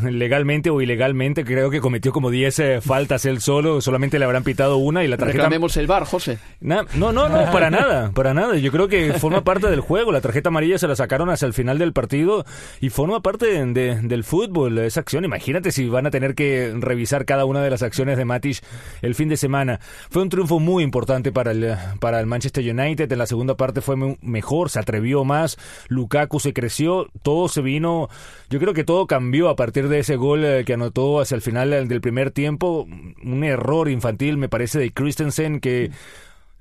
Legalmente 0.02 0.70
o 0.70 0.80
ilegalmente 0.82 1.44
creo 1.44 1.70
que 1.70 1.80
cometió 1.80 2.12
como 2.12 2.30
10 2.30 2.58
eh, 2.58 2.80
faltas 2.80 3.24
él 3.24 3.40
solo. 3.40 3.80
Solamente 3.80 4.18
le 4.18 4.24
habrán 4.26 4.42
pitado 4.44 4.76
una 4.76 5.04
y 5.04 5.08
la 5.08 5.16
tarjeta... 5.16 5.38
Reclamemos 5.38 5.76
el 5.76 5.86
bar, 5.86 6.04
José. 6.04 6.38
No, 6.60 6.82
no, 6.96 7.12
no, 7.12 7.28
para 7.52 7.70
nada, 7.70 8.10
para 8.12 8.34
nada. 8.34 8.56
Yo 8.56 8.70
creo 8.70 8.88
que 8.88 9.12
forma 9.14 9.42
parte 9.42 9.68
del 9.70 9.80
juego. 9.80 10.12
La 10.12 10.20
tarjeta 10.20 10.33
amarilla 10.42 10.78
se 10.78 10.88
la 10.88 10.96
sacaron 10.96 11.30
hacia 11.30 11.46
el 11.46 11.52
final 11.54 11.78
del 11.78 11.92
partido 11.92 12.44
y 12.80 12.90
forma 12.90 13.20
parte 13.20 13.46
de- 13.46 13.66
de- 13.72 14.00
del 14.02 14.24
fútbol, 14.24 14.78
esa 14.78 15.00
acción. 15.00 15.24
Imagínate 15.24 15.72
si 15.72 15.88
van 15.88 16.06
a 16.06 16.10
tener 16.10 16.34
que 16.34 16.72
revisar 16.78 17.24
cada 17.24 17.44
una 17.44 17.62
de 17.62 17.70
las 17.70 17.82
acciones 17.82 18.16
de 18.16 18.24
Matic 18.24 18.62
el 19.02 19.14
fin 19.14 19.28
de 19.28 19.36
semana. 19.36 19.80
Fue 20.10 20.22
un 20.22 20.28
triunfo 20.28 20.60
muy 20.60 20.82
importante 20.82 21.32
para 21.32 21.50
el, 21.52 21.74
para 22.00 22.20
el 22.20 22.26
Manchester 22.26 22.64
United. 22.64 23.10
En 23.10 23.18
la 23.18 23.26
segunda 23.26 23.56
parte 23.56 23.80
fue 23.80 23.96
mejor, 24.20 24.70
se 24.70 24.78
atrevió 24.78 25.24
más. 25.24 25.56
Lukaku 25.88 26.40
se 26.40 26.52
creció, 26.52 27.06
todo 27.22 27.48
se 27.48 27.60
vino. 27.62 28.08
Yo 28.50 28.58
creo 28.58 28.74
que 28.74 28.84
todo 28.84 29.06
cambió 29.06 29.48
a 29.48 29.56
partir 29.56 29.88
de 29.88 29.98
ese 30.00 30.16
gol 30.16 30.44
eh, 30.44 30.64
que 30.64 30.74
anotó 30.74 31.20
hacia 31.20 31.34
el 31.34 31.42
final 31.42 31.70
del 31.88 32.00
primer 32.00 32.30
tiempo. 32.30 32.86
Un 33.22 33.44
error 33.44 33.88
infantil, 33.88 34.36
me 34.36 34.48
parece, 34.48 34.78
de 34.78 34.92
Christensen 34.92 35.60
que. 35.60 35.90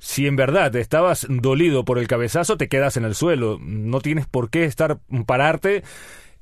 Si 0.03 0.27
en 0.27 0.35
verdad 0.35 0.75
estabas 0.75 1.25
dolido 1.29 1.85
por 1.85 1.97
el 1.97 2.09
cabezazo, 2.09 2.57
te 2.57 2.67
quedas 2.67 2.97
en 2.97 3.05
el 3.05 3.15
suelo. 3.15 3.57
No 3.61 4.01
tienes 4.01 4.27
por 4.27 4.49
qué 4.49 4.65
estar 4.65 4.99
pararte 5.25 5.81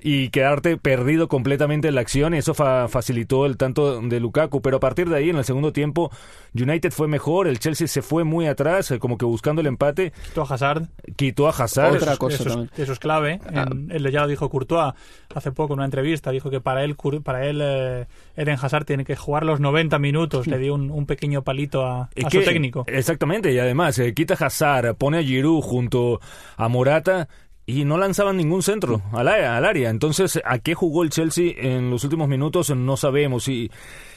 y 0.04 0.30
quedarte 0.30 0.78
perdido 0.78 1.28
completamente 1.28 1.88
en 1.88 1.96
la 1.96 2.02
acción. 2.02 2.34
Y 2.34 2.38
eso 2.38 2.54
fa- 2.54 2.88
facilitó 2.88 3.46
el 3.46 3.58
tanto 3.58 4.02
de 4.02 4.20
Lukaku. 4.20 4.62
Pero 4.62 4.78
a 4.78 4.80
partir 4.80 5.10
de 5.10 5.16
ahí, 5.18 5.30
en 5.30 5.38
el 5.38 5.46
segundo 5.46 5.72
tiempo, 5.72 6.12
United 6.54 6.92
fue 6.92 7.08
mejor. 7.08 7.48
El 7.48 7.60
Chelsea 7.60 7.88
se 7.88 8.02
fue 8.02 8.24
muy 8.24 8.48
atrás, 8.48 8.90
eh, 8.92 9.00
como 9.00 9.18
que 9.18 9.26
buscando 9.26 9.62
el 9.62 9.68
empate. 9.68 10.12
Quitó 10.26 10.42
a 10.42 10.54
Hazard. 10.54 10.88
Quitó 11.16 11.48
a 11.48 11.52
Hazard. 11.52 11.94
Eso 12.34 12.62
es- 12.74 12.80
eso 12.80 12.94
es 12.94 13.00
clave. 13.00 13.40
En- 13.72 13.92
él 13.92 14.10
ya 14.12 14.22
lo 14.22 14.28
dijo 14.28 14.50
Courtois 14.50 14.94
hace 15.36 15.52
poco 15.52 15.74
en 15.74 15.80
una 15.80 15.86
entrevista. 15.86 16.32
Dijo 16.32 16.50
que 16.50 16.62
para 16.62 16.84
él, 16.84 16.96
para 17.24 17.46
él 17.46 17.60
eh, 17.64 18.08
Eden 18.36 18.58
Hazard 18.62 18.86
tiene 18.86 19.06
que 19.06 19.16
jugar 19.16 19.46
los 19.46 19.60
90 19.60 20.00
minutos. 20.00 20.48
Le 20.48 20.58
dio 20.58 20.74
un, 20.74 20.90
un 20.92 21.06
pequeño 21.06 21.44
palito 21.44 21.86
a, 21.86 22.04
a 22.04 22.10
que- 22.30 22.40
su 22.40 22.44
técnico. 22.44 22.84
Exactamente, 22.88 23.52
y 23.54 23.60
además 23.60 23.98
eh, 24.00 24.14
quita 24.14 24.34
a 24.40 24.46
Hazard, 24.48 24.96
pone 24.96 25.20
a 25.20 25.24
Giroud 25.24 25.62
junto 25.62 26.20
a 26.58 26.68
Morata. 26.68 27.28
Y 27.66 27.86
no 27.86 27.98
lanzaban 27.98 28.38
ningún 28.38 28.64
centro 28.64 29.02
al, 29.14 29.28
área- 29.28 29.56
al 29.58 29.66
área. 29.66 29.90
Entonces, 29.90 30.42
¿a 30.44 30.60
qué 30.60 30.74
jugó 30.74 31.04
el 31.04 31.10
Chelsea 31.10 31.54
en 31.58 31.90
los 31.90 32.04
últimos 32.04 32.28
minutos? 32.28 32.70
No 32.76 32.98
sabemos. 32.98 33.48
Y 33.48 33.72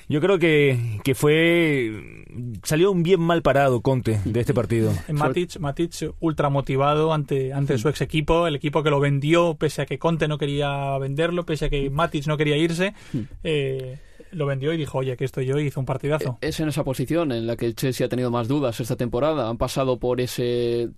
yo 0.09 0.21
creo 0.21 0.39
que, 0.39 1.01
que 1.05 1.15
fue. 1.15 2.25
Salió 2.65 2.91
un 2.91 3.03
bien 3.03 3.21
mal 3.21 3.43
parado 3.43 3.81
Conte 3.81 4.21
de 4.25 4.41
este 4.41 4.55
partido. 4.55 4.93
Matic, 5.13 5.59
Matic 5.61 5.93
ultra 6.21 6.49
motivado 6.49 7.13
ante, 7.13 7.53
ante 7.53 7.79
su 7.79 7.89
ex 7.89 8.01
equipo, 8.01 8.47
el 8.47 8.57
equipo 8.57 8.83
que 8.83 8.91
lo 8.91 8.99
vendió, 9.01 9.55
pese 9.55 9.83
a 9.83 9.87
que 9.87 9.99
Conte 9.99 10.27
no 10.27 10.37
quería 10.39 10.99
venderlo, 10.99 11.45
pese 11.47 11.67
a 11.67 11.71
que 11.71 11.91
Matic 11.91 12.27
no 12.27 12.37
quería 12.37 12.57
irse, 12.57 12.93
eh, 13.45 13.99
lo 14.33 14.47
vendió 14.47 14.73
y 14.73 14.77
dijo, 14.77 14.99
oye, 14.99 15.13
aquí 15.13 15.23
estoy 15.25 15.47
yo 15.47 15.59
y 15.61 15.67
hizo 15.67 15.79
un 15.81 15.87
partidazo. 15.87 16.39
Es 16.41 16.59
en 16.61 16.69
esa 16.69 16.83
posición 16.83 17.31
en 17.31 17.47
la 17.47 17.57
que 17.57 17.67
el 17.67 17.77
Chelsea 17.77 18.05
ha 18.07 18.11
tenido 18.11 18.31
más 18.33 18.49
dudas 18.49 18.81
esta 18.81 18.97
temporada. 18.97 19.49
Han 19.49 19.59
pasado 19.59 19.99
por 19.99 20.21
ese 20.21 20.89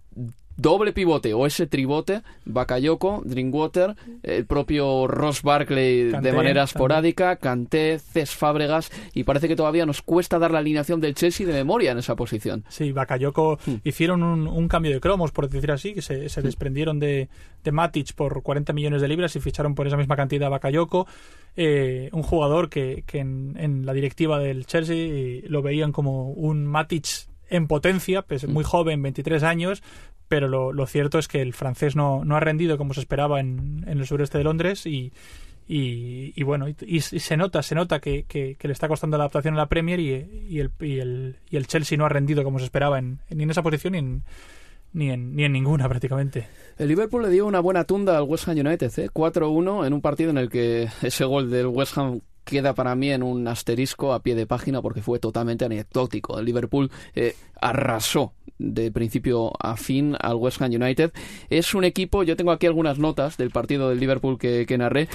doble 0.57 0.93
pivote 0.93 1.35
o 1.35 1.47
ese 1.47 1.67
tribote, 1.67 2.23
Bakayoko, 2.45 3.23
Drinkwater, 3.25 3.95
el 4.23 4.47
propio 4.47 5.07
Ross 5.07 5.43
Barkley 5.43 6.11
Kanté, 6.11 6.31
de 6.31 6.37
manera 6.37 6.63
esporádica, 6.65 7.37
Kanté, 7.37 7.99
Cés 7.99 8.31
Fábregas, 8.35 8.91
y 9.15 9.25
parece 9.25 9.49
que 9.49 9.57
todavía 9.57 9.87
nos 9.87 10.03
cuesta 10.03 10.39
dar 10.39 10.51
la 10.51 10.59
alineación 10.61 11.01
del 11.01 11.15
Chelsea 11.15 11.47
de 11.47 11.53
memoria 11.53 11.93
en 11.93 11.99
esa 11.99 12.17
posición. 12.17 12.65
Sí, 12.69 12.93
Bakayoko 12.93 13.59
Hmm. 13.67 13.77
hicieron 13.85 14.23
un, 14.23 14.47
un 14.47 14.69
cambio 14.69 14.93
de 14.93 15.01
cromos, 15.01 15.31
por 15.33 15.49
decir 15.49 15.71
así, 15.71 15.95
que 15.95 16.03
se, 16.03 16.29
se 16.29 16.43
desprendieron 16.43 16.99
de, 16.99 17.29
de 17.65 17.73
Matic 17.73 18.15
por 18.15 18.43
40 18.43 18.73
millones 18.73 19.03
de 19.03 19.09
libras 19.09 19.35
y 19.37 19.41
ficharon 19.41 19.75
por 19.75 19.87
esa 19.87 19.97
misma 19.97 20.17
cantidad 20.17 20.47
a 20.47 20.51
Bakayoko, 20.51 21.07
eh, 21.57 22.11
un 22.13 22.23
jugador 22.23 22.69
que, 22.69 23.05
que 23.07 23.19
en, 23.19 23.57
en 23.59 23.87
la 23.87 23.93
directiva 23.93 24.39
del 24.39 24.67
Chelsea 24.67 24.97
eh, 24.97 25.45
lo 25.49 25.63
veían 25.63 25.93
como 25.93 26.31
un 26.31 26.67
Matic 26.67 27.07
en 27.49 27.67
potencia, 27.67 28.23
pues 28.23 28.47
muy 28.49 28.65
joven, 28.65 29.03
23 29.03 29.43
años, 29.43 29.83
pero 30.29 30.49
lo, 30.49 30.87
cierto 30.87 31.19
es 31.19 31.29
que 31.29 31.43
el 31.43 31.53
francés 31.53 31.97
no, 31.97 32.25
no 32.25 32.37
ha 32.37 32.41
rendido 32.41 32.79
como 32.79 32.95
se 32.95 33.01
esperaba 33.01 33.41
en, 33.41 33.85
en 33.87 33.99
el 33.99 34.07
sureste 34.07 34.39
de 34.39 34.45
Londres 34.45 34.87
y, 34.87 35.13
y, 35.69 36.43
bueno, 36.45 36.67
y, 36.69 37.01
se 37.01 37.37
nota, 37.37 37.63
se 37.63 37.75
nota 37.75 37.99
que, 38.01 38.25
que- 38.25 38.57
le 38.61 38.73
está 38.73 38.89
costando 38.89 39.17
la 39.19 39.25
adaptación 39.25 39.55
a 39.55 39.59
la 39.59 39.67
Premier 39.69 39.99
y, 40.01 40.47
y 40.49 40.61
el, 40.61 40.71
el, 40.81 41.37
el 41.51 41.67
Chelsea 41.67 41.99
no 41.99 42.07
ha 42.07 42.09
rendido 42.09 42.45
como 42.45 42.59
se 42.59 42.65
esperaba 42.65 42.99
en, 42.99 43.21
ni 43.31 43.43
en 43.43 43.51
esa 43.51 43.63
posición 43.63 43.93
ni 43.93 43.99
en, 43.99 44.25
ni 44.93 45.11
en, 45.11 45.35
ni 45.35 45.45
en 45.45 45.53
ninguna 45.53 45.89
prácticamente. 45.89 46.47
El 46.79 46.89
Liverpool 46.89 47.23
le 47.23 47.31
dio 47.31 47.47
una 47.47 47.61
buena 47.61 47.85
tunda 47.85 48.17
al 48.17 48.25
West 48.25 48.49
Ham 48.49 48.59
United, 48.59 48.93
¿eh? 48.99 49.09
4-1 49.13 49.87
en 49.87 49.93
un 49.93 50.01
partido 50.01 50.31
en 50.31 50.39
el 50.39 50.49
que 50.49 50.89
ese 51.03 51.25
gol 51.25 51.51
del 51.51 51.67
West 51.67 51.99
Ham 51.99 52.21
queda 52.45 52.75
para 52.75 52.95
mí 52.95 53.11
en 53.11 53.25
un 53.25 53.49
asterisco 53.49 54.13
a 54.13 54.23
pie 54.23 54.37
de 54.37 54.47
página 54.47 54.81
porque 54.81 55.03
fue 55.03 55.19
totalmente 55.19 55.65
anecdótico. 55.65 56.39
El 56.39 56.45
Liverpool 56.45 56.91
eh, 57.17 57.35
arrasó 57.61 58.35
de 58.59 58.91
principio 58.91 59.53
a 59.61 59.77
fin 59.77 60.17
al 60.21 60.37
West 60.37 60.61
Ham 60.61 60.73
United. 60.73 61.13
Es 61.51 61.75
un 61.75 61.85
equipo, 61.85 62.23
yo 62.23 62.37
tengo 62.37 62.53
aquí 62.53 62.67
algunas 62.67 62.99
notas 62.99 63.37
del 63.37 63.51
partido 63.51 63.89
del 63.89 64.01
Liverpool 64.01 64.39
que, 64.39 64.67
que 64.67 64.79
narré. 64.79 65.09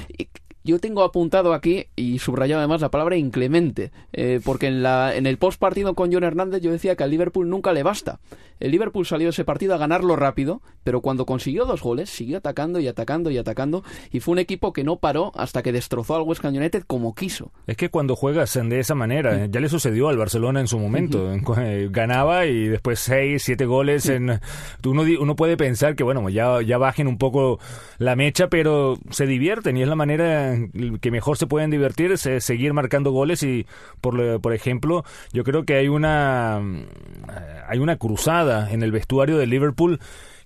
Yo 0.64 0.80
tengo 0.80 1.04
apuntado 1.04 1.54
aquí 1.54 1.88
y 1.96 2.20
subrayado 2.20 2.60
además 2.60 2.82
la 2.82 2.92
palabra 2.92 3.16
inclemente, 3.16 3.92
eh, 4.14 4.40
porque 4.44 4.68
en, 4.68 4.84
la, 4.84 5.16
en 5.16 5.26
el 5.26 5.38
post 5.38 5.60
partido 5.60 5.94
con 5.96 6.12
John 6.14 6.24
Hernández 6.24 6.62
yo 6.62 6.72
decía 6.72 6.96
que 6.96 7.04
al 7.04 7.12
Liverpool 7.12 7.50
nunca 7.50 7.74
le 7.74 7.84
basta. 7.84 8.20
El 8.60 8.72
Liverpool 8.72 9.08
salió 9.08 9.26
de 9.26 9.32
ese 9.32 9.44
partido 9.44 9.74
a 9.74 9.78
ganarlo 9.78 10.16
rápido, 10.16 10.62
pero 10.84 11.02
cuando 11.02 11.26
consiguió 11.26 11.66
dos 11.66 11.82
goles 11.82 12.10
siguió 12.12 12.38
atacando 12.38 12.80
y 12.80 12.88
atacando 12.88 13.32
y 13.32 13.38
atacando 13.38 13.84
y 14.12 14.20
fue 14.20 14.34
un 14.34 14.40
equipo 14.40 14.72
que 14.72 14.84
no 14.84 14.98
paró 14.98 15.32
hasta 15.36 15.64
que 15.64 15.72
destrozó 15.72 16.16
al 16.16 16.22
West 16.22 16.46
Ham 16.46 16.56
United 16.56 16.84
como 16.86 17.16
quiso. 17.16 17.52
Es 17.66 17.76
que 17.76 17.90
cuando 17.90 18.16
juegas 18.16 18.54
de 18.54 18.80
esa 18.80 18.94
manera, 18.94 19.48
ya 19.48 19.60
le 19.60 19.70
sucedió 19.70 20.10
al 20.10 20.18
Barcelona 20.18 20.60
en 20.60 20.68
su 20.68 20.78
momento. 20.78 21.32
Eh, 21.58 21.90
Ganaba 21.92 22.46
y 22.46 22.68
después 22.68 23.00
seis, 23.00 23.44
siete 23.44 23.66
goles. 23.66 24.08
En, 24.08 24.40
uno, 24.86 25.04
uno 25.20 25.36
puede 25.36 25.58
pensar 25.58 25.96
que, 25.96 26.04
bueno, 26.04 26.30
ya, 26.30 26.62
ya 26.62 26.78
bajen 26.78 27.08
un 27.08 27.18
poco 27.18 27.60
la 27.98 28.16
mecha, 28.16 28.48
pero 28.48 28.98
se 29.10 29.26
divierten 29.26 29.78
y 29.78 29.82
es 29.82 29.88
la 29.88 29.96
manera 29.96 30.51
que 31.00 31.12
mejor 31.12 31.38
se 31.38 31.48
pueden 31.48 31.72
divertir, 31.72 32.12
es 32.12 32.26
eh, 32.26 32.42
seguir 32.42 32.74
marcando 32.74 33.12
goles 33.12 33.44
y, 33.44 33.66
por, 34.00 34.42
por 34.42 34.54
ejemplo, 34.54 35.04
yo 35.34 35.44
creo 35.44 35.64
que 35.64 35.76
hay 35.76 35.88
una, 35.88 36.60
mm, 36.62 36.86
hay 37.68 37.80
una 37.80 37.98
cruzada 37.98 38.72
en 38.72 38.84
el 38.84 38.92
vestuario 38.92 39.38
de 39.38 39.48
Liverpool 39.48 40.00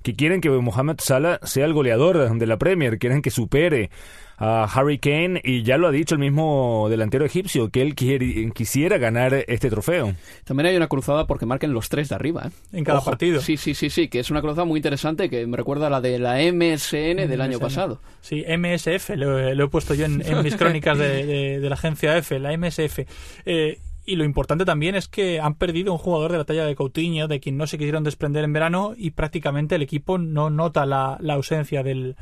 que 0.06 0.16
quieren 0.16 0.40
que 0.40 0.52
Mohamed 0.52 0.98
Salah 1.00 1.40
sea 1.42 1.66
el 1.66 1.74
goleador 1.74 2.38
de 2.38 2.46
la 2.46 2.58
Premier, 2.58 3.00
quieren 3.00 3.24
que 3.24 3.32
supere 3.32 3.90
a 4.38 4.66
Harry 4.66 5.00
Kane 5.00 5.42
y 5.44 5.64
ya 5.64 5.78
lo 5.78 5.88
ha 5.88 5.92
dicho 5.92 6.14
el 6.14 6.20
mismo 6.20 6.86
delantero 6.92 7.26
egipcio 7.26 7.70
que 7.70 7.82
él 7.82 7.96
quiere- 7.96 8.52
quisiera 8.54 9.00
ganar 9.00 9.34
este 9.48 9.70
trofeo. 9.72 10.14
También 10.44 10.68
hay 10.68 10.76
una 10.76 10.88
cruzada 10.88 11.26
porque 11.26 11.48
marquen 11.48 11.74
los 11.74 11.90
tres 11.90 12.10
de 12.10 12.16
arriba. 12.16 12.50
¿eh? 12.50 12.78
En 12.78 12.84
cada 12.84 13.00
Ojo. 13.00 13.10
partido. 13.10 13.42
Sí, 13.42 13.58
sí, 13.58 13.74
sí, 13.74 13.90
sí, 13.90 14.08
que 14.10 14.20
es 14.20 14.30
una 14.30 14.42
cruzada 14.42 14.66
muy 14.66 14.78
interesante 14.78 15.28
que 15.30 15.48
me 15.48 15.58
recuerda 15.58 15.88
a 15.88 15.90
la 15.90 16.02
de 16.02 16.20
la 16.20 16.38
MSN 16.40 17.28
del 17.28 17.42
año 17.42 17.58
pasado. 17.60 18.00
Sí, 18.22 18.44
MSF, 18.48 19.16
lo, 19.16 19.40
he- 19.40 19.56
lo 19.56 19.64
he 19.66 19.68
puesto 19.70 19.96
yo 19.96 20.06
en, 20.06 20.22
en 20.24 20.44
mis 20.44 20.56
crónicas 20.58 21.00
de, 21.00 21.26
de- 21.26 21.60
de 21.62 21.70
la 21.70 21.76
agencia 21.76 22.16
F, 22.18 22.38
la 22.38 22.56
MSF. 22.56 23.00
Eh, 23.46 23.80
y 24.06 24.16
lo 24.16 24.24
importante 24.24 24.66
también 24.66 24.96
es 24.96 25.08
que 25.08 25.40
han 25.40 25.56
perdido 25.56 25.92
un 25.92 25.98
jugador 25.98 26.32
de 26.32 26.38
la 26.38 26.46
talla 26.46 26.66
de 26.66 26.76
Coutinho, 26.76 27.28
de 27.28 27.40
quien 27.40 27.58
no 27.58 27.68
se 27.68 27.78
quisieron 27.78 28.04
desprender 28.04 28.44
en 28.44 28.54
verano, 28.54 28.94
y 28.96 29.12
prácticamente 29.12 29.76
el 29.76 29.82
equipo 29.82 30.18
no 30.18 30.50
nota 30.50 30.86
la, 30.86 31.18
ausencia 31.30 31.84
del 31.84 32.16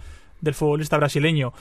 futbolista 0.53 0.97
brasileño. 0.97 1.53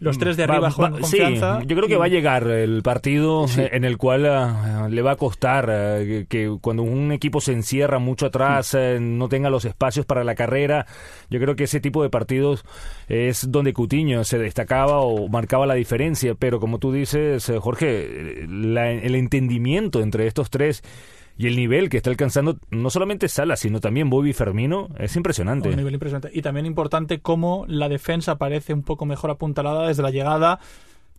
Los 0.00 0.18
tres 0.18 0.36
de 0.36 0.42
arriba 0.42 0.58
va- 0.60 0.70
juegan 0.72 0.92
con 1.00 1.04
sí, 1.04 1.18
confianza. 1.18 1.62
yo 1.64 1.76
creo 1.76 1.88
que 1.88 1.96
va 1.96 2.06
a 2.06 2.08
llegar 2.08 2.46
el 2.48 2.82
partido 2.82 3.46
eh, 3.56 3.70
en 3.72 3.84
el 3.84 3.96
cual 3.96 4.26
ah, 4.26 4.88
le 4.90 5.00
va 5.02 5.12
a 5.12 5.16
costar 5.16 5.68
eh, 5.70 6.26
que, 6.28 6.46
que 6.48 6.58
cuando 6.60 6.82
un 6.82 7.12
equipo 7.12 7.40
se 7.40 7.52
encierra 7.52 7.98
mucho 8.00 8.26
atrás, 8.26 8.74
eh, 8.74 8.98
no 9.00 9.28
tenga 9.28 9.50
los 9.50 9.64
espacios 9.64 10.04
para 10.04 10.24
la 10.24 10.34
carrera. 10.34 10.86
Yo 11.30 11.38
creo 11.40 11.54
que 11.56 11.64
ese 11.64 11.80
tipo 11.80 12.02
de 12.02 12.10
partidos 12.10 12.64
es 13.08 13.50
donde 13.50 13.72
Cutiño 13.72 14.24
se 14.24 14.38
destacaba 14.38 14.98
o 15.00 15.28
marcaba 15.28 15.64
la 15.66 15.74
diferencia. 15.74 16.34
Pero 16.34 16.58
como 16.60 16.78
tú 16.78 16.92
dices, 16.92 17.48
eh, 17.48 17.58
Jorge, 17.58 18.42
eh, 18.42 18.46
la- 18.48 18.90
el 18.90 19.14
entendimiento 19.14 20.02
entre 20.02 20.26
estos 20.26 20.50
tres 20.50 20.82
y 21.36 21.48
el 21.48 21.56
nivel 21.56 21.88
que 21.88 21.96
está 21.96 22.10
alcanzando 22.10 22.58
no 22.70 22.90
solamente 22.90 23.28
Sala, 23.28 23.56
sino 23.56 23.80
también 23.80 24.08
Bobby 24.08 24.32
Fermino 24.32 24.88
es 24.98 25.16
impresionante. 25.16 25.68
Un 25.68 25.76
nivel 25.76 25.94
impresionante. 25.94 26.30
Y 26.32 26.42
también 26.42 26.66
importante 26.66 27.20
cómo 27.20 27.64
la 27.66 27.88
defensa 27.88 28.36
parece 28.36 28.72
un 28.72 28.82
poco 28.82 29.04
mejor 29.04 29.30
apuntalada 29.30 29.88
desde 29.88 30.02
la 30.02 30.10
llegada, 30.10 30.60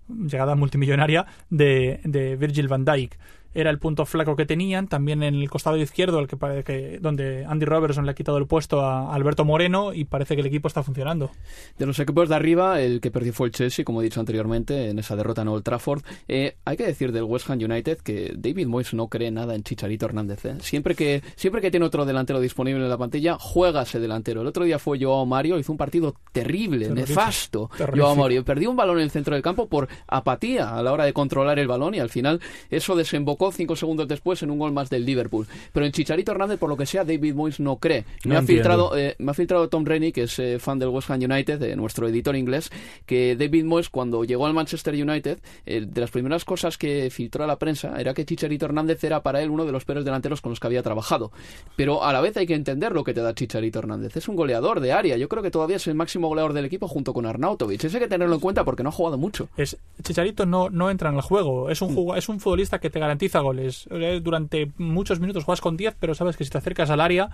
llegada 0.08 0.56
multimillonaria, 0.56 1.26
de, 1.50 2.00
de 2.04 2.38
Virgil 2.38 2.68
van 2.68 2.86
Dijk. 2.86 3.18
Era 3.56 3.72
el 3.72 3.80
punto 3.80 4.06
flaco 4.06 4.36
que 4.36 4.46
tenían, 4.46 4.88
también 4.88 5.24
en 5.24 5.34
el 5.36 5.50
costado 5.50 5.78
izquierdo, 5.78 6.20
el 6.20 6.28
que, 6.28 6.64
que 6.64 7.00
donde 7.02 7.46
Andy 7.46 7.66
Robertson 7.66 8.06
le 8.06 8.12
ha 8.12 8.16
quitado 8.16 8.38
el 8.38 8.46
puesto 8.46 8.82
a 8.82 9.14
Alberto 9.14 9.46
Moreno 9.46 9.94
y 9.94 10.06
parece 10.06 10.36
que 10.36 10.42
el 10.42 10.48
equipo 10.48 10.68
está 10.68 10.84
funcionando. 10.84 11.32
De 11.78 11.86
los 11.86 11.98
equipos 12.00 12.30
de 12.30 12.36
arriba, 12.36 12.82
el 12.82 13.02
que 13.02 13.12
perdió 13.12 13.34
fue 13.34 13.48
el 13.48 13.54
Chelsea, 13.54 13.86
como 13.86 14.02
he 14.02 14.04
dicho 14.04 14.20
anteriormente, 14.20 14.90
en 14.90 15.00
esa 15.00 15.16
derrota 15.16 15.42
en 15.42 15.48
Old 15.48 15.64
Trafford. 15.64 16.04
Eh, 16.28 16.58
hay 16.66 16.78
que 16.78 16.86
decir 16.86 17.12
del 17.12 17.24
West 17.24 17.50
Ham 17.50 17.60
United 17.60 18.00
que 18.00 18.34
David 18.36 18.68
Moyes 18.68 18.94
no 18.94 19.08
cree 19.08 19.32
nada 19.32 19.56
en 19.56 19.64
Chicharito 19.64 20.06
Hernández. 20.06 20.44
¿eh? 20.46 20.56
Siempre, 20.60 20.94
que, 20.94 21.24
siempre 21.36 21.62
que 21.62 21.72
tiene 21.72 21.86
otro 21.86 22.06
delantero 22.06 22.40
disponible 22.40 22.84
en 22.84 22.90
la 22.90 22.98
plantilla, 22.98 23.38
juega 23.40 23.84
ese 23.84 24.00
delantero. 24.00 24.42
El 24.42 24.48
otro 24.48 24.66
día 24.66 24.80
fue 24.80 25.00
Joao 25.00 25.26
Mario, 25.26 25.58
hizo 25.58 25.72
un 25.72 25.78
partido 25.78 26.16
terrible, 26.32 26.88
Terrorífico. 26.88 27.10
nefasto. 27.10 27.70
Terrorífico. 27.78 28.06
Joao 28.06 28.16
Mario 28.18 28.44
perdió 28.44 28.70
un 28.70 28.76
balón 28.76 28.98
en 28.98 29.04
el 29.04 29.12
centro 29.12 29.34
del 29.34 29.44
campo 29.44 29.68
por 29.68 29.88
apatía 30.08 30.76
a 30.76 30.84
la 30.84 30.92
hora 30.92 31.06
de 31.06 31.14
controlar 31.14 31.60
el 31.60 31.68
balón 31.68 31.96
y 31.96 32.00
al 32.00 32.10
final 32.10 32.42
eso 32.70 32.96
desembocó 32.96 33.45
cinco 33.52 33.76
segundos 33.76 34.08
después 34.08 34.42
en 34.44 34.52
un 34.52 34.60
gol 34.60 34.72
más 34.72 34.90
del 34.90 35.06
Liverpool. 35.06 35.48
Pero 35.74 35.86
en 35.86 35.92
Chicharito 35.92 36.32
Hernández, 36.32 36.60
por 36.60 36.70
lo 36.70 36.78
que 36.78 36.86
sea, 36.86 37.04
David 37.04 37.34
Moyes 37.34 37.60
no 37.60 37.78
cree. 37.78 38.04
Me, 38.24 38.30
No 38.32 38.36
ha, 38.36 38.40
entiendo. 38.40 38.46
filtrado, 38.46 38.98
eh, 38.98 39.16
me 39.20 39.32
ha 39.32 39.34
filtrado 39.34 39.68
Tom 39.70 39.86
Rennie, 39.86 40.12
que 40.12 40.24
es 40.24 40.40
eh, 40.40 40.60
fan 40.60 40.80
del 40.80 40.90
West 40.90 41.10
Ham 41.10 41.22
United, 41.22 41.60
de 41.60 41.76
nuestro 41.76 42.08
editor 42.08 42.36
inglés, 42.36 42.70
que 43.06 43.36
David 43.36 43.66
Moyes, 43.66 43.90
cuando 43.90 44.24
llegó 44.24 44.46
al 44.46 44.54
Manchester 44.54 44.94
United, 44.94 45.40
eh, 45.66 45.86
de 45.88 46.02
las 46.02 46.12
primeras 46.12 46.46
cosas 46.46 46.78
que 46.78 47.10
filtró 47.12 47.44
a 47.44 47.48
la 47.48 47.58
prensa 47.58 48.00
era 48.00 48.14
que 48.14 48.26
Chicharito 48.26 48.66
Hernández 48.66 49.04
era 49.04 49.22
para 49.24 49.42
él 49.42 49.50
uno 49.50 49.66
de 49.66 49.72
los 49.72 49.86
peores 49.86 50.06
delanteros 50.06 50.42
con 50.42 50.52
los 50.52 50.60
que 50.60 50.68
había 50.68 50.84
trabajado. 50.84 51.32
Pero 51.76 52.04
a 52.04 52.14
la 52.14 52.22
vez 52.22 52.36
hay 52.38 52.46
que 52.46 52.54
entender 52.56 52.92
lo 52.94 53.04
que 53.04 53.14
te 53.14 53.22
da 53.22 53.34
Chicharito 53.34 53.80
Hernández. 53.80 54.16
Es 54.18 54.28
un 54.28 54.36
goleador 54.36 54.80
de 54.80 54.92
área. 54.94 55.18
Yo 55.18 55.28
creo 55.30 55.44
que 55.44 55.52
todavía 55.52 55.78
es 55.78 55.88
el 55.88 55.96
máximo 55.96 56.28
goleador 56.28 56.54
del 56.54 56.66
equipo 56.66 56.88
junto 56.88 57.14
con 57.14 57.26
Arnautovic. 57.26 57.84
Eso 57.84 57.98
hay 57.98 58.04
que 58.04 58.10
tenerlo 58.10 58.36
en 58.36 58.42
cuenta 58.42 58.64
porque 58.64 58.84
no 58.84 58.90
ha 58.90 58.92
jugado 58.92 59.18
mucho. 59.18 59.50
Es, 59.58 59.78
Chicharito 60.04 60.46
no, 60.46 60.70
no 60.70 60.90
entra 60.90 61.10
en 61.10 61.16
el 61.16 61.22
juego. 61.22 61.70
Es 61.70 61.82
un, 61.82 61.94
jugua- 61.96 62.18
es 62.18 62.30
un 62.30 62.40
futbolista 62.40 62.80
que 62.80 62.90
te 62.90 63.00
garantiza 63.00 63.35
goles. 63.42 63.88
Eh, 63.92 64.20
Durante 64.24 64.72
muchos 64.78 65.20
minutos 65.20 65.44
juegas 65.44 65.62
con 65.62 65.78
10, 65.78 65.96
pero 66.00 66.16
sabes 66.16 66.38
que 66.38 66.44
si 66.44 66.50
te 66.50 66.58
acercas 66.58 66.90
al 66.90 67.02
área 67.02 67.30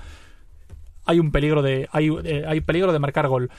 hay 1.05 1.19
un 1.19 1.31
peligro 1.31 1.61
de 1.61 1.87
hay, 1.91 2.09
eh, 2.23 2.43
hay 2.47 2.61
peligro 2.61 2.93
de 2.93 2.99
marcar 2.99 3.27
gol. 3.27 3.49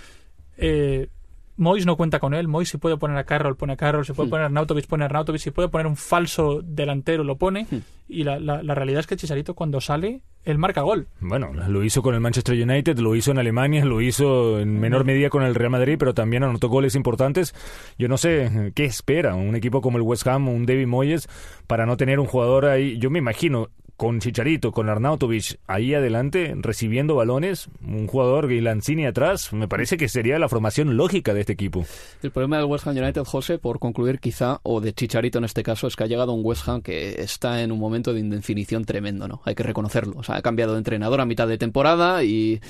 Eh, 0.56 1.08
Mois 1.56 1.84
no 1.86 1.96
cuenta 1.96 2.18
con 2.18 2.34
él. 2.34 2.48
Mois 2.48 2.68
si 2.68 2.78
puede 2.78 2.96
poner 2.96 3.16
a 3.18 3.24
Carroll, 3.24 3.56
pone 3.56 3.74
a 3.74 3.76
Carroll. 3.76 4.04
Si 4.06 4.12
puede 4.12 4.28
Hmm. 4.28 4.30
poner 4.30 4.42
a 4.44 4.46
Arnautovic, 4.46 4.86
pone 4.86 5.04
a 5.04 5.06
Arnautovic. 5.06 5.40
Si 5.40 5.50
puede 5.50 5.68
poner 5.68 5.86
un 5.86 5.96
falso 5.96 6.60
delantero, 6.62 7.24
lo 7.24 7.36
pone. 7.36 7.66
Hmm. 7.70 7.78
Y 8.08 8.24
la, 8.24 8.38
la- 8.40 8.62
la 8.62 8.74
realidad 8.74 9.00
es 9.00 9.06
que 9.06 9.16
Chicharito 9.16 9.54
cuando 9.54 9.80
sale, 9.80 10.22
él 10.44 10.58
marca 10.58 10.82
gol. 10.82 11.06
Bueno, 11.20 11.52
lo 11.52 11.84
hizo 11.84 12.02
con 12.02 12.14
el 12.14 12.20
Manchester 12.20 12.60
United, 12.60 12.98
lo 12.98 13.14
hizo 13.14 13.30
en 13.30 13.38
Alemania, 13.38 13.84
lo 13.84 14.00
hizo 14.00 14.58
en 14.60 14.80
menor 14.80 15.04
medida 15.04 15.30
con 15.30 15.42
el 15.44 15.54
Real 15.54 15.70
Madrid, 15.70 15.96
pero 15.98 16.14
también 16.14 16.42
anotó 16.42 16.68
goles 16.68 16.94
importantes. 16.94 17.54
Yo 17.98 18.08
no 18.08 18.16
sé 18.18 18.72
qué 18.74 18.84
espera 18.84 19.34
un 19.34 19.54
equipo 19.54 19.80
como 19.80 19.98
el 19.98 20.02
West 20.02 20.26
Ham, 20.26 20.48
un 20.48 20.66
David 20.66 20.86
Moyes, 20.88 21.28
para 21.66 21.86
no 21.86 21.96
tener 21.96 22.18
un 22.18 22.26
jugador 22.26 22.66
ahí. 22.66 22.98
Yo 22.98 23.08
me 23.08 23.18
imagino 23.20 23.68
con 23.96 24.18
Chicharito, 24.20 24.72
con 24.72 24.88
Arnautovic 24.88 25.60
ahí 25.68 25.94
adelante, 25.94 26.54
recibiendo 26.56 27.14
balones, 27.14 27.68
un 27.86 28.08
jugador 28.08 28.50
y 28.50 28.60
Lanzini 28.60 29.06
atrás, 29.06 29.52
me 29.52 29.68
parece 29.68 29.96
que 29.96 30.08
sería 30.08 30.38
la 30.40 30.48
formación 30.48 30.96
lógica 30.96 31.34
de 31.34 31.40
este 31.40 31.52
equipo. 31.52 31.84
El 32.22 32.32
problema 32.32 32.56
del 32.56 32.66
West 32.66 32.86
Ham 32.86 32.96
United, 32.96 33.22
José, 33.24 33.58
por 33.58 33.78
concluir 33.78 34.18
quizá, 34.18 34.58
o 34.64 34.80
de 34.80 34.92
Chicharito 34.92 35.38
en 35.38 35.44
este 35.44 35.62
caso, 35.62 35.86
es 35.86 35.94
que 35.94 36.02
ha 36.02 36.08
llegado 36.08 36.32
un 36.32 36.40
West 36.44 36.66
Ham 36.68 36.82
que 36.82 37.20
está 37.22 37.62
en 37.62 37.70
un 37.70 37.78
momento 37.78 38.12
de 38.12 38.20
indefinición 38.20 38.84
tremendo, 38.84 39.28
¿no? 39.28 39.40
Hay 39.44 39.54
que 39.54 39.62
reconocerlo. 39.62 40.14
O 40.16 40.22
sea, 40.24 40.36
ha 40.36 40.42
cambiado 40.42 40.72
de 40.72 40.78
entrenador 40.78 41.20
a 41.20 41.24
mitad 41.26 41.46
de 41.46 41.58
temporada 41.58 42.24
y... 42.24 42.60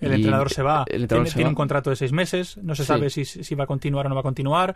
El 0.00 0.12
y 0.12 0.14
entrenador 0.16 0.50
se 0.50 0.62
va. 0.62 0.84
el 0.88 1.02
entrenador 1.02 1.24
tiene 1.26 1.30
se 1.30 1.34
tiene 1.36 1.44
va. 1.44 1.50
un 1.50 1.54
contrato 1.54 1.90
de 1.90 1.96
seis 1.96 2.12
meses. 2.12 2.56
No 2.58 2.74
se 2.74 2.82
Sí. 2.84 2.86
sabe 2.88 3.10
si, 3.10 3.24
si 3.24 3.54
va 3.54 3.64
a 3.64 3.66
continuar 3.66 4.06
o 4.06 4.08
no 4.08 4.14
va 4.14 4.20
a 4.22 4.24
continuar. 4.24 4.74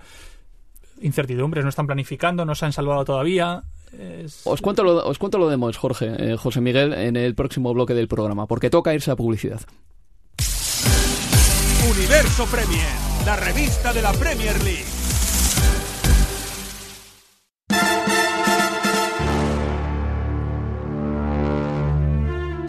Incertidumbres, 1.00 1.64
no 1.64 1.70
están 1.70 1.86
planificando, 1.86 2.44
no 2.44 2.54
se 2.54 2.66
han 2.66 2.72
salvado 2.72 3.04
todavía. 3.04 3.64
Es- 3.99 4.42
Os 4.45 4.61
cuento 4.61 4.82
lo, 4.84 5.07
os 5.07 5.18
cuento 5.18 5.38
lo 5.38 5.49
de 5.49 5.57
Mois, 5.57 5.76
Jorge, 5.76 6.12
eh, 6.18 6.36
José 6.36 6.61
Miguel, 6.61 6.92
en 6.92 7.16
el 7.16 7.34
próximo 7.34 7.72
bloque 7.74 7.95
del 7.95 8.09
programa, 8.09 8.47
porque 8.47 8.70
toca 8.70 8.95
irse 8.95 9.11
a 9.11 9.16
publicidad. 9.16 9.61
Universo 11.90 12.47
Premier, 12.47 12.88
la 13.26 13.36
revista 13.36 13.92
de 13.92 14.03
la 14.03 14.12
Premier 14.12 14.57
League. 14.64 14.84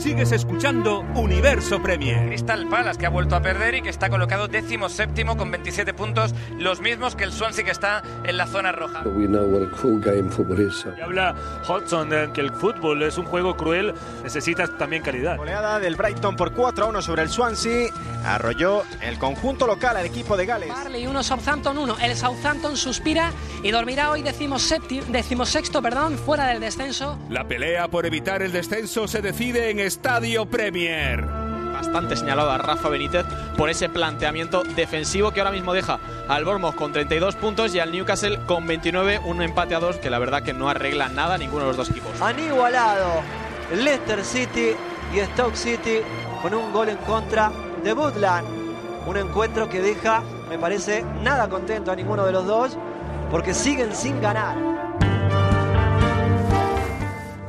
Sigues 0.05 0.31
escuchando 0.33 0.99
Universo 1.15 1.81
Premier. 1.81 2.27
Crystal 2.27 2.67
Palace 2.69 2.99
que 2.99 3.07
ha 3.07 3.09
vuelto 3.09 3.35
a 3.35 3.41
perder 3.41 3.73
y 3.73 3.81
que 3.81 3.89
está 3.89 4.07
colocado 4.07 4.47
décimo 4.47 4.87
séptimo 4.87 5.35
con 5.35 5.49
27 5.49 5.95
puntos, 5.95 6.35
los 6.59 6.79
mismos 6.79 7.15
que 7.15 7.23
el 7.23 7.31
Swansea 7.31 7.65
que 7.65 7.71
está 7.71 8.03
en 8.23 8.37
la 8.37 8.45
zona 8.45 8.71
roja. 8.71 9.01
We 9.03 9.25
know 9.25 9.45
what 9.47 9.63
a 9.63 9.71
cruel 9.71 9.99
game 9.99 10.29
football 10.29 10.61
is. 10.61 10.75
so- 10.75 10.93
Y 10.95 11.01
habla 11.01 11.33
Hodgson 11.67 12.09
de 12.11 12.29
que 12.33 12.41
el 12.41 12.51
fútbol 12.51 13.01
es 13.01 13.17
un 13.17 13.25
juego 13.25 13.57
cruel, 13.57 13.95
necesitas 14.21 14.77
también 14.77 15.01
calidad. 15.01 15.37
Goleada 15.37 15.79
del 15.79 15.95
Brighton 15.95 16.35
por 16.35 16.53
4 16.53 16.85
a 16.85 16.89
1 16.89 17.01
sobre 17.01 17.23
el 17.23 17.29
Swansea. 17.29 17.89
Arrolló 18.23 18.83
el 19.01 19.17
conjunto 19.17 19.65
local 19.65 19.97
al 19.97 20.05
equipo 20.05 20.37
de 20.37 20.45
Gales. 20.45 20.69
Barley 20.69 21.07
1, 21.07 21.23
Southampton 21.23 21.79
1. 21.79 21.97
El 22.01 22.15
Southampton 22.15 22.77
suspira 22.77 23.31
y 23.63 23.71
dormirá 23.71 24.11
hoy 24.11 24.21
decimosexto 24.21 25.81
perdón, 25.81 26.15
fuera 26.19 26.45
del 26.47 26.59
descenso. 26.59 27.17
La 27.29 27.47
pelea 27.47 27.87
por 27.87 28.05
evitar 28.05 28.43
el 28.43 28.51
descenso 28.51 29.07
se 29.07 29.23
decide 29.23 29.71
en 29.71 29.79
Estadio 30.05 30.45
Premier. 30.45 31.25
Bastante 31.73 32.15
señalado 32.15 32.51
a 32.51 32.59
Rafa 32.59 32.89
Benítez 32.89 33.25
por 33.57 33.71
ese 33.71 33.89
planteamiento 33.89 34.61
defensivo 34.63 35.31
que 35.31 35.39
ahora 35.39 35.49
mismo 35.49 35.73
deja 35.73 35.99
al 36.27 36.45
Bournemouth 36.45 36.75
con 36.75 36.93
32 36.93 37.35
puntos 37.35 37.73
y 37.73 37.79
al 37.79 37.91
Newcastle 37.91 38.37
con 38.45 38.67
29, 38.67 39.21
un 39.25 39.41
empate 39.41 39.73
a 39.73 39.79
dos 39.79 39.97
que 39.97 40.11
la 40.11 40.19
verdad 40.19 40.43
que 40.43 40.53
no 40.53 40.69
arregla 40.69 41.09
nada 41.09 41.33
a 41.33 41.37
ninguno 41.39 41.63
de 41.63 41.69
los 41.69 41.77
dos 41.77 41.89
equipos. 41.89 42.21
Han 42.21 42.37
igualado 42.39 43.23
Leicester 43.73 44.23
City 44.23 44.75
y 45.11 45.21
Stoke 45.21 45.55
City 45.55 46.01
con 46.43 46.53
un 46.53 46.71
gol 46.71 46.89
en 46.89 46.97
contra 46.97 47.51
de 47.83 47.91
Woodland. 47.93 48.47
Un 49.07 49.17
encuentro 49.17 49.67
que 49.69 49.81
deja, 49.81 50.21
me 50.49 50.59
parece, 50.59 51.03
nada 51.23 51.49
contento 51.49 51.91
a 51.91 51.95
ninguno 51.95 52.27
de 52.27 52.31
los 52.31 52.45
dos 52.45 52.77
porque 53.31 53.55
siguen 53.55 53.95
sin 53.95 54.21
ganar. 54.21 54.74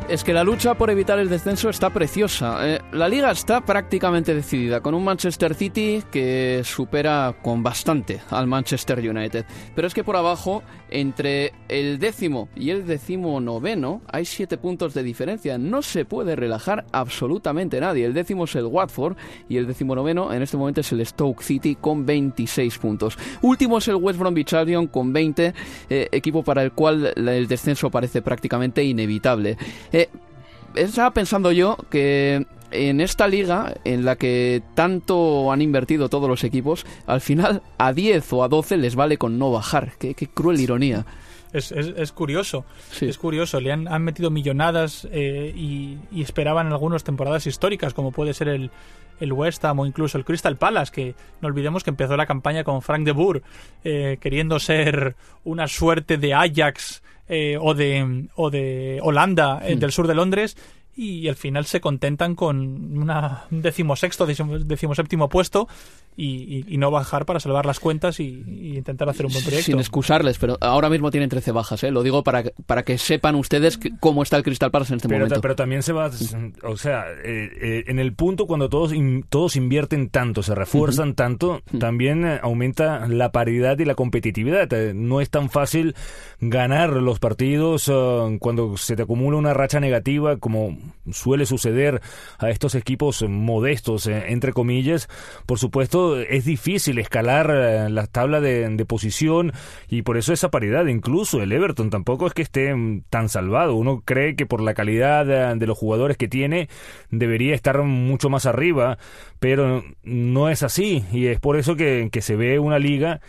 Es 0.08 0.22
que 0.22 0.32
la 0.32 0.44
lucha 0.44 0.74
por 0.74 0.88
evitar 0.88 1.18
el 1.18 1.28
descenso 1.28 1.68
está 1.68 1.90
preciosa. 1.90 2.58
Eh, 2.62 2.80
la 2.92 3.08
liga 3.08 3.32
está 3.32 3.64
prácticamente 3.64 4.36
decidida, 4.36 4.80
con 4.80 4.94
un 4.94 5.02
Manchester 5.02 5.52
City 5.56 6.00
que 6.12 6.62
supera 6.64 7.34
con 7.42 7.64
bastante 7.64 8.20
al 8.30 8.46
Manchester 8.46 9.00
United. 9.00 9.44
Pero 9.74 9.88
es 9.88 9.94
que 9.94 10.04
por 10.04 10.14
abajo, 10.14 10.62
entre 10.90 11.52
el 11.68 11.98
décimo 11.98 12.48
y 12.54 12.70
el 12.70 12.86
décimo 12.86 13.40
noveno, 13.40 14.00
hay 14.06 14.26
siete 14.26 14.58
puntos 14.58 14.94
de 14.94 15.02
diferencia. 15.02 15.58
No 15.58 15.82
se 15.82 16.04
puede 16.04 16.36
relajar 16.36 16.86
absolutamente 16.92 17.80
nadie. 17.80 18.06
El 18.06 18.14
décimo 18.14 18.44
es 18.44 18.54
el 18.54 18.66
Watford 18.66 19.16
y 19.48 19.56
el 19.56 19.66
décimo 19.66 19.96
noveno 19.96 20.32
en 20.32 20.40
este 20.40 20.56
momento 20.56 20.82
es 20.82 20.92
el 20.92 21.04
Stoke 21.04 21.42
City 21.42 21.74
con 21.80 22.06
26 22.06 22.78
puntos. 22.78 23.18
Último 23.42 23.78
es 23.78 23.88
el 23.88 23.96
West 23.96 24.20
Bromwich 24.20 24.54
Albion 24.54 24.86
con 24.86 25.12
20, 25.12 25.52
eh, 25.90 26.08
equipo 26.12 26.44
para 26.44 26.62
el 26.62 26.70
cual 26.70 27.12
el 27.16 27.48
descenso 27.48 27.90
parece 27.90 28.22
prácticamente 28.22 28.84
inevitable. 28.84 29.58
Eh, 29.96 30.08
estaba 30.74 31.10
pensando 31.12 31.52
yo 31.52 31.76
que 31.90 32.44
en 32.70 33.00
esta 33.00 33.28
liga 33.28 33.74
en 33.84 34.04
la 34.04 34.16
que 34.16 34.62
tanto 34.74 35.50
han 35.52 35.62
invertido 35.62 36.08
todos 36.08 36.28
los 36.28 36.44
equipos, 36.44 36.84
al 37.06 37.20
final 37.20 37.62
a 37.78 37.92
10 37.92 38.32
o 38.34 38.44
a 38.44 38.48
12 38.48 38.76
les 38.76 38.94
vale 38.94 39.16
con 39.16 39.38
no 39.38 39.50
bajar. 39.50 39.92
Qué, 39.98 40.14
qué 40.14 40.26
cruel 40.26 40.60
ironía. 40.60 41.06
Es, 41.52 41.72
es- 41.72 41.94
es 41.96 42.12
curioso, 42.12 42.66
es 43.00 43.16
curioso. 43.16 43.60
Le 43.60 43.72
han, 43.72 43.88
han 43.88 44.02
metido 44.02 44.30
millonadas 44.30 45.08
eh, 45.10 45.52
y, 45.56 45.96
y 46.12 46.20
esperaban 46.22 46.66
algunas 46.72 47.04
temporadas 47.04 47.46
históricas, 47.46 47.94
como 47.94 48.10
puede 48.12 48.34
ser 48.34 48.48
el, 48.48 48.70
el 49.20 49.32
West 49.32 49.64
Ham 49.64 49.78
o 49.78 49.86
incluso 49.86 50.18
el 50.18 50.24
Crystal 50.26 50.56
Palace, 50.58 50.92
que 50.92 51.14
no 51.40 51.48
olvidemos 51.48 51.84
que 51.84 51.90
empezó 51.90 52.16
la 52.18 52.26
campaña 52.26 52.64
con 52.64 52.82
Frank 52.82 53.04
de 53.06 53.12
Boer, 53.12 53.42
eh, 53.84 54.18
queriendo 54.20 54.58
ser 54.58 55.16
una 55.44 55.66
suerte 55.68 56.18
de 56.18 56.34
Ajax 56.34 57.02
eh, 57.28 57.56
o, 57.60 57.74
de, 57.74 58.26
o 58.36 58.50
de 58.50 58.98
Holanda, 59.02 59.60
eh, 59.64 59.74
Hmm. 59.74 59.78
del 59.78 59.92
sur 59.92 60.06
de 60.06 60.14
Londres, 60.14 60.56
y 60.94 61.28
al 61.28 61.36
final 61.36 61.66
se 61.66 61.80
contentan 61.80 62.34
con 62.34 62.98
una, 62.98 63.44
un 63.50 63.60
decimosexto, 63.62 64.26
decimo- 64.26 64.58
decimoséptimo 64.58 65.28
puesto 65.28 65.68
y, 66.16 66.56
y- 66.58 66.64
y 66.74 66.78
no 66.78 66.90
bajar 66.90 67.26
para 67.26 67.40
salvar 67.40 67.66
las 67.66 67.78
cuentas 67.80 68.20
y, 68.20 68.42
y 68.46 68.76
intentar 68.76 69.08
hacer 69.08 69.26
un 69.26 69.32
buen 69.32 69.44
proyecto. 69.44 69.66
Sin 69.66 69.78
excusarles, 69.78 70.38
pero 70.38 70.56
ahora 70.60 70.88
mismo 70.88 71.10
tienen 71.10 71.28
13 71.28 71.52
bajas, 71.52 71.82
¿eh? 71.84 71.90
lo 71.90 72.02
digo 72.02 72.22
para, 72.22 72.42
que- 72.44 72.52
para 72.66 72.82
que 72.84 72.98
sepan 72.98 73.34
ustedes 73.34 73.76
que- 73.78 73.90
cómo 74.00 74.22
está 74.22 74.36
el 74.36 74.42
Crystal 74.42 74.70
Palace 74.70 74.92
en 74.94 74.96
este 74.96 75.08
Pero, 75.08 75.20
momento. 75.26 75.40
pero 75.40 75.56
también 75.56 75.82
se 75.82 75.92
va, 75.92 76.10
o 76.62 76.76
sea, 76.76 77.04
eh, 77.24 77.50
eh, 77.60 77.84
en 77.88 77.98
el 77.98 78.14
punto 78.14 78.46
cuando 78.46 78.68
todos 78.68 78.92
in- 78.92 79.24
todos 79.28 79.56
invierten 79.56 80.08
tanto, 80.08 80.42
se 80.42 80.54
refuerzan 80.54 81.14
tanto, 81.14 81.60
también 81.78 82.24
eh, 82.26 82.40
aumenta 82.42 83.06
la 83.08 83.30
paridad 83.32 83.78
y 83.78 83.84
la 83.84 83.94
competitividad. 83.94 84.72
Eh, 84.72 84.92
No 84.94 85.20
es 85.20 85.28
tan 85.30 85.50
fácil 85.50 85.94
ganar 86.40 86.90
los 86.90 87.18
partidos 87.18 87.88
eh, 87.92 88.36
cuando 88.40 88.76
se 88.76 88.96
te 88.96 89.02
acumula 89.02 89.36
una 89.36 89.54
racha 89.54 89.80
negativa, 89.80 90.36
como 90.36 90.76
suele 91.10 91.46
suceder 91.46 92.00
a 92.38 92.50
estos 92.50 92.74
equipos 92.74 93.22
modestos, 93.28 94.06
eh, 94.06 94.24
entre 94.28 94.52
comillas. 94.52 95.08
Por 95.46 95.58
supuesto, 95.58 96.05
es 96.14 96.44
difícil 96.44 96.98
escalar 96.98 97.50
eh, 97.50 97.90
la 97.90 98.06
tabla 98.06 98.40
de, 98.40 98.68
de 98.68 98.84
posición 98.84 99.52
y 99.88 100.02
por 100.02 100.16
eso 100.16 100.32
esa 100.32 100.50
paridad. 100.50 100.86
Incluso 100.86 101.42
el 101.42 101.50
Everton 101.50 101.90
tampoco 101.90 102.26
es 102.26 102.34
que 102.34 102.42
esté 102.42 102.74
mm, 102.74 103.02
tan 103.10 103.28
salvado. 103.28 103.74
Uno 103.74 104.02
cree 104.04 104.36
que 104.36 104.46
por 104.46 104.60
la 104.60 104.74
calidad 104.74 105.28
eh, 105.30 105.56
de 105.56 105.66
los 105.66 105.76
jugadores 105.76 106.16
que 106.16 106.28
tiene 106.28 106.68
debería 107.10 107.54
estar 107.54 107.82
mucho 107.82 108.30
más 108.30 108.46
arriba, 108.46 108.98
pero 109.40 109.82
no 110.04 110.48
es 110.48 110.62
así 110.62 111.04
y 111.12 111.26
es 111.26 111.40
por 111.40 111.56
eso 111.56 111.76
que, 111.76 112.08
que 112.12 112.22
se 112.22 112.36
ve 112.36 112.58
una 112.58 112.78
liga 112.78 113.20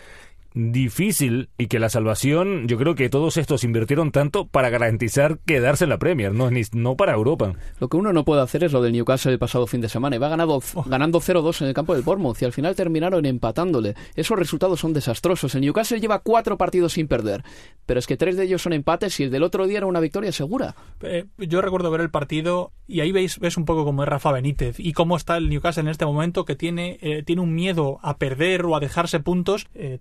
difícil 0.54 1.50
y 1.58 1.68
que 1.68 1.80
la 1.80 1.90
salvación, 1.90 2.68
yo 2.68 2.78
creo 2.78 2.96
que 2.96 3.10
todos 3.10 3.38
estos 3.38 3.64
invirtieron 3.64 4.12
tanto 4.12 4.48
para 4.48 4.70
garantizar 4.70 5.40
quedarse 5.40 5.84
en 5.84 5.90
la 5.90 6.00
Premier, 6.00 6.34
no, 6.34 6.50
ni, 6.52 6.62
no 6.74 6.96
para 6.96 7.14
Europa. 7.14 7.54
Lo 7.80 7.90
que 7.90 7.98
uno 7.98 8.14
no 8.14 8.26
puede 8.26 8.42
hacer 8.42 8.64
es 8.64 8.72
lo 8.72 8.82
del 8.82 8.94
Newcastle 8.94 9.32
el 9.32 9.40
pasado 9.40 9.68
fin 9.68 9.82
de 9.82 9.90
semana. 9.90 10.16
Iba 10.16 10.30
ganado, 10.30 10.62
ganando 10.86 11.20
0-2 11.20 11.62
en 11.62 11.68
el 11.68 11.74
campo 11.74 11.94
del 11.94 12.04
Bournemouth 12.04 12.42
y 12.42 12.46
al 12.46 12.54
final 12.54 12.76
terminaron 12.76 13.26
empatándole. 13.26 13.96
Esos 14.16 14.38
resultados 14.38 14.80
son 14.80 14.94
desastrosos. 14.94 15.54
El 15.56 15.62
Newcastle 15.62 16.00
lleva 16.00 16.20
cuatro 16.20 16.58
partidos 16.58 16.94
sin 16.94 17.08
perder, 17.08 17.44
pero 17.86 18.00
es 18.00 18.08
que 18.08 18.18
tres 18.18 18.38
de 18.38 18.44
ellos 18.44 18.62
son 18.62 18.74
empates 18.74 19.20
y 19.20 19.24
el 19.24 19.32
del 19.32 19.44
otro 19.44 19.68
día 19.68 19.78
era 19.78 19.88
una 19.88 20.00
victoria 20.00 20.32
segura. 20.32 20.76
Eh, 21.02 21.26
yo 21.38 21.62
recuerdo 21.62 21.92
ver 21.92 22.02
el 22.02 22.10
partido 22.10 22.72
y 22.88 23.02
ahí 23.02 23.12
veis, 23.12 23.40
ves 23.40 23.58
un 23.58 23.66
poco 23.66 23.86
cómo 23.86 24.04
es 24.04 24.10
Rafa 24.10 24.32
Benítez 24.32 24.80
y 24.80 24.94
cómo 24.94 25.18
está 25.18 25.38
el 25.38 25.50
Newcastle 25.50 25.82
en 25.82 25.90
este 25.90 26.06
momento 26.06 26.46
que 26.46 26.56
tiene, 26.56 26.98
eh, 27.02 27.24
tiene 27.24 27.42
un 27.42 27.54
miedo 27.54 28.00
a 28.02 28.18
perder 28.18 28.66
o 28.66 28.76
a 28.76 28.80
dejarse 28.80 29.20
puntos 29.20 29.68
eh, 29.76 29.98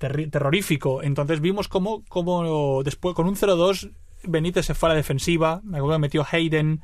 terrorífico. 0.46 1.02
Entonces 1.02 1.40
vimos 1.40 1.68
cómo, 1.68 2.04
cómo 2.08 2.82
después 2.82 3.14
con 3.14 3.26
un 3.26 3.36
0-2 3.36 3.90
Benítez 4.22 4.66
se 4.66 4.74
fue 4.74 4.88
a 4.88 4.92
la 4.92 4.96
defensiva, 4.96 5.60
me 5.64 5.78
acuerdo 5.78 5.96
que 5.96 6.00
metió 6.00 6.26
Hayden, 6.30 6.80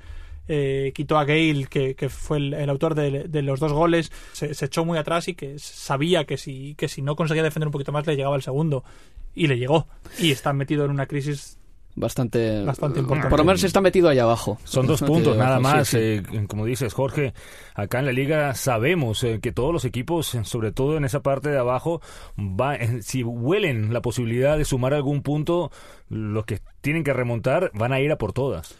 eh, 0.49 0.93
quitó 0.95 1.19
a 1.19 1.25
Gale, 1.25 1.67
que, 1.69 1.95
que 1.95 2.09
fue 2.09 2.39
el, 2.39 2.71
autor 2.71 2.95
de, 2.95 3.25
de 3.25 3.43
los 3.43 3.59
dos 3.59 3.73
goles, 3.73 4.13
se, 4.33 4.55
se 4.55 4.67
echó 4.67 4.85
muy 4.85 4.99
atrás 4.99 5.29
y 5.29 5.35
que 5.35 5.59
sabía 5.59 6.25
que 6.25 6.37
si, 6.37 6.75
que 6.77 6.89
si 6.89 7.03
no 7.03 7.17
conseguía 7.17 7.43
defender 7.43 7.69
un 7.69 7.73
poquito 7.73 7.93
más 7.93 8.07
le 8.07 8.17
llegaba 8.17 8.37
el 8.37 8.43
segundo. 8.43 8.85
Y 9.35 9.47
le 9.47 9.59
llegó. 9.59 9.89
Y 10.19 10.31
está 10.31 10.53
metido 10.53 10.85
en 10.85 10.91
una 10.91 11.07
crisis 11.07 11.59
Bastante, 11.95 12.64
Bastante 12.64 13.01
importante. 13.01 13.28
Por 13.28 13.38
lo 13.40 13.45
menos 13.45 13.62
está 13.64 13.80
metido 13.82 14.09
ahí 14.09 14.18
abajo. 14.18 14.59
Son 14.64 14.86
dos 14.86 15.01
puntos 15.03 15.36
nada 15.36 15.57
abajo, 15.57 15.76
más. 15.76 15.88
sí, 15.88 15.99
sí. 15.99 16.36
eh, 16.36 16.47
como 16.49 16.64
dices, 16.64 16.95
Jorge, 16.95 17.34
acá 17.74 17.99
en 17.99 18.07
la 18.07 18.12
liga 18.12 18.55
sabemos 18.55 19.22
eh, 19.24 19.40
que 19.43 19.53
todos 19.53 19.72
los 19.72 19.84
equipos, 19.84 20.34
eh, 20.34 20.45
sobre 20.45 20.72
todo 20.72 20.97
en 20.97 21.05
esa 21.05 21.20
parte 21.20 21.51
de 21.51 21.59
abajo, 21.59 22.01
va, 22.38 22.76
eh, 22.76 23.03
si 23.03 23.22
huelen 23.22 23.93
la 23.93 24.01
posibilidad 24.01 24.57
de 24.57 24.64
sumar 24.64 24.95
algún 24.95 25.22
punto, 25.22 25.70
los 26.09 26.45
que 26.47 26.61
tienen 26.80 27.05
que 27.05 27.12
remontar 27.12 27.70
van 27.74 27.93
a 27.93 28.01
ir 28.01 28.11
a 28.11 28.16
por 28.16 28.32
todas. 28.32 28.74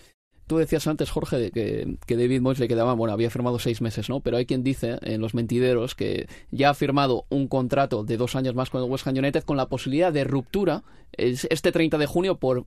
Tú 0.47 0.59
decías 0.59 0.87
antes, 0.87 1.09
Jorge, 1.11 1.37
de 1.39 1.51
que, 1.51 1.97
que 2.05 2.17
David 2.17 2.41
Moyes 2.41 2.59
le 2.59 2.69
quedaba, 2.69 2.95
bueno, 2.95 3.15
había 3.15 3.31
firmado 3.31 3.59
seis 3.59 3.81
meses, 3.81 4.11
¿no? 4.11 4.21
Pero 4.21 4.37
hay 4.37 4.45
quien 4.45 4.63
dice 4.65 4.99
en 5.03 5.21
los 5.21 5.35
mentideros 5.35 5.95
que 5.95 6.29
ya 6.51 6.71
ha 6.71 6.75
firmado 6.75 7.25
un 7.31 7.47
contrato 7.47 8.05
de 8.05 8.17
dos 8.17 8.35
años 8.37 8.55
más 8.55 8.69
con 8.69 8.83
el 8.83 8.91
West 8.91 9.07
Ham 9.07 9.17
United 9.17 9.45
con 9.45 9.57
la 9.57 9.69
posibilidad 9.69 10.13
de 10.13 10.25
ruptura 10.25 10.83
es- 11.13 11.47
este 11.51 11.73
30 11.73 11.97
de 11.97 12.07
junio 12.07 12.39
por 12.39 12.67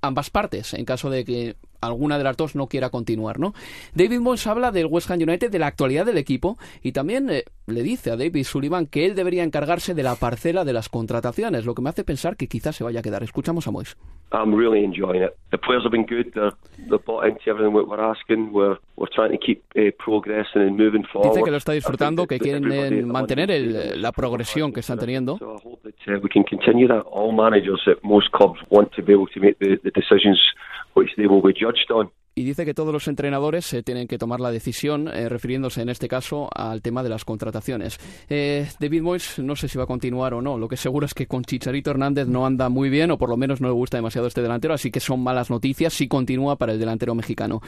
ambas 0.00 0.30
partes, 0.30 0.74
en 0.74 0.84
caso 0.84 1.10
de 1.10 1.24
que 1.24 1.56
alguna 1.82 2.16
de 2.16 2.24
las 2.24 2.36
dos 2.36 2.54
no 2.54 2.68
quiera 2.68 2.90
continuar, 2.90 3.38
¿no? 3.38 3.52
David 3.94 4.20
Moyes 4.20 4.46
habla 4.46 4.70
del 4.70 4.86
West 4.86 5.10
Ham 5.10 5.20
United, 5.20 5.50
de 5.50 5.58
la 5.58 5.66
actualidad 5.66 6.06
del 6.06 6.18
equipo 6.18 6.56
y 6.82 6.92
también 6.92 7.28
eh, 7.28 7.44
le 7.66 7.82
dice 7.82 8.10
a 8.10 8.16
David 8.16 8.44
Sullivan 8.44 8.86
que 8.86 9.04
él 9.04 9.14
debería 9.14 9.42
encargarse 9.42 9.94
de 9.94 10.02
la 10.02 10.14
parcela 10.16 10.64
de 10.64 10.72
las 10.72 10.88
contrataciones, 10.88 11.66
lo 11.66 11.74
que 11.74 11.82
me 11.82 11.90
hace 11.90 12.04
pensar 12.04 12.36
que 12.36 12.48
quizás 12.48 12.76
se 12.76 12.84
vaya 12.84 13.00
a 13.00 13.02
quedar. 13.02 13.22
Escuchamos 13.22 13.66
a 13.66 13.70
Moyes. 13.70 13.96
I'm 14.32 14.54
really 14.54 14.82
enjoying 14.82 15.22
it. 15.22 15.34
The 15.50 15.58
players 15.58 15.84
have 15.84 15.90
been 15.90 16.06
good. 16.06 16.32
They're, 16.32 16.54
they're 16.88 16.98
bought 17.04 17.26
into 17.26 17.50
everything 17.50 17.74
we're 17.74 18.00
asking. 18.00 18.52
We're, 18.52 18.78
we're 18.96 19.10
trying 19.14 19.32
to 19.32 19.38
keep 19.38 19.62
uh, 19.76 19.92
progressing 19.98 20.62
and 20.62 20.78
moving 20.78 21.04
forward. 21.04 21.34
Dice 21.34 21.44
que 21.44 21.50
lo 21.50 21.58
está 21.58 21.72
disfrutando, 21.72 22.26
que 22.26 22.38
quieren 22.38 22.72
eh, 22.72 23.02
mantener 23.02 23.50
el, 23.50 24.00
la 24.00 24.12
progresión 24.12 24.72
que 24.72 24.80
están 24.80 24.98
teniendo. 24.98 25.36
So 25.36 25.54
I 25.54 25.60
hope 25.62 25.82
that 25.82 25.94
uh, 26.08 26.18
we 26.22 26.30
can 26.30 26.44
continue 26.44 26.88
that. 26.88 27.04
All 27.10 27.32
managers 27.32 27.82
at 27.86 28.02
most 28.02 28.30
clubs 28.32 28.58
want 28.70 28.90
to 28.96 29.02
be 29.02 29.12
able 29.12 29.26
to 29.26 29.40
make 29.40 29.58
the, 29.58 29.76
the 29.82 29.90
decisions 29.90 30.40
which 30.94 31.10
they 31.16 31.26
will 31.26 31.42
be 31.42 31.52
judged 31.52 31.90
on. 31.90 32.10
Y 32.34 32.44
dice 32.44 32.64
que 32.64 32.74
todos 32.74 32.92
los 32.92 33.08
entrenadores 33.08 33.72
eh, 33.74 33.82
tienen 33.82 34.08
que 34.08 34.18
tomar 34.18 34.40
la 34.40 34.50
decisión, 34.50 35.08
eh, 35.08 35.28
refiriéndose 35.28 35.82
en 35.82 35.88
este 35.88 36.08
caso 36.08 36.48
al 36.54 36.80
tema 36.80 37.02
de 37.02 37.10
las 37.10 37.24
contrataciones. 37.24 37.98
Eh, 38.28 38.66
David 38.80 39.02
Moyes 39.02 39.38
no 39.38 39.54
sé 39.54 39.68
si 39.68 39.76
va 39.76 39.84
a 39.84 39.86
continuar 39.86 40.34
o 40.34 40.40
no. 40.40 40.56
Lo 40.56 40.68
que 40.68 40.76
seguro 40.76 41.04
es 41.04 41.14
que 41.14 41.26
con 41.26 41.44
Chicharito 41.44 41.90
Hernández 41.90 42.28
no 42.28 42.46
anda 42.46 42.68
muy 42.68 42.88
bien, 42.88 43.10
o 43.10 43.18
por 43.18 43.28
lo 43.28 43.36
menos 43.36 43.60
no 43.60 43.68
le 43.68 43.74
gusta 43.74 43.98
demasiado 43.98 44.26
este 44.26 44.40
delantero, 44.40 44.72
así 44.72 44.90
que 44.90 45.00
son 45.00 45.22
malas 45.22 45.50
noticias 45.50 45.92
si 45.92 46.08
continúa 46.08 46.56
para 46.56 46.72
el 46.72 46.78
delantero 46.78 47.14
mexicano. 47.14 47.60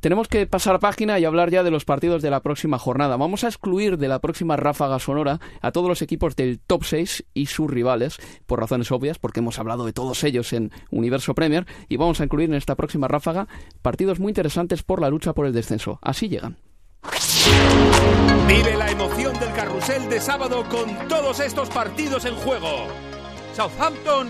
Tenemos 0.00 0.26
que 0.26 0.46
pasar 0.46 0.80
página 0.80 1.18
y 1.18 1.24
hablar 1.24 1.50
ya 1.50 1.62
de 1.62 1.70
los 1.70 1.84
partidos 1.84 2.22
de 2.22 2.30
la 2.30 2.40
próxima 2.40 2.78
jornada. 2.78 3.16
Vamos 3.16 3.44
a 3.44 3.48
excluir 3.48 3.98
de 3.98 4.08
la 4.08 4.18
próxima 4.18 4.56
ráfaga 4.56 4.98
sonora 4.98 5.40
a 5.60 5.70
todos 5.70 5.88
los 5.88 6.02
equipos 6.02 6.34
del 6.34 6.58
top 6.58 6.84
6 6.84 7.24
y 7.34 7.46
sus 7.46 7.70
rivales, 7.70 8.18
por 8.46 8.58
razones 8.58 8.90
obvias, 8.90 9.18
porque 9.18 9.40
hemos 9.40 9.58
hablado 9.58 9.84
de 9.84 9.92
todos 9.92 10.24
ellos 10.24 10.52
en 10.52 10.72
Universo 10.90 11.34
Premier, 11.34 11.66
y 11.88 11.96
vamos 11.96 12.20
a 12.20 12.24
incluir 12.24 12.48
en 12.48 12.56
esta 12.56 12.74
próxima 12.74 13.06
ráfaga 13.06 13.46
partidos 13.82 14.07
muy 14.16 14.30
interesantes 14.30 14.82
por 14.82 15.00
la 15.00 15.10
lucha 15.10 15.34
por 15.34 15.46
el 15.46 15.52
descenso. 15.52 15.98
Así 16.02 16.28
llegan. 16.28 16.56
Vive 18.48 18.76
la 18.76 18.90
emoción 18.90 19.38
del 19.38 19.52
carrusel 19.52 20.08
de 20.08 20.20
sábado 20.20 20.64
con 20.68 21.08
todos 21.08 21.40
estos 21.40 21.68
partidos 21.68 22.24
en 22.24 22.34
juego. 22.36 22.86
Southampton 23.54 24.28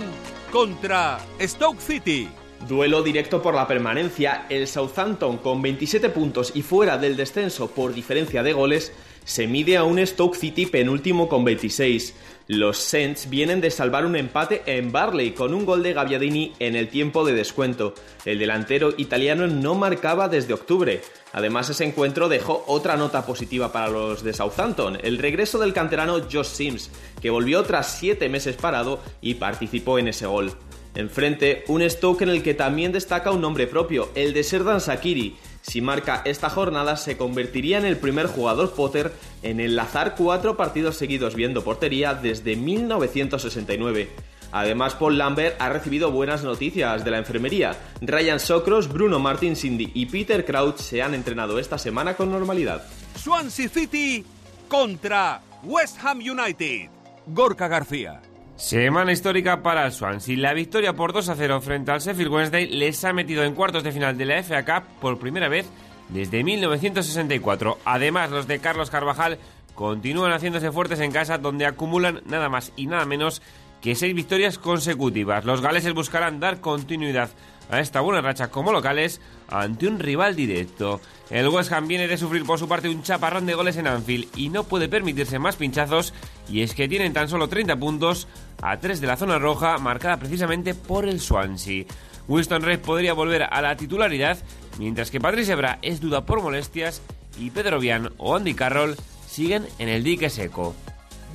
contra 0.51 1.19
Stoke 1.41 1.81
City. 1.81 2.29
Duelo 2.67 3.03
directo 3.03 3.41
por 3.41 3.55
la 3.55 3.69
permanencia, 3.69 4.47
el 4.51 4.67
Southampton 4.67 5.39
con 5.39 5.63
27 5.63 6.11
puntos 6.11 6.53
y 6.55 6.63
fuera 6.63 6.99
del 6.99 7.17
descenso 7.17 7.71
por 7.71 7.95
diferencia 7.95 8.43
de 8.43 8.53
goles, 8.53 8.93
se 9.25 9.47
mide 9.47 9.77
a 9.77 9.85
un 9.85 10.05
Stoke 10.05 10.37
City 10.37 10.67
penúltimo 10.67 11.29
con 11.29 11.45
26. 11.45 12.15
Los 12.49 12.79
Saints 12.79 13.29
vienen 13.29 13.61
de 13.61 13.71
salvar 13.71 14.07
un 14.07 14.17
empate 14.17 14.63
en 14.65 14.91
Barley 14.91 15.33
con 15.33 15.55
un 15.55 15.67
gol 15.67 15.83
de 15.83 15.93
Gabbiadini 15.93 16.55
en 16.59 16.77
el 16.77 16.89
tiempo 16.89 17.25
de 17.25 17.35
descuento. 17.35 17.95
El 18.25 18.39
delantero 18.39 18.95
italiano 18.97 19.47
no 19.47 19.75
marcaba 19.75 20.29
desde 20.29 20.55
octubre. 20.55 21.03
Además, 21.33 21.69
ese 21.69 21.85
encuentro 21.85 22.29
dejó 22.29 22.65
otra 22.67 22.97
nota 22.97 23.27
positiva 23.27 23.71
para 23.71 23.89
los 23.89 24.25
de 24.25 24.33
Southampton, 24.33 24.99
el 25.03 25.19
regreso 25.19 25.59
del 25.59 25.75
canterano 25.75 26.21
Josh 26.21 26.47
Sims, 26.47 26.91
que 27.21 27.29
volvió 27.29 27.63
tras 27.65 27.99
siete 27.99 28.31
meses 28.31 28.57
parado 28.57 29.01
y 29.21 29.35
participó 29.35 29.99
en 29.99 30.09
ese 30.09 30.27
gol. 30.27 30.55
Enfrente, 30.95 31.65
un 31.69 31.89
Stoke 31.89 32.23
en 32.23 32.31
el 32.31 32.43
que 32.43 32.55
también 32.55 32.93
destaca 32.93 33.31
un 33.31 33.41
nombre 33.41 33.67
propio, 33.67 34.11
el 34.15 34.33
de 34.33 34.43
Serdan 34.43 34.81
Sakiri. 34.81 35.37
Si 35.63 35.81
marca 35.81 36.23
esta 36.25 36.51
jornada, 36.51 36.97
se 36.97 37.17
convertiría 37.17 37.79
en 37.79 37.85
el 37.85 37.97
primer 37.97 38.27
jugador 38.27 38.73
Potter 38.73 39.13
en 39.43 39.61
enlazar 39.61 40.15
cuatro 40.17 40.57
partidos 40.57 40.97
seguidos 40.97 41.35
viendo 41.35 41.63
portería 41.63 42.15
desde 42.15 42.57
1969. 42.57 44.09
Además, 44.51 44.95
Paul 44.95 45.19
Lambert 45.19 45.61
ha 45.61 45.69
recibido 45.69 46.11
buenas 46.11 46.43
noticias 46.43 47.05
de 47.05 47.11
la 47.11 47.19
enfermería. 47.19 47.77
Ryan 48.01 48.41
Socros, 48.41 48.89
Bruno 48.89 49.19
Martin 49.19 49.57
Cindy 49.57 49.91
y 49.95 50.07
Peter 50.07 50.45
Crouch 50.45 50.79
se 50.79 51.03
han 51.03 51.15
entrenado 51.15 51.59
esta 51.59 51.77
semana 51.77 52.15
con 52.15 52.31
normalidad. 52.31 52.87
Swansea 53.17 53.69
City 53.69 54.25
contra 54.69 55.43
West 55.63 55.99
Ham 56.03 56.19
United. 56.21 56.89
Gorka 57.27 57.69
García. 57.69 58.23
Semana 58.59 59.13
histórica 59.13 59.63
para 59.63 59.87
el 59.87 59.93
Swansea. 59.93 60.37
La 60.37 60.53
victoria 60.53 60.93
por 60.93 61.13
2 61.13 61.29
a 61.29 61.37
0 61.37 61.61
frente 61.61 61.93
al 61.93 62.01
Sheffield 62.01 62.33
Wednesday 62.33 62.67
les 62.67 63.05
ha 63.05 63.13
metido 63.13 63.45
en 63.45 63.55
cuartos 63.55 63.85
de 63.85 63.93
final 63.93 64.19
de 64.19 64.25
la 64.25 64.43
FA 64.43 64.65
Cup 64.65 64.83
por 65.01 65.21
primera 65.21 65.49
vez 65.49 65.67
desde 66.09 66.43
1964. 66.43 67.79
Además, 67.85 68.31
los 68.31 68.49
de 68.49 68.59
Carlos 68.59 68.91
Carvajal 68.91 69.39
continúan 69.77 70.33
haciéndose 70.33 70.73
fuertes 70.73 70.99
en 70.99 71.13
casa 71.13 71.39
donde 71.39 71.67
acumulan 71.67 72.21
nada 72.27 72.49
más 72.49 72.73
y 72.75 72.89
nada 72.89 73.07
menos 73.07 73.43
que 73.81 73.95
seis 73.95 74.13
victorias 74.13 74.59
consecutivas. 74.59 75.45
Los 75.45 75.61
galeses 75.61 75.95
buscarán 75.95 76.41
dar 76.41 76.61
continuidad 76.61 77.31
a 77.71 77.81
esta 77.81 78.01
buena 78.01 78.21
racha 78.21 78.51
como 78.51 78.73
locales 78.73 79.21
ante 79.49 79.87
un 79.87 79.99
rival 79.99 80.37
directo. 80.37 81.01
El 81.31 81.49
West 81.49 81.73
Ham 81.73 81.89
viene 81.89 82.09
de 82.09 82.17
sufrir 82.17 82.45
por 82.45 82.59
su 82.59 82.69
parte 82.69 82.89
un 82.89 83.03
chaparrón 83.03 83.47
de 83.47 83.55
goles 83.55 83.77
en 83.77 83.87
Anfield 83.87 84.29
y 84.37 84.49
no 84.49 84.65
puede 84.65 84.89
permitirse 84.89 85.39
más 85.39 85.57
pinchazos 85.57 86.15
y 86.49 86.63
es 86.63 86.75
que 86.75 86.89
tienen 86.89 87.13
tan 87.13 87.29
solo 87.29 87.49
30 87.49 87.77
puntos 87.77 88.29
a 88.63 88.79
3 88.79 89.01
de 89.01 89.07
la 89.07 89.17
zona 89.17 89.39
roja 89.39 89.79
marcada 89.79 90.19
precisamente 90.19 90.75
por 90.75 91.07
el 91.07 91.21
Swansea. 91.21 91.85
Winston 92.29 92.63
Reid 92.63 92.81
podría 92.81 93.15
volver 93.15 93.43
a 93.43 93.61
la 93.63 93.77
titularidad 93.77 94.39
mientras 94.79 95.11
que 95.11 95.21
Patrice 95.21 95.53
Ebra 95.53 95.79
es 95.83 96.01
duda 96.01 96.25
por 96.25 96.43
molestias 96.43 97.03
y 97.39 97.51
Pedro 97.51 97.81
Vian 97.81 98.13
o 98.19 98.37
Andy 98.37 98.55
Carroll 98.55 98.97
siguen 99.27 99.67
en 99.79 99.89
el 99.89 100.03
dique 100.03 100.31
seco. 100.31 100.75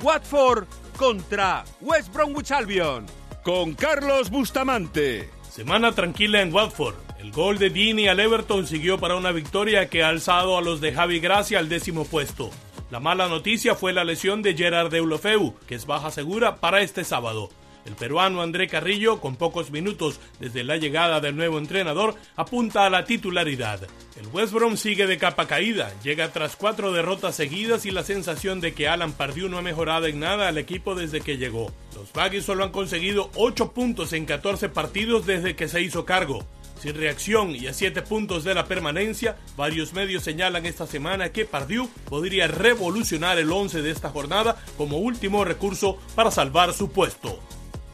Watford 0.02 0.66
contra 0.96 1.64
West 1.80 2.12
Bromwich 2.12 2.52
Albion 2.52 3.06
con 3.42 3.74
Carlos 3.74 4.30
Bustamante. 4.30 5.33
Semana 5.54 5.92
tranquila 5.92 6.42
en 6.42 6.52
Watford. 6.52 6.96
El 7.20 7.30
gol 7.30 7.58
de 7.58 7.70
Dini 7.70 8.08
al 8.08 8.18
Everton 8.18 8.66
siguió 8.66 8.98
para 8.98 9.14
una 9.14 9.30
victoria 9.30 9.88
que 9.88 10.02
ha 10.02 10.08
alzado 10.08 10.58
a 10.58 10.60
los 10.60 10.80
de 10.80 10.92
Javi 10.92 11.20
Gracia 11.20 11.60
al 11.60 11.68
décimo 11.68 12.04
puesto. 12.06 12.50
La 12.90 12.98
mala 12.98 13.28
noticia 13.28 13.76
fue 13.76 13.92
la 13.92 14.02
lesión 14.02 14.42
de 14.42 14.54
Gerard 14.56 14.90
Deulofeu, 14.90 15.54
que 15.68 15.76
es 15.76 15.86
baja 15.86 16.10
segura 16.10 16.56
para 16.56 16.82
este 16.82 17.04
sábado. 17.04 17.50
El 17.84 17.94
peruano 17.94 18.42
André 18.42 18.68
Carrillo, 18.68 19.20
con 19.20 19.36
pocos 19.36 19.70
minutos 19.70 20.20
desde 20.40 20.64
la 20.64 20.76
llegada 20.76 21.20
del 21.20 21.36
nuevo 21.36 21.58
entrenador, 21.58 22.14
apunta 22.36 22.86
a 22.86 22.90
la 22.90 23.04
titularidad. 23.04 23.80
El 24.18 24.28
West 24.28 24.52
Brom 24.52 24.76
sigue 24.76 25.06
de 25.06 25.18
capa 25.18 25.46
caída, 25.46 25.92
llega 26.02 26.32
tras 26.32 26.56
cuatro 26.56 26.92
derrotas 26.92 27.34
seguidas 27.34 27.84
y 27.84 27.90
la 27.90 28.04
sensación 28.04 28.60
de 28.60 28.72
que 28.72 28.88
Alan 28.88 29.12
Pardew 29.12 29.48
no 29.48 29.58
ha 29.58 29.62
mejorado 29.62 30.06
en 30.06 30.20
nada 30.20 30.48
al 30.48 30.58
equipo 30.58 30.94
desde 30.94 31.20
que 31.20 31.36
llegó. 31.36 31.72
Los 31.94 32.12
Baggies 32.12 32.44
solo 32.44 32.64
han 32.64 32.70
conseguido 32.70 33.30
8 33.34 33.72
puntos 33.72 34.12
en 34.12 34.24
14 34.24 34.68
partidos 34.68 35.26
desde 35.26 35.56
que 35.56 35.68
se 35.68 35.82
hizo 35.82 36.04
cargo. 36.04 36.46
Sin 36.80 36.94
reacción 36.96 37.54
y 37.54 37.66
a 37.66 37.72
7 37.72 38.02
puntos 38.02 38.44
de 38.44 38.54
la 38.54 38.66
permanencia, 38.66 39.36
varios 39.56 39.92
medios 39.94 40.22
señalan 40.22 40.66
esta 40.66 40.86
semana 40.86 41.30
que 41.30 41.44
Pardew 41.44 41.88
podría 42.08 42.46
revolucionar 42.46 43.38
el 43.38 43.50
11 43.50 43.82
de 43.82 43.90
esta 43.90 44.10
jornada 44.10 44.56
como 44.76 44.98
último 44.98 45.44
recurso 45.44 45.98
para 46.14 46.30
salvar 46.30 46.72
su 46.72 46.90
puesto. 46.90 47.40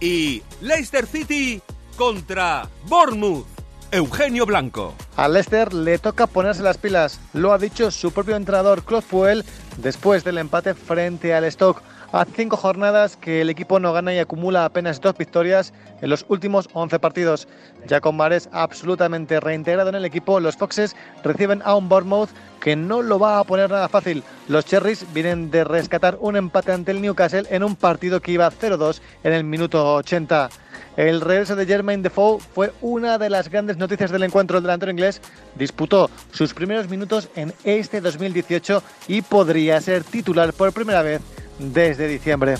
Y 0.01 0.43
Leicester 0.63 1.07
City 1.07 1.61
contra 1.97 2.69
Bournemouth. 2.87 3.47
Eugenio 3.93 4.47
Blanco. 4.47 4.95
A 5.17 5.29
Leicester 5.29 5.75
le 5.75 5.99
toca 5.99 6.27
ponerse 6.27 6.63
las 6.63 6.79
pilas, 6.79 7.21
lo 7.35 7.53
ha 7.53 7.59
dicho 7.59 7.91
su 7.91 8.13
propio 8.13 8.37
entrenador 8.37 8.85
Claude 8.85 9.07
Puel 9.07 9.45
después 9.79 10.23
del 10.23 10.39
empate 10.39 10.75
frente 10.75 11.35
al 11.35 11.51
Stoke. 11.51 11.83
A 12.13 12.25
cinco 12.25 12.57
jornadas 12.57 13.17
que 13.17 13.41
el 13.41 13.51
equipo 13.51 13.79
no 13.79 13.93
gana 13.93 14.13
y 14.13 14.19
acumula 14.19 14.65
apenas 14.65 15.01
dos 15.01 15.17
victorias 15.17 15.73
en 16.03 16.11
los 16.11 16.27
últimos 16.29 16.69
11 16.73 16.99
partidos. 16.99 17.47
Ya 17.87 18.01
con 18.01 18.17
Mares 18.17 18.49
absolutamente 18.51 19.39
reintegrado 19.39 19.91
en 19.91 19.95
el 19.95 20.05
equipo, 20.05 20.41
los 20.41 20.57
Foxes 20.57 20.97
reciben 21.23 21.63
a 21.65 21.77
un 21.77 21.89
Bournemouth 21.89 22.31
que 22.61 22.75
no 22.75 23.01
lo 23.03 23.21
va 23.21 23.39
a 23.39 23.45
poner 23.45 23.71
nada 23.71 23.89
fácil. 23.89 24.25
Los 24.49 24.65
Cherries 24.65 25.07
vienen 25.15 25.53
de 25.53 25.63
rescatar 25.63 26.19
un 26.21 26.35
empate 26.35 26.73
ante 26.73 26.91
el 26.91 27.01
Newcastle 27.01 27.47
en 27.49 27.63
un 27.63 27.77
partido 27.77 28.21
que 28.21 28.33
iba 28.33 28.51
0-2 28.51 29.01
en 29.23 29.33
el 29.33 29.45
minuto 29.45 29.95
80. 29.95 30.51
El 30.97 31.21
regreso 31.21 31.55
de 31.55 31.65
Jermaine 31.65 32.03
Defoe 32.03 32.41
fue 32.41 32.73
una 32.81 33.19
de 33.19 33.31
las 33.31 33.49
grandes 33.49 33.77
noticias 33.77 34.11
del 34.11 34.25
encuentro. 34.25 34.57
El 34.57 34.65
delantero 34.65 34.91
inglés 34.91 35.23
disputó 35.55 36.11
sus 36.33 36.55
primeros 36.55 36.89
minutos 36.89 37.29
en 37.37 37.55
este 37.63 38.01
2018 38.01 38.83
y 39.07 39.23
podría 39.23 39.81
ser 39.81 40.03
titular 40.03 40.53
por 40.53 40.73
primera 40.73 41.03
vez 41.03 41.23
desde 41.61 42.09
diciembre. 42.09 42.57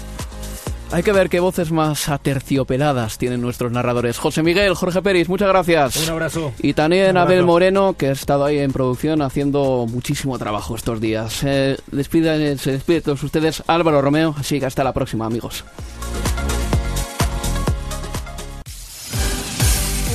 Hay 0.93 1.05
que 1.05 1.13
ver 1.13 1.29
qué 1.29 1.39
voces 1.39 1.71
más 1.71 2.09
aterciopeladas 2.09 3.17
tienen 3.17 3.41
nuestros 3.41 3.71
narradores. 3.71 4.19
José 4.19 4.43
Miguel, 4.43 4.75
Jorge 4.75 5.01
Peris, 5.03 5.29
muchas 5.29 5.49
gracias. 5.49 5.97
Un 6.05 6.11
abrazo. 6.11 6.53
Y 6.59 6.73
también 6.73 7.17
abrazo. 7.17 7.29
Abel 7.29 7.45
Moreno, 7.45 7.95
que 7.97 8.09
ha 8.09 8.13
estado 8.13 8.45
ahí 8.45 8.59
en 8.59 8.73
producción 8.73 9.23
haciendo 9.23 9.87
muchísimo 9.89 10.37
trabajo 10.37 10.75
estos 10.75 11.01
días. 11.01 11.45
Eh, 11.45 11.77
despide, 11.93 12.59
se 12.59 12.73
despide 12.73 12.97
de 12.97 13.03
todos 13.03 13.23
ustedes 13.23 13.63
Álvaro 13.69 14.03
Romeo, 14.03 14.35
así 14.37 14.59
que 14.59 14.67
hasta 14.67 14.83
la 14.83 14.93
próxima, 14.93 15.27
amigos. 15.27 15.65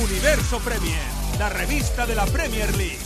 Universo 0.04 0.58
Premier, 0.58 1.00
la 1.38 1.48
revista 1.48 2.04
de 2.04 2.14
la 2.14 2.26
Premier 2.26 2.76
League. 2.76 3.05